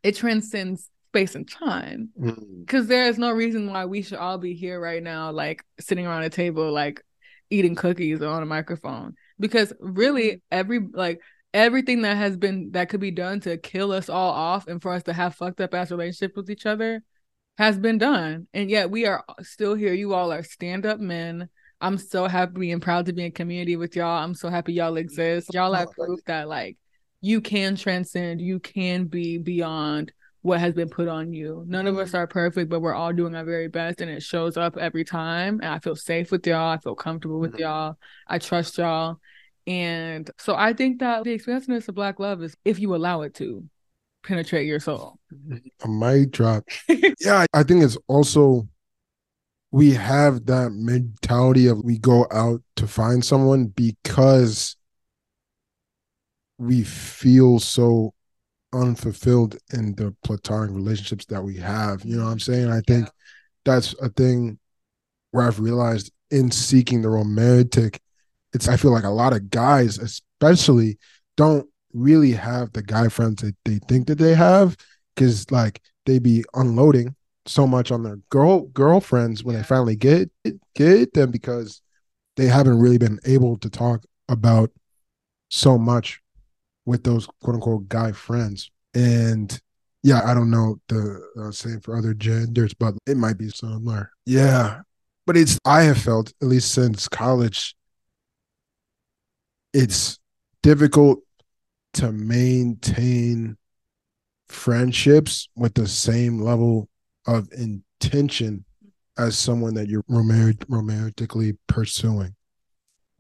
it 0.03 0.17
transcends 0.17 0.89
space 1.09 1.35
and 1.35 1.49
time. 1.49 2.11
Mm. 2.19 2.61
Because 2.61 2.87
there 2.87 3.07
is 3.09 3.19
no 3.19 3.31
reason 3.31 3.71
why 3.71 3.85
we 3.85 4.03
should 4.03 4.19
all 4.19 4.39
be 4.39 4.55
here 4.55 4.81
right 4.81 5.03
now, 5.03 5.31
like 5.31 5.65
sitting 5.79 6.07
around 6.07 6.23
a 6.23 6.31
table, 6.31 6.73
like 6.73 7.03
eating 7.51 7.75
cookies 7.75 8.23
or 8.23 8.29
on 8.29 8.43
a 8.43 8.47
microphone. 8.47 9.15
Because 9.39 9.73
really, 9.79 10.43
every 10.51 10.81
like 10.81 11.21
everything 11.53 12.03
that 12.03 12.17
has 12.17 12.37
been 12.37 12.71
that 12.73 12.89
could 12.89 13.01
be 13.01 13.11
done 13.11 13.41
to 13.41 13.59
kill 13.59 13.93
us 13.93 14.09
all 14.09 14.33
off 14.33 14.67
and 14.69 14.81
for 14.81 14.93
us 14.93 15.03
to 15.03 15.13
have 15.13 15.35
fucked 15.35 15.61
up 15.61 15.75
ass 15.75 15.91
relationships 15.91 16.35
with 16.35 16.49
each 16.49 16.65
other 16.67 17.03
has 17.59 17.79
been 17.79 17.99
done. 17.99 18.47
And 18.55 18.71
yet 18.71 18.91
we 18.91 19.07
are 19.07 19.23
still 19.43 19.75
here. 19.75 19.93
You 19.93 20.15
all 20.15 20.33
are 20.33 20.43
stand 20.43 20.87
up 20.87 20.99
men. 20.99 21.49
I'm 21.81 21.99
so 21.99 22.27
happy 22.27 22.71
and 22.71 22.81
proud 22.81 23.07
to 23.07 23.13
be 23.13 23.25
in 23.25 23.33
community 23.33 23.77
with 23.77 23.97
y'all. 23.97 24.23
I'm 24.23 24.35
so 24.35 24.49
happy 24.49 24.73
y'all 24.73 24.97
exist. 24.97 25.53
Y'all 25.53 25.75
have 25.75 25.91
proof 25.91 26.21
that 26.27 26.49
like 26.49 26.79
you 27.23 27.41
can 27.41 27.77
transcend, 27.77 28.43
you 28.43 28.59
can 28.61 29.05
be 29.05 29.39
beyond 29.39 30.13
what 30.43 30.59
has 30.59 30.75
been 30.75 30.89
put 30.89 31.09
on 31.09 31.33
you. 31.33 31.65
None 31.67 31.87
of 31.87 31.97
us 31.97 32.09
mm-hmm. 32.09 32.19
are 32.19 32.27
perfect, 32.27 32.69
but 32.69 32.81
we're 32.81 32.95
all 32.95 33.13
doing 33.13 33.35
our 33.35 33.45
very 33.45 33.69
best 33.69 34.01
and 34.01 34.11
it 34.11 34.23
shows 34.23 34.57
up 34.57 34.77
every 34.77 35.05
time. 35.05 35.61
And 35.63 35.73
I 35.73 35.79
feel 35.79 35.97
safe 35.97 36.33
with 36.33 36.47
y'all. 36.47 36.69
I 36.69 36.79
feel 36.79 36.97
comfortable 36.97 37.39
with 37.39 37.53
mm-hmm. 37.53 37.63
y'all. 37.63 37.97
I 38.27 38.39
trust 38.39 38.77
y'all. 38.77 39.21
And 39.69 40.29
so 40.39 40.57
I 40.57 40.73
think 40.73 40.99
that 40.99 41.23
the 41.23 41.31
expansiveness 41.31 41.87
of 41.87 41.95
black 41.95 42.19
love 42.19 42.43
is 42.43 42.57
if 42.65 42.81
you 42.81 42.95
allow 42.97 43.23
it 43.23 43.35
to 43.35 43.65
penetrate 44.25 44.67
your 44.67 44.81
soul. 44.81 45.21
A 45.85 45.89
mic 45.89 46.33
drop. 46.33 46.65
yeah, 47.21 47.47
I 47.55 47.63
think 47.63 47.85
it's 47.85 47.97
also 48.09 48.69
we 49.71 49.93
have 49.93 50.47
that 50.47 50.73
mentality 50.73 51.69
of 51.69 51.83
we 51.85 51.99
go 51.99 52.27
out 52.33 52.63
to 52.77 52.89
find 52.89 53.25
someone 53.25 53.67
because 53.67 54.77
we 56.59 56.85
feel 56.85 57.59
so 57.59 58.15
unfulfilled 58.73 59.57
in 59.73 59.95
the 59.97 60.15
platonic 60.25 60.71
relationships 60.71 61.27
that 61.27 61.43
we 61.43 61.57
have. 61.57 62.05
You 62.05 62.17
know 62.17 62.25
what 62.25 62.31
I'm 62.31 62.41
saying? 62.41 62.71
I 62.71 62.81
think 62.87 63.09
that's 63.65 63.95
a 64.01 64.09
thing 64.09 64.59
where 65.31 65.47
I've 65.47 65.61
realized 65.61 66.13
in 66.31 66.51
seeking 66.51 67.03
the 67.03 67.11
romantic, 67.11 68.01
it's 68.55 68.69
I 68.69 68.77
feel 68.77 68.93
like 68.93 69.05
a 69.05 69.11
lot 69.11 69.33
of 69.33 69.51
guys, 69.51 69.99
especially, 69.99 70.99
don't 71.37 71.69
really 71.93 72.33
have 72.33 72.73
the 72.73 72.83
guy 72.83 73.09
friends 73.09 73.43
that 73.43 73.55
they 73.65 73.79
think 73.89 74.07
that 74.07 74.19
they 74.19 74.35
have 74.35 74.77
because 75.15 75.51
like 75.51 75.81
they 76.07 76.19
be 76.19 76.45
unloading 76.55 77.15
so 77.47 77.67
much 77.67 77.91
on 77.91 78.03
their 78.03 78.17
girl 78.31 78.63
girlfriends 78.69 79.45
when 79.45 79.57
they 79.57 79.63
finally 79.63 79.97
get 79.97 80.31
get 80.75 81.13
them 81.13 81.31
because 81.31 81.83
they 82.37 82.47
haven't 82.47 82.79
really 82.79 82.99
been 82.99 83.19
able 83.27 83.59
to 83.59 83.69
talk 83.69 84.05
about 84.29 84.71
so 85.51 85.77
much 85.77 86.22
with 86.85 87.03
those 87.05 87.27
quote 87.43 87.55
unquote 87.55 87.89
guy 87.89 88.13
friends 88.13 88.71
and 88.95 89.61
yeah 90.03 90.21
i 90.25 90.35
don't 90.35 90.51
know 90.51 90.77
the 90.89 91.21
uh, 91.41 91.51
same 91.51 91.81
for 91.81 91.97
other 91.97 92.15
genders 92.15 92.75
but 92.75 92.95
it 93.07 93.17
might 93.17 93.39
be 93.39 93.49
similar 93.49 94.11
yeah 94.27 94.81
but 95.27 95.37
it's 95.37 95.59
i 95.65 95.83
have 95.83 95.99
felt 95.99 96.33
at 96.43 96.49
least 96.49 96.73
since 96.73 97.09
college 97.09 97.75
it's 99.73 100.19
difficult 100.63 101.21
to 101.95 102.13
maintain 102.13 103.57
friendships 104.49 105.49
with 105.57 105.75
the 105.75 105.89
same 105.89 106.41
level 106.41 106.89
of 107.27 107.49
intention 107.53 108.65
as 109.19 109.37
someone 109.37 109.75
that 109.75 109.89
you're 109.89 110.05
romantically 110.09 111.57
pursuing. 111.67 112.35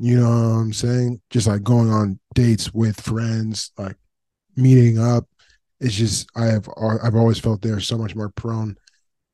You 0.02 0.18
know 0.18 0.28
what 0.30 0.56
I'm 0.56 0.72
saying? 0.72 1.20
Just 1.30 1.46
like 1.46 1.62
going 1.62 1.88
on 1.88 2.18
dates 2.34 2.74
with 2.74 3.00
friends, 3.00 3.70
like 3.78 3.94
meeting 4.56 4.98
up. 4.98 5.28
It's 5.78 5.94
just 5.94 6.28
I 6.34 6.46
have 6.46 6.68
I've 7.04 7.14
always 7.14 7.38
felt 7.38 7.62
they're 7.62 7.78
so 7.78 7.96
much 7.96 8.16
more 8.16 8.28
prone 8.30 8.74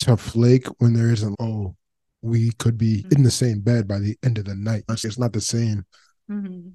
to 0.00 0.14
flake 0.18 0.66
when 0.78 0.92
there 0.92 1.10
isn't. 1.10 1.34
Oh, 1.40 1.74
we 2.20 2.50
could 2.58 2.76
be 2.76 3.06
in 3.12 3.22
the 3.22 3.30
same 3.30 3.60
bed 3.60 3.88
by 3.88 3.98
the 3.98 4.14
end 4.22 4.36
of 4.36 4.44
the 4.44 4.54
night. 4.56 4.84
It's 4.90 5.18
not 5.18 5.32
the 5.32 5.40
same 5.40 5.86
Mm-hmm. 6.30 6.68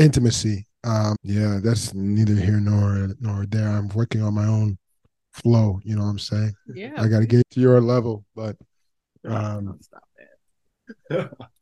intimacy. 0.00 0.66
Um, 0.82 1.14
yeah, 1.22 1.60
that's 1.62 1.94
neither 1.94 2.34
here 2.34 2.58
nor 2.58 3.10
nor 3.20 3.46
there. 3.46 3.68
I'm 3.68 3.90
working 3.90 4.22
on 4.22 4.34
my 4.34 4.46
own 4.46 4.76
flow. 5.32 5.78
You 5.84 5.94
know 5.94 6.02
what 6.02 6.08
I'm 6.10 6.18
saying? 6.18 6.54
Yeah. 6.74 6.94
I 6.96 7.06
got 7.06 7.20
to 7.20 7.26
get 7.26 7.48
to 7.50 7.60
your 7.60 7.80
level, 7.80 8.24
but 8.34 8.56
um, 9.24 9.78
Stop 9.82 10.02
it. 11.10 11.30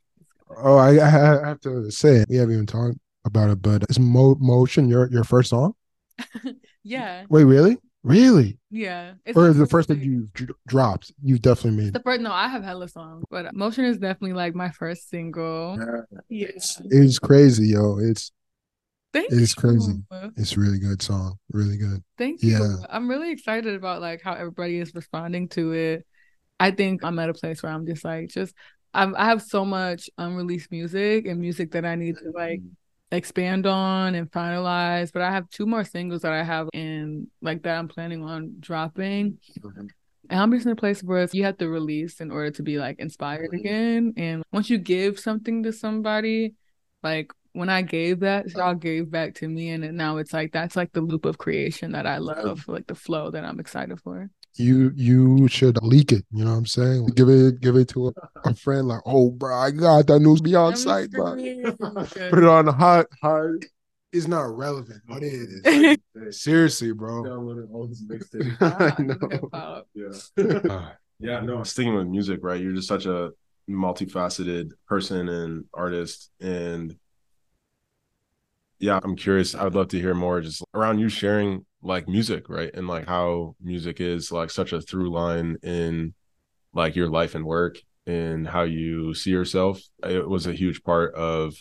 oh, 0.58 0.76
I, 0.76 0.90
I 1.04 1.08
have 1.48 1.60
to 1.60 1.90
say 1.90 2.24
we 2.28 2.36
haven't 2.36 2.54
even 2.54 2.66
talked 2.66 2.98
about 3.24 3.50
it, 3.50 3.62
but 3.62 3.84
is 3.90 3.98
Mo- 3.98 4.36
Motion 4.40 4.88
your 4.88 5.10
your 5.10 5.24
first 5.24 5.50
song? 5.50 5.74
Yeah. 6.82 7.24
Wait, 7.28 7.44
really? 7.44 7.76
Really? 8.02 8.58
Yeah. 8.70 9.12
It's 9.26 9.36
Or 9.36 9.48
is 9.48 9.58
the 9.58 9.66
first 9.66 9.88
first 9.88 9.88
thing. 9.88 10.00
you 10.00 10.28
dr- 10.32 10.56
dropped? 10.66 11.12
You 11.22 11.38
definitely 11.38 11.84
made. 11.84 11.92
The 11.92 12.00
first, 12.00 12.22
no, 12.22 12.32
I 12.32 12.48
have 12.48 12.62
hella 12.64 12.88
songs, 12.88 13.24
but 13.30 13.54
Motion 13.54 13.84
is 13.84 13.98
definitely 13.98 14.32
like 14.32 14.54
my 14.54 14.70
first 14.70 15.10
single. 15.10 15.78
Yeah. 16.30 16.48
It's 16.90 17.18
crazy, 17.18 17.68
yo. 17.68 17.98
It's 17.98 18.32
Thank 19.12 19.30
it's 19.32 19.54
you. 19.56 19.60
crazy. 19.60 19.92
it's 20.38 20.56
a 20.56 20.60
really 20.60 20.78
good 20.78 21.02
song. 21.02 21.38
Really 21.52 21.76
good. 21.76 22.02
Thank 22.16 22.42
you. 22.42 22.52
Yeah. 22.52 22.76
I'm 22.88 23.08
really 23.10 23.30
excited 23.32 23.74
about 23.74 24.00
like 24.00 24.22
how 24.22 24.32
everybody 24.32 24.78
is 24.78 24.94
responding 24.94 25.48
to 25.50 25.72
it. 25.72 26.06
I 26.58 26.70
think 26.70 27.04
I'm 27.04 27.18
at 27.18 27.28
a 27.28 27.34
place 27.34 27.62
where 27.62 27.72
I'm 27.72 27.86
just 27.86 28.04
like, 28.04 28.28
just 28.28 28.54
I'm, 28.92 29.14
I 29.16 29.26
have 29.26 29.42
so 29.42 29.64
much 29.64 30.10
unreleased 30.18 30.70
music 30.70 31.26
and 31.26 31.40
music 31.40 31.72
that 31.72 31.84
I 31.84 31.94
need 31.94 32.16
to 32.18 32.30
like 32.30 32.60
mm-hmm. 32.60 33.16
expand 33.16 33.66
on 33.66 34.14
and 34.14 34.30
finalize. 34.30 35.12
But 35.12 35.22
I 35.22 35.30
have 35.30 35.48
two 35.50 35.66
more 35.66 35.84
singles 35.84 36.22
that 36.22 36.32
I 36.32 36.42
have 36.42 36.68
in 36.72 37.28
like 37.40 37.62
that 37.62 37.78
I'm 37.78 37.88
planning 37.88 38.24
on 38.24 38.56
dropping. 38.60 39.38
Mm-hmm. 39.60 39.86
And 40.30 40.40
I'm 40.40 40.52
just 40.52 40.66
in 40.66 40.72
a 40.72 40.76
place 40.76 41.02
where 41.02 41.28
you 41.32 41.44
have 41.44 41.58
to 41.58 41.68
release 41.68 42.20
in 42.20 42.30
order 42.30 42.50
to 42.52 42.62
be 42.62 42.78
like 42.78 42.98
inspired 42.98 43.50
mm-hmm. 43.50 43.60
again. 43.60 44.14
And 44.16 44.42
once 44.52 44.70
you 44.70 44.78
give 44.78 45.18
something 45.18 45.62
to 45.64 45.72
somebody, 45.72 46.54
like 47.02 47.32
when 47.52 47.68
I 47.68 47.82
gave 47.82 48.20
that, 48.20 48.48
y'all 48.50 48.74
gave 48.74 49.10
back 49.10 49.34
to 49.36 49.48
me. 49.48 49.70
And 49.70 49.96
now 49.96 50.18
it's 50.18 50.32
like 50.32 50.52
that's 50.52 50.76
like 50.76 50.92
the 50.92 51.00
loop 51.00 51.24
of 51.24 51.38
creation 51.38 51.92
that 51.92 52.06
I 52.06 52.18
love, 52.18 52.66
like 52.68 52.86
the 52.86 52.94
flow 52.94 53.30
that 53.30 53.44
I'm 53.44 53.60
excited 53.60 54.00
for. 54.00 54.30
You 54.56 54.92
you 54.94 55.48
should 55.48 55.82
leak 55.82 56.12
it. 56.12 56.24
You 56.32 56.44
know 56.44 56.50
what 56.50 56.58
I'm 56.58 56.66
saying? 56.66 57.06
Give 57.14 57.28
it 57.28 57.60
give 57.60 57.76
it 57.76 57.88
to 57.90 58.08
a, 58.08 58.12
a 58.44 58.54
friend. 58.62 58.88
Like, 58.88 59.00
oh, 59.06 59.30
bro, 59.30 59.56
I 59.56 59.70
got 59.70 60.06
that 60.08 60.20
news. 60.20 60.40
beyond 60.40 60.78
sight, 60.78 61.10
bro. 61.10 61.34
Put 61.36 62.38
it 62.38 62.44
on 62.44 62.64
the 62.66 62.72
hot 62.72 63.06
hot. 63.22 63.50
It's 64.12 64.26
not 64.26 64.56
relevant, 64.56 65.02
but 65.06 65.22
it 65.22 65.98
is. 66.24 66.40
Seriously, 66.42 66.92
bro. 66.92 67.24
I 68.60 68.94
know. 68.98 69.16
Hip-hop. 69.30 69.86
Yeah. 69.94 70.90
yeah, 71.20 71.40
no, 71.40 71.62
sticking 71.62 71.94
with 71.94 72.08
music, 72.08 72.40
right? 72.42 72.60
You're 72.60 72.72
just 72.72 72.88
such 72.88 73.06
a 73.06 73.30
multifaceted 73.70 74.72
person 74.88 75.28
and 75.28 75.64
artist. 75.72 76.32
And 76.40 76.96
yeah, 78.80 78.98
I'm 79.00 79.14
curious. 79.14 79.54
I 79.54 79.62
would 79.62 79.74
love 79.76 79.88
to 79.88 80.00
hear 80.00 80.14
more 80.14 80.40
just 80.40 80.64
around 80.74 80.98
you 80.98 81.08
sharing 81.08 81.64
like 81.82 82.08
music, 82.08 82.48
right? 82.48 82.70
And 82.74 82.86
like 82.86 83.06
how 83.06 83.56
music 83.60 84.00
is 84.00 84.30
like 84.30 84.50
such 84.50 84.72
a 84.72 84.80
through 84.80 85.10
line 85.10 85.56
in 85.62 86.14
like 86.72 86.96
your 86.96 87.08
life 87.08 87.34
and 87.34 87.44
work 87.44 87.78
and 88.06 88.46
how 88.46 88.62
you 88.62 89.14
see 89.14 89.30
yourself. 89.30 89.80
It 90.04 90.28
was 90.28 90.46
a 90.46 90.52
huge 90.52 90.82
part 90.82 91.14
of 91.14 91.54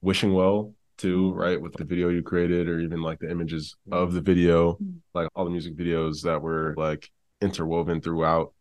wishing 0.00 0.34
well 0.34 0.74
too, 0.96 1.30
mm-hmm. 1.30 1.38
right? 1.38 1.60
With 1.60 1.74
the 1.74 1.84
video 1.84 2.08
you 2.08 2.22
created 2.22 2.68
or 2.68 2.80
even 2.80 3.02
like 3.02 3.20
the 3.20 3.30
images 3.30 3.76
mm-hmm. 3.88 3.98
of 4.02 4.12
the 4.12 4.20
video, 4.20 4.74
mm-hmm. 4.74 4.98
like 5.14 5.28
all 5.34 5.44
the 5.44 5.50
music 5.50 5.76
videos 5.76 6.22
that 6.22 6.42
were 6.42 6.74
like 6.76 7.10
interwoven 7.40 8.00
throughout. 8.00 8.52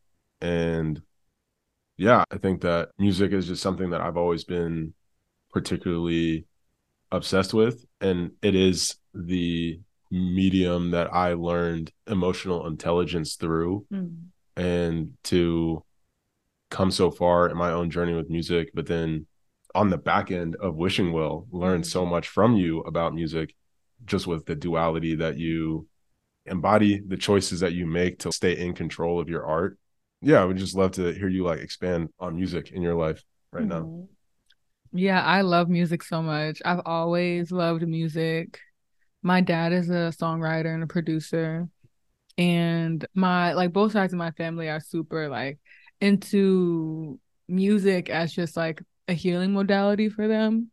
And 0.42 1.02
yeah, 1.98 2.24
I 2.32 2.38
think 2.38 2.62
that 2.62 2.90
music 2.98 3.32
is 3.32 3.48
just 3.48 3.64
something 3.64 3.90
that 3.90 4.02
I've 4.02 4.18
always 4.18 4.44
been 4.44 4.94
particularly 5.52 6.46
obsessed 7.12 7.54
with. 7.54 7.86
And 8.00 8.32
it 8.42 8.54
is 8.54 8.96
the 9.14 9.80
medium 10.12 10.92
that 10.92 11.14
I 11.14 11.34
learned 11.34 11.92
emotional 12.08 12.68
intelligence 12.68 13.36
through. 13.36 13.86
Mm. 13.92 14.16
And 14.56 15.14
to 15.26 15.84
come 16.70 16.92
so 16.92 17.12
far 17.12 17.50
in 17.50 17.58
my 17.58 17.72
own 17.72 17.90
journey 17.90 18.14
with 18.14 18.30
music, 18.30 18.72
but 18.74 18.88
then 18.88 19.28
on 19.76 19.90
the 19.90 19.98
back 19.98 20.32
end 20.32 20.56
of 20.56 20.76
Wishing 20.76 21.12
Well, 21.12 21.48
learn 21.52 21.84
so 21.84 22.06
mm. 22.06 22.10
much 22.10 22.28
from 22.28 22.56
you 22.56 22.80
about 22.82 23.14
music, 23.14 23.56
just 24.06 24.28
with 24.28 24.46
the 24.46 24.56
duality 24.56 25.16
that 25.16 25.38
you 25.38 25.88
embody, 26.46 27.00
the 27.06 27.18
choices 27.18 27.60
that 27.60 27.74
you 27.74 27.86
make 27.86 28.20
to 28.20 28.32
stay 28.32 28.58
in 28.58 28.74
control 28.74 29.20
of 29.20 29.30
your 29.30 29.46
art. 29.46 29.78
Yeah, 30.22 30.42
I 30.42 30.46
would 30.46 30.58
just 30.58 30.76
love 30.76 30.92
to 30.94 31.14
hear 31.14 31.28
you 31.28 31.44
like 31.44 31.60
expand 31.60 32.10
on 32.20 32.36
music 32.36 32.72
in 32.72 32.82
your 32.82 32.96
life 32.96 33.24
right 33.52 33.68
mm-hmm. 33.68 33.70
now. 33.70 34.08
Yeah, 34.94 35.22
I 35.22 35.42
love 35.42 35.70
music 35.70 36.02
so 36.02 36.22
much. 36.22 36.62
I've 36.66 36.82
always 36.86 37.52
loved 37.52 37.88
music. 37.88 38.60
My 39.24 39.42
dad 39.42 39.74
is 39.74 39.90
a 39.90 40.14
songwriter 40.20 40.74
and 40.74 40.84
a 40.84 40.88
producer. 40.88 41.68
And 42.38 43.06
my 43.14 43.54
like 43.54 43.74
both 43.74 43.94
sides 43.94 44.14
of 44.14 44.20
my 44.20 44.32
family 44.32 44.70
are 44.70 44.80
super 44.80 45.28
like 45.28 45.60
into 46.00 47.20
music 47.48 48.10
as 48.10 48.32
just 48.34 48.56
like 48.56 48.82
a 49.08 49.14
healing 49.14 49.54
modality 49.54 50.10
for 50.10 50.28
them. 50.28 50.72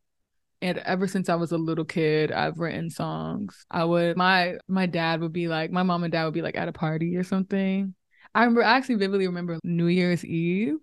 And 0.61 0.79
ever 0.79 1.07
since 1.07 1.29
I 1.29 1.35
was 1.35 1.53
a 1.53 1.59
little 1.59 1.85
kid, 1.85 2.33
I've 2.33 2.59
written 2.59 2.91
songs. 2.91 3.67
I 3.71 3.85
would 3.85 4.17
my 4.17 4.57
my 4.69 4.87
dad 4.87 5.21
would 5.21 5.33
be 5.33 5.49
like 5.49 5.71
my 5.71 5.83
mom 5.83 6.05
and 6.05 6.13
dad 6.13 6.25
would 6.25 6.35
be 6.35 6.43
like 6.43 6.57
at 6.57 6.69
a 6.69 6.73
party 6.73 7.17
or 7.17 7.25
something. 7.25 7.95
I 8.35 8.41
remember 8.41 8.65
I 8.65 8.77
actually 8.77 8.97
vividly 8.97 9.27
remember 9.27 9.59
New 9.65 9.87
Year's 9.87 10.25
Eve 10.25 10.79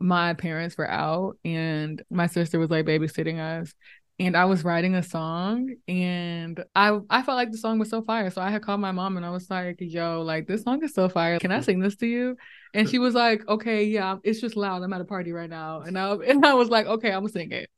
my 0.00 0.32
parents 0.32 0.76
were 0.78 0.90
out 0.90 1.36
and 1.44 2.02
my 2.10 2.26
sister 2.26 2.58
was 2.58 2.70
like 2.70 2.86
babysitting 2.86 3.38
us 3.38 3.72
and 4.20 4.36
I 4.36 4.44
was 4.44 4.64
writing 4.64 4.94
a 4.94 5.02
song 5.02 5.74
and 5.88 6.62
I 6.76 6.98
I 7.08 7.22
felt 7.22 7.36
like 7.36 7.52
the 7.52 7.56
song 7.56 7.78
was 7.78 7.88
so 7.88 8.02
fire. 8.02 8.28
So 8.28 8.42
I 8.42 8.50
had 8.50 8.62
called 8.62 8.80
my 8.80 8.92
mom 8.92 9.16
and 9.16 9.24
I 9.24 9.30
was 9.30 9.48
like, 9.48 9.76
yo, 9.80 10.20
like 10.20 10.46
this 10.46 10.62
song 10.62 10.84
is 10.84 10.92
so 10.92 11.08
fire. 11.08 11.38
Can 11.38 11.50
I 11.50 11.60
mm. 11.60 11.64
sing 11.64 11.80
this 11.80 11.96
to 11.96 12.06
you? 12.06 12.36
And 12.74 12.88
she 12.88 12.98
was 12.98 13.14
like, 13.14 13.48
okay, 13.48 13.84
yeah, 13.84 14.18
it's 14.22 14.38
just 14.38 14.56
loud. 14.56 14.82
I'm 14.82 14.92
at 14.92 15.00
a 15.00 15.06
party 15.06 15.32
right 15.32 15.48
now. 15.48 15.80
And 15.80 15.98
I 15.98 16.12
and 16.28 16.44
I 16.44 16.52
was 16.52 16.68
like, 16.68 16.86
okay, 16.86 17.10
I'm 17.10 17.26
gonna 17.26 17.30
sing 17.30 17.50
it. 17.50 17.70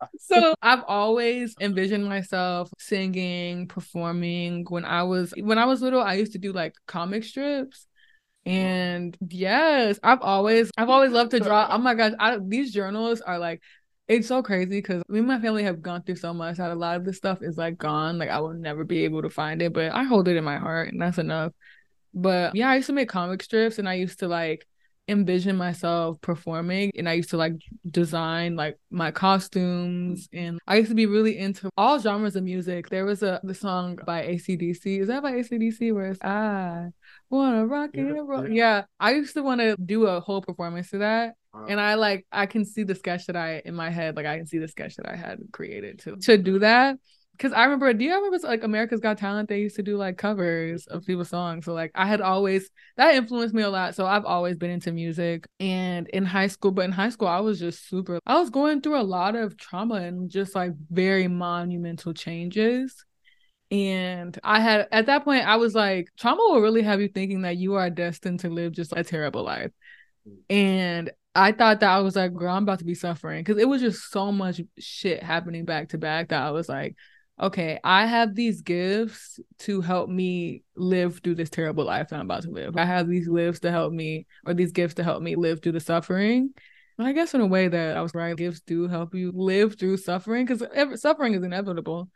so 0.18 0.54
I've 0.62 0.82
always 0.88 1.54
envisioned 1.60 2.08
myself 2.08 2.70
singing, 2.78 3.68
performing. 3.68 4.64
When 4.70 4.86
I 4.86 5.02
was 5.02 5.34
when 5.38 5.58
I 5.58 5.66
was 5.66 5.82
little, 5.82 6.00
I 6.00 6.14
used 6.14 6.32
to 6.32 6.38
do 6.38 6.52
like 6.52 6.72
comic 6.86 7.22
strips. 7.22 7.86
And 8.46 9.14
yes, 9.28 10.00
I've 10.02 10.22
always 10.22 10.70
I've 10.78 10.88
always 10.88 11.12
loved 11.12 11.32
to 11.32 11.40
draw. 11.40 11.68
Oh 11.70 11.76
my 11.76 11.92
gosh, 11.92 12.14
I, 12.18 12.38
these 12.40 12.72
journals 12.72 13.20
are 13.20 13.38
like 13.38 13.60
it's 14.08 14.26
so 14.26 14.42
crazy 14.42 14.78
because 14.78 15.02
me 15.08 15.18
and 15.18 15.28
my 15.28 15.38
family 15.38 15.62
have 15.64 15.82
gone 15.82 16.02
through 16.02 16.16
so 16.16 16.32
much 16.32 16.56
that 16.56 16.70
a 16.70 16.74
lot 16.74 16.96
of 16.96 17.04
this 17.04 17.18
stuff 17.18 17.42
is 17.42 17.58
like 17.58 17.76
gone. 17.76 18.18
Like 18.18 18.30
I 18.30 18.40
will 18.40 18.54
never 18.54 18.82
be 18.82 19.04
able 19.04 19.22
to 19.22 19.30
find 19.30 19.60
it, 19.60 19.74
but 19.74 19.92
I 19.92 20.04
hold 20.04 20.28
it 20.28 20.36
in 20.36 20.44
my 20.44 20.56
heart 20.56 20.90
and 20.90 21.00
that's 21.00 21.18
enough. 21.18 21.52
But 22.14 22.56
yeah, 22.56 22.70
I 22.70 22.76
used 22.76 22.86
to 22.86 22.94
make 22.94 23.10
comic 23.10 23.42
strips 23.42 23.78
and 23.78 23.88
I 23.88 23.94
used 23.94 24.20
to 24.20 24.28
like 24.28 24.66
envision 25.08 25.56
myself 25.56 26.20
performing 26.20 26.90
and 26.96 27.08
I 27.08 27.14
used 27.14 27.30
to 27.30 27.36
like 27.36 27.54
design 27.90 28.56
like 28.56 28.78
my 28.90 29.10
costumes 29.10 30.28
and 30.32 30.58
I 30.66 30.76
used 30.76 30.90
to 30.90 30.94
be 30.94 31.06
really 31.06 31.38
into 31.38 31.70
all 31.76 31.98
genres 31.98 32.36
of 32.36 32.44
music. 32.44 32.88
There 32.88 33.04
was 33.04 33.22
a 33.22 33.40
the 33.44 33.54
song 33.54 33.98
by 34.06 34.22
AC/DC. 34.22 35.00
Is 35.00 35.08
that 35.08 35.22
by 35.22 35.34
AC/DC 35.34 35.92
where 35.92 36.10
it's 36.10 36.22
I 36.22 36.88
wanna 37.30 37.66
rock 37.66 37.90
yeah, 37.94 38.00
and 38.00 38.28
roll? 38.28 38.48
Yeah. 38.48 38.54
yeah. 38.54 38.82
I 38.98 39.12
used 39.12 39.34
to 39.34 39.42
want 39.42 39.60
to 39.60 39.76
do 39.76 40.06
a 40.06 40.20
whole 40.20 40.42
performance 40.42 40.90
to 40.90 40.98
that. 40.98 41.34
And 41.68 41.80
I 41.80 41.94
like 41.94 42.24
I 42.30 42.46
can 42.46 42.64
see 42.64 42.84
the 42.84 42.94
sketch 42.94 43.26
that 43.26 43.36
I 43.36 43.62
in 43.64 43.74
my 43.74 43.90
head, 43.90 44.14
like 44.14 44.26
I 44.26 44.36
can 44.36 44.46
see 44.46 44.58
the 44.58 44.68
sketch 44.68 44.94
that 44.96 45.08
I 45.08 45.16
had 45.16 45.38
created 45.50 45.98
to 46.00 46.16
to 46.16 46.38
do 46.38 46.60
that 46.60 46.98
because 47.38 47.52
I 47.52 47.64
remember, 47.64 47.92
do 47.94 48.04
you 48.04 48.12
remember 48.12 48.36
like 48.46 48.64
America's 48.64 48.98
Got 48.98 49.18
Talent? 49.18 49.48
They 49.48 49.60
used 49.60 49.76
to 49.76 49.82
do 49.82 49.96
like 49.96 50.18
covers 50.18 50.86
of 50.88 51.06
people's 51.06 51.28
songs. 51.28 51.64
So 51.64 51.72
like 51.72 51.92
I 51.94 52.04
had 52.04 52.20
always 52.20 52.68
that 52.96 53.14
influenced 53.14 53.54
me 53.54 53.62
a 53.62 53.70
lot. 53.70 53.94
So 53.94 54.06
I've 54.06 54.24
always 54.24 54.56
been 54.56 54.70
into 54.70 54.92
music. 54.92 55.46
And 55.60 56.08
in 56.08 56.24
high 56.24 56.48
school, 56.48 56.72
but 56.72 56.84
in 56.84 56.92
high 56.92 57.10
school, 57.10 57.28
I 57.28 57.38
was 57.38 57.60
just 57.60 57.88
super. 57.88 58.18
I 58.26 58.38
was 58.40 58.50
going 58.50 58.80
through 58.80 59.00
a 59.00 59.02
lot 59.02 59.36
of 59.36 59.56
trauma 59.56 59.94
and 59.94 60.28
just 60.28 60.54
like 60.56 60.72
very 60.90 61.28
monumental 61.28 62.12
changes. 62.12 63.04
And 63.70 64.38
I 64.42 64.60
had 64.60 64.88
at 64.92 65.06
that 65.06 65.24
point, 65.24 65.46
I 65.46 65.56
was 65.56 65.74
like, 65.74 66.08
trauma 66.18 66.42
will 66.48 66.60
really 66.60 66.82
have 66.82 67.00
you 67.00 67.08
thinking 67.08 67.42
that 67.42 67.56
you 67.56 67.74
are 67.74 67.90
destined 67.90 68.40
to 68.40 68.48
live 68.48 68.72
just 68.72 68.94
a 68.96 69.04
terrible 69.04 69.44
life. 69.44 69.72
And 70.48 71.10
I 71.34 71.52
thought 71.52 71.80
that 71.80 71.90
I 71.90 72.00
was 72.00 72.16
like, 72.16 72.34
girl, 72.34 72.54
I'm 72.54 72.62
about 72.62 72.78
to 72.80 72.84
be 72.84 72.94
suffering 72.94 73.44
because 73.44 73.60
it 73.60 73.68
was 73.68 73.80
just 73.80 74.10
so 74.10 74.32
much 74.32 74.60
shit 74.78 75.22
happening 75.22 75.64
back 75.64 75.90
to 75.90 75.98
back 75.98 76.28
that 76.28 76.42
I 76.42 76.50
was 76.50 76.68
like, 76.68 76.96
okay, 77.40 77.78
I 77.84 78.06
have 78.06 78.34
these 78.34 78.62
gifts 78.62 79.38
to 79.60 79.80
help 79.80 80.08
me 80.08 80.64
live 80.74 81.20
through 81.22 81.36
this 81.36 81.50
terrible 81.50 81.84
life 81.84 82.08
that 82.08 82.16
I'm 82.16 82.24
about 82.24 82.42
to 82.42 82.50
live. 82.50 82.76
I 82.76 82.84
have 82.84 83.08
these 83.08 83.28
gifts 83.28 83.60
to 83.60 83.70
help 83.70 83.92
me, 83.92 84.26
or 84.44 84.54
these 84.54 84.72
gifts 84.72 84.94
to 84.94 85.04
help 85.04 85.22
me 85.22 85.36
live 85.36 85.62
through 85.62 85.72
the 85.72 85.80
suffering. 85.80 86.50
And 86.98 87.06
I 87.06 87.12
guess 87.12 87.34
in 87.34 87.40
a 87.40 87.46
way 87.46 87.68
that 87.68 87.96
I 87.96 88.02
was 88.02 88.14
right, 88.14 88.36
gifts 88.36 88.60
do 88.60 88.88
help 88.88 89.14
you 89.14 89.30
live 89.32 89.78
through 89.78 89.98
suffering 89.98 90.46
because 90.46 91.00
suffering 91.00 91.34
is 91.34 91.44
inevitable. 91.44 92.10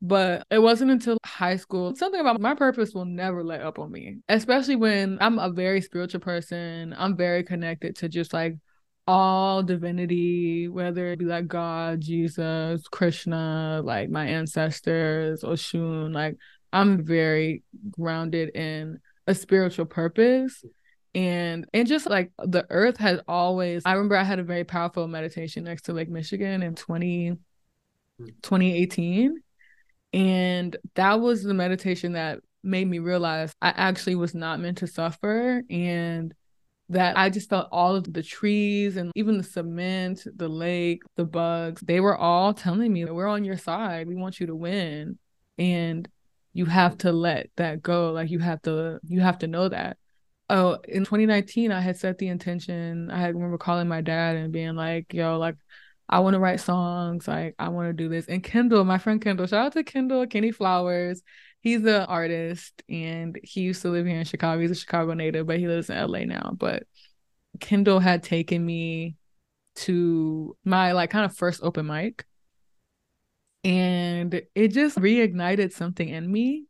But 0.00 0.46
it 0.50 0.60
wasn't 0.60 0.92
until 0.92 1.18
high 1.24 1.56
school, 1.56 1.96
something 1.96 2.20
about 2.20 2.40
my 2.40 2.54
purpose 2.54 2.94
will 2.94 3.04
never 3.04 3.42
let 3.42 3.62
up 3.62 3.80
on 3.80 3.90
me, 3.90 4.18
especially 4.28 4.76
when 4.76 5.18
I'm 5.20 5.40
a 5.40 5.50
very 5.50 5.80
spiritual 5.80 6.20
person. 6.20 6.94
I'm 6.96 7.16
very 7.16 7.42
connected 7.42 7.96
to 7.96 8.08
just 8.08 8.32
like 8.32 8.56
all 9.08 9.62
divinity, 9.62 10.68
whether 10.68 11.08
it 11.08 11.18
be 11.18 11.24
like 11.24 11.48
God, 11.48 12.00
Jesus, 12.00 12.86
Krishna, 12.88 13.80
like 13.82 14.10
my 14.10 14.26
ancestors, 14.26 15.42
Oshun, 15.42 16.14
like 16.14 16.36
I'm 16.72 17.04
very 17.04 17.62
grounded 17.90 18.54
in 18.54 19.00
a 19.26 19.34
spiritual 19.34 19.86
purpose. 19.86 20.64
And 21.14 21.66
and 21.72 21.88
just 21.88 22.06
like 22.06 22.30
the 22.38 22.66
earth 22.70 22.98
has 22.98 23.18
always 23.26 23.82
I 23.84 23.92
remember 23.92 24.16
I 24.16 24.24
had 24.24 24.38
a 24.38 24.44
very 24.44 24.64
powerful 24.64 25.08
meditation 25.08 25.64
next 25.64 25.82
to 25.82 25.92
Lake 25.92 26.10
Michigan 26.10 26.62
in 26.62 26.74
20 26.74 27.28
hmm. 28.18 28.26
2018. 28.42 29.42
And 30.12 30.76
that 30.94 31.20
was 31.20 31.42
the 31.42 31.54
meditation 31.54 32.12
that 32.12 32.40
made 32.62 32.86
me 32.86 32.98
realize 32.98 33.52
I 33.62 33.68
actually 33.70 34.16
was 34.16 34.34
not 34.34 34.60
meant 34.60 34.78
to 34.78 34.86
suffer 34.86 35.62
and 35.70 36.34
that 36.90 37.18
I 37.18 37.28
just 37.28 37.50
felt 37.50 37.68
all 37.70 37.94
of 37.94 38.10
the 38.10 38.22
trees 38.22 38.96
and 38.96 39.12
even 39.14 39.36
the 39.36 39.44
cement, 39.44 40.26
the 40.36 40.48
lake, 40.48 41.02
the 41.16 41.24
bugs, 41.24 41.82
they 41.82 42.00
were 42.00 42.16
all 42.16 42.54
telling 42.54 42.92
me 42.92 43.04
we're 43.04 43.26
on 43.26 43.44
your 43.44 43.58
side. 43.58 44.08
We 44.08 44.16
want 44.16 44.40
you 44.40 44.46
to 44.46 44.56
win. 44.56 45.18
And 45.58 46.08
you 46.54 46.64
have 46.66 46.98
to 46.98 47.12
let 47.12 47.50
that 47.56 47.82
go. 47.82 48.12
Like 48.12 48.30
you 48.30 48.38
have 48.38 48.62
to 48.62 48.98
you 49.06 49.20
have 49.20 49.38
to 49.38 49.46
know 49.46 49.68
that. 49.68 49.98
Oh, 50.50 50.78
in 50.88 51.04
2019 51.04 51.70
I 51.70 51.80
had 51.80 51.98
set 51.98 52.18
the 52.18 52.28
intention. 52.28 53.10
I 53.10 53.18
had 53.18 53.34
remember 53.34 53.58
calling 53.58 53.86
my 53.86 54.00
dad 54.00 54.36
and 54.36 54.52
being 54.52 54.74
like, 54.74 55.12
yo, 55.12 55.38
like 55.38 55.56
I 56.08 56.20
want 56.20 56.34
to 56.34 56.40
write 56.40 56.60
songs, 56.60 57.28
like 57.28 57.54
I 57.58 57.68
want 57.68 57.88
to 57.88 57.92
do 57.92 58.08
this. 58.08 58.26
And 58.26 58.42
Kendall, 58.42 58.84
my 58.84 58.98
friend 58.98 59.20
Kendall, 59.20 59.46
shout 59.46 59.66
out 59.66 59.72
to 59.72 59.84
Kendall, 59.84 60.26
Kenny 60.26 60.52
Flowers 60.52 61.22
he's 61.60 61.84
an 61.84 62.02
artist 62.02 62.82
and 62.88 63.38
he 63.42 63.62
used 63.62 63.82
to 63.82 63.90
live 63.90 64.06
here 64.06 64.18
in 64.18 64.24
Chicago. 64.24 64.60
He's 64.60 64.70
a 64.70 64.76
Chicago 64.76 65.14
native, 65.14 65.46
but 65.46 65.58
he 65.58 65.68
lives 65.68 65.90
in 65.90 65.96
LA 65.96 66.20
now. 66.20 66.52
But 66.56 66.84
Kendall 67.60 67.98
had 67.98 68.22
taken 68.22 68.64
me 68.64 69.16
to 69.76 70.56
my 70.64 70.92
like 70.92 71.10
kind 71.10 71.24
of 71.24 71.36
first 71.36 71.62
open 71.62 71.86
mic. 71.86 72.24
And 73.64 74.42
it 74.54 74.68
just 74.68 74.96
reignited 74.98 75.72
something 75.72 76.08
in 76.08 76.30
me. 76.30 76.66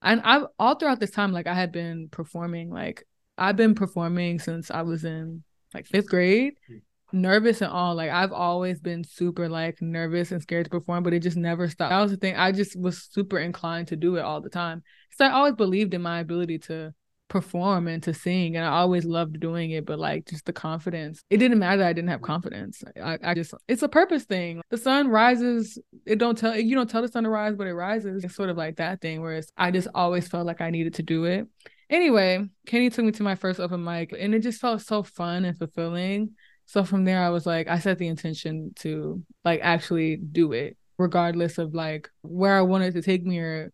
And 0.00 0.22
I've 0.24 0.46
all 0.58 0.76
throughout 0.76 1.00
this 1.00 1.10
time, 1.10 1.32
like 1.32 1.46
I 1.46 1.54
had 1.54 1.72
been 1.72 2.08
performing, 2.08 2.70
like 2.70 3.06
I've 3.36 3.56
been 3.56 3.74
performing 3.74 4.38
since 4.38 4.70
I 4.70 4.82
was 4.82 5.04
in 5.04 5.42
like 5.74 5.86
fifth 5.86 6.08
grade 6.08 6.54
hmm. 6.66 6.78
Nervous 7.12 7.60
and 7.60 7.70
all. 7.70 7.94
Like 7.94 8.10
I've 8.10 8.32
always 8.32 8.80
been 8.80 9.04
super 9.04 9.48
like 9.48 9.80
nervous 9.80 10.32
and 10.32 10.42
scared 10.42 10.64
to 10.64 10.70
perform, 10.70 11.02
but 11.02 11.12
it 11.12 11.20
just 11.20 11.36
never 11.36 11.68
stopped. 11.68 11.90
That 11.90 12.00
was 12.00 12.10
the 12.10 12.16
thing. 12.16 12.36
I 12.36 12.52
just 12.52 12.78
was 12.78 13.08
super 13.10 13.38
inclined 13.38 13.88
to 13.88 13.96
do 13.96 14.16
it 14.16 14.20
all 14.20 14.40
the 14.40 14.50
time. 14.50 14.82
So 15.12 15.24
I 15.24 15.30
always 15.32 15.54
believed 15.54 15.94
in 15.94 16.02
my 16.02 16.20
ability 16.20 16.58
to 16.60 16.94
perform 17.30 17.86
and 17.86 18.02
to 18.02 18.12
sing 18.12 18.56
and 18.56 18.66
I 18.66 18.70
always 18.70 19.04
loved 19.04 19.38
doing 19.38 19.70
it 19.70 19.86
but 19.86 20.00
like 20.00 20.26
just 20.26 20.44
the 20.44 20.52
confidence 20.52 21.22
it 21.30 21.36
didn't 21.36 21.60
matter 21.60 21.78
that 21.78 21.86
I 21.86 21.92
didn't 21.92 22.10
have 22.10 22.22
confidence 22.22 22.82
I, 23.00 23.18
I 23.22 23.34
just 23.34 23.54
it's 23.68 23.84
a 23.84 23.88
purpose 23.88 24.24
thing 24.24 24.60
the 24.68 24.76
sun 24.76 25.06
rises 25.06 25.78
it 26.04 26.18
don't 26.18 26.36
tell 26.36 26.58
you 26.58 26.74
don't 26.74 26.90
tell 26.90 27.02
the 27.02 27.08
sun 27.08 27.22
to 27.22 27.30
rise 27.30 27.54
but 27.54 27.68
it 27.68 27.74
rises 27.74 28.24
it's 28.24 28.34
sort 28.34 28.50
of 28.50 28.56
like 28.56 28.76
that 28.76 29.00
thing 29.00 29.22
whereas 29.22 29.50
I 29.56 29.70
just 29.70 29.86
always 29.94 30.26
felt 30.26 30.44
like 30.44 30.60
I 30.60 30.70
needed 30.70 30.94
to 30.94 31.04
do 31.04 31.24
it 31.24 31.46
anyway 31.88 32.44
Kenny 32.66 32.90
took 32.90 33.04
me 33.04 33.12
to 33.12 33.22
my 33.22 33.36
first 33.36 33.60
open 33.60 33.84
mic 33.84 34.12
and 34.18 34.34
it 34.34 34.40
just 34.40 34.60
felt 34.60 34.82
so 34.82 35.04
fun 35.04 35.44
and 35.44 35.56
fulfilling 35.56 36.34
so 36.70 36.84
from 36.84 37.04
there, 37.04 37.20
I 37.20 37.30
was 37.30 37.46
like, 37.46 37.66
I 37.66 37.80
set 37.80 37.98
the 37.98 38.06
intention 38.06 38.74
to 38.76 39.24
like 39.44 39.58
actually 39.60 40.14
do 40.14 40.52
it, 40.52 40.76
regardless 40.98 41.58
of 41.58 41.74
like 41.74 42.08
where 42.22 42.56
I 42.56 42.62
wanted 42.62 42.94
to 42.94 43.02
take 43.02 43.26
me 43.26 43.40
or 43.40 43.72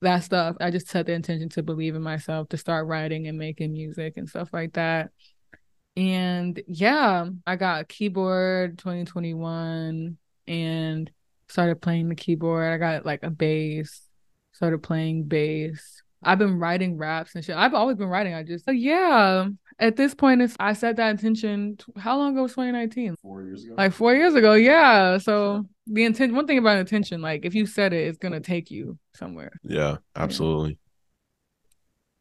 that 0.00 0.24
stuff. 0.24 0.56
I 0.60 0.72
just 0.72 0.88
set 0.88 1.06
the 1.06 1.12
intention 1.12 1.48
to 1.50 1.62
believe 1.62 1.94
in 1.94 2.02
myself, 2.02 2.48
to 2.48 2.56
start 2.56 2.88
writing 2.88 3.28
and 3.28 3.38
making 3.38 3.72
music 3.72 4.14
and 4.16 4.28
stuff 4.28 4.48
like 4.52 4.72
that. 4.72 5.10
And 5.96 6.60
yeah, 6.66 7.26
I 7.46 7.54
got 7.54 7.82
a 7.82 7.84
keyboard 7.84 8.78
2021 8.78 10.18
and 10.48 11.10
started 11.48 11.80
playing 11.80 12.08
the 12.08 12.16
keyboard. 12.16 12.72
I 12.72 12.78
got 12.78 13.06
like 13.06 13.22
a 13.22 13.30
bass, 13.30 14.08
started 14.50 14.82
playing 14.82 15.28
bass. 15.28 16.02
I've 16.20 16.40
been 16.40 16.58
writing 16.58 16.98
raps 16.98 17.36
and 17.36 17.44
shit. 17.44 17.54
I've 17.54 17.74
always 17.74 17.96
been 17.96 18.08
writing. 18.08 18.34
I 18.34 18.42
just, 18.42 18.66
like, 18.66 18.78
yeah, 18.80 19.46
at 19.78 19.96
this 19.96 20.14
point, 20.14 20.42
it's, 20.42 20.56
I 20.60 20.72
set 20.72 20.96
that 20.96 21.10
intention. 21.10 21.78
How 21.96 22.16
long 22.16 22.32
ago 22.32 22.42
was 22.42 22.52
2019? 22.52 23.16
Four 23.16 23.42
years 23.42 23.64
ago. 23.64 23.74
Like 23.76 23.92
four 23.92 24.14
years 24.14 24.34
ago. 24.34 24.54
Yeah. 24.54 25.18
So 25.18 25.66
the 25.86 26.04
intent, 26.04 26.34
one 26.34 26.46
thing 26.46 26.58
about 26.58 26.78
intention, 26.78 27.20
like 27.20 27.44
if 27.44 27.54
you 27.54 27.66
set 27.66 27.92
it, 27.92 28.06
it's 28.06 28.18
going 28.18 28.32
to 28.32 28.40
take 28.40 28.70
you 28.70 28.98
somewhere. 29.14 29.52
Yeah, 29.62 29.96
absolutely. 30.16 30.78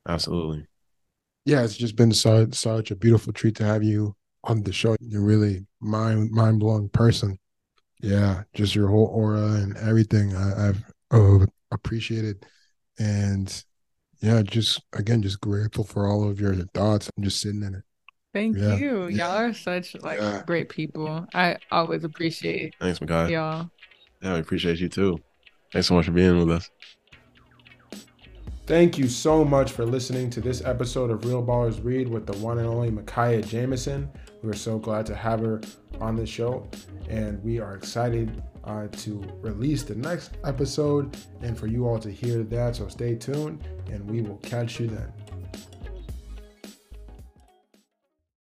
Absolutely. 0.07 0.65
Yeah, 1.45 1.63
it's 1.63 1.75
just 1.75 1.95
been 1.95 2.13
such 2.13 2.53
such 2.55 2.91
a 2.91 2.95
beautiful 2.95 3.33
treat 3.33 3.55
to 3.57 3.65
have 3.65 3.83
you 3.83 4.15
on 4.45 4.63
the 4.63 4.71
show. 4.71 4.95
You're 4.99 5.21
really 5.21 5.65
mind 5.81 6.31
mind 6.31 6.59
blowing 6.59 6.89
person. 6.89 7.37
Yeah, 8.01 8.43
just 8.53 8.75
your 8.75 8.87
whole 8.87 9.07
aura 9.07 9.53
and 9.53 9.77
everything 9.77 10.35
I, 10.35 10.69
I've 10.69 10.83
uh, 11.11 11.45
appreciated, 11.71 12.45
and 12.97 13.63
yeah, 14.23 14.41
just 14.41 14.81
again, 14.93 15.21
just 15.21 15.39
grateful 15.41 15.83
for 15.83 16.07
all 16.07 16.27
of 16.27 16.39
your 16.39 16.55
thoughts. 16.73 17.11
I'm 17.17 17.23
just 17.23 17.41
sitting 17.41 17.61
in 17.61 17.75
it. 17.75 17.83
Thank 18.33 18.57
Yeah. 18.57 18.77
you. 18.77 19.07
Yeah. 19.09 19.27
Y'all 19.27 19.37
are 19.49 19.53
such 19.53 19.95
like 20.01 20.19
Yeah. 20.19 20.41
great 20.47 20.69
people. 20.69 21.27
I 21.33 21.57
always 21.71 22.03
appreciate 22.03 22.73
Thanks, 22.79 22.99
Makai. 22.99 23.29
y'all. 23.31 23.69
Yeah, 24.21 24.33
we 24.35 24.39
appreciate 24.39 24.79
you 24.79 24.89
too. 24.89 25.19
Thanks 25.71 25.87
so 25.89 25.93
much 25.95 26.05
for 26.05 26.11
being 26.13 26.39
with 26.39 26.49
us. 26.49 26.69
Thank 28.65 28.97
you 28.97 29.09
so 29.09 29.43
much 29.43 29.73
for 29.73 29.85
listening 29.85 30.29
to 30.31 30.39
this 30.41 30.63
episode 30.63 31.11
of 31.11 31.25
Real 31.25 31.43
Ballers 31.45 31.83
Read 31.83 32.07
with 32.07 32.25
the 32.25 32.37
one 32.37 32.59
and 32.59 32.67
only 32.67 32.89
Mechiya 32.91 33.45
Jamison. 33.45 34.09
We're 34.41 34.53
so 34.53 34.79
glad 34.79 35.05
to 35.07 35.15
have 35.15 35.41
her 35.41 35.59
on 35.99 36.15
the 36.15 36.25
show, 36.25 36.69
and 37.13 37.43
we 37.43 37.59
are 37.59 37.75
excited 37.75 38.41
uh, 38.63 38.87
to 38.87 39.23
release 39.41 39.83
the 39.83 39.93
next 39.93 40.31
episode 40.45 41.15
and 41.43 41.55
for 41.55 41.67
you 41.67 41.87
all 41.87 41.99
to 41.99 42.09
hear 42.09 42.43
that. 42.43 42.75
So 42.75 42.87
stay 42.87 43.13
tuned, 43.15 43.63
and 43.91 44.09
we 44.09 44.21
will 44.21 44.37
catch 44.37 44.79
you 44.79 44.87
then. 44.87 45.13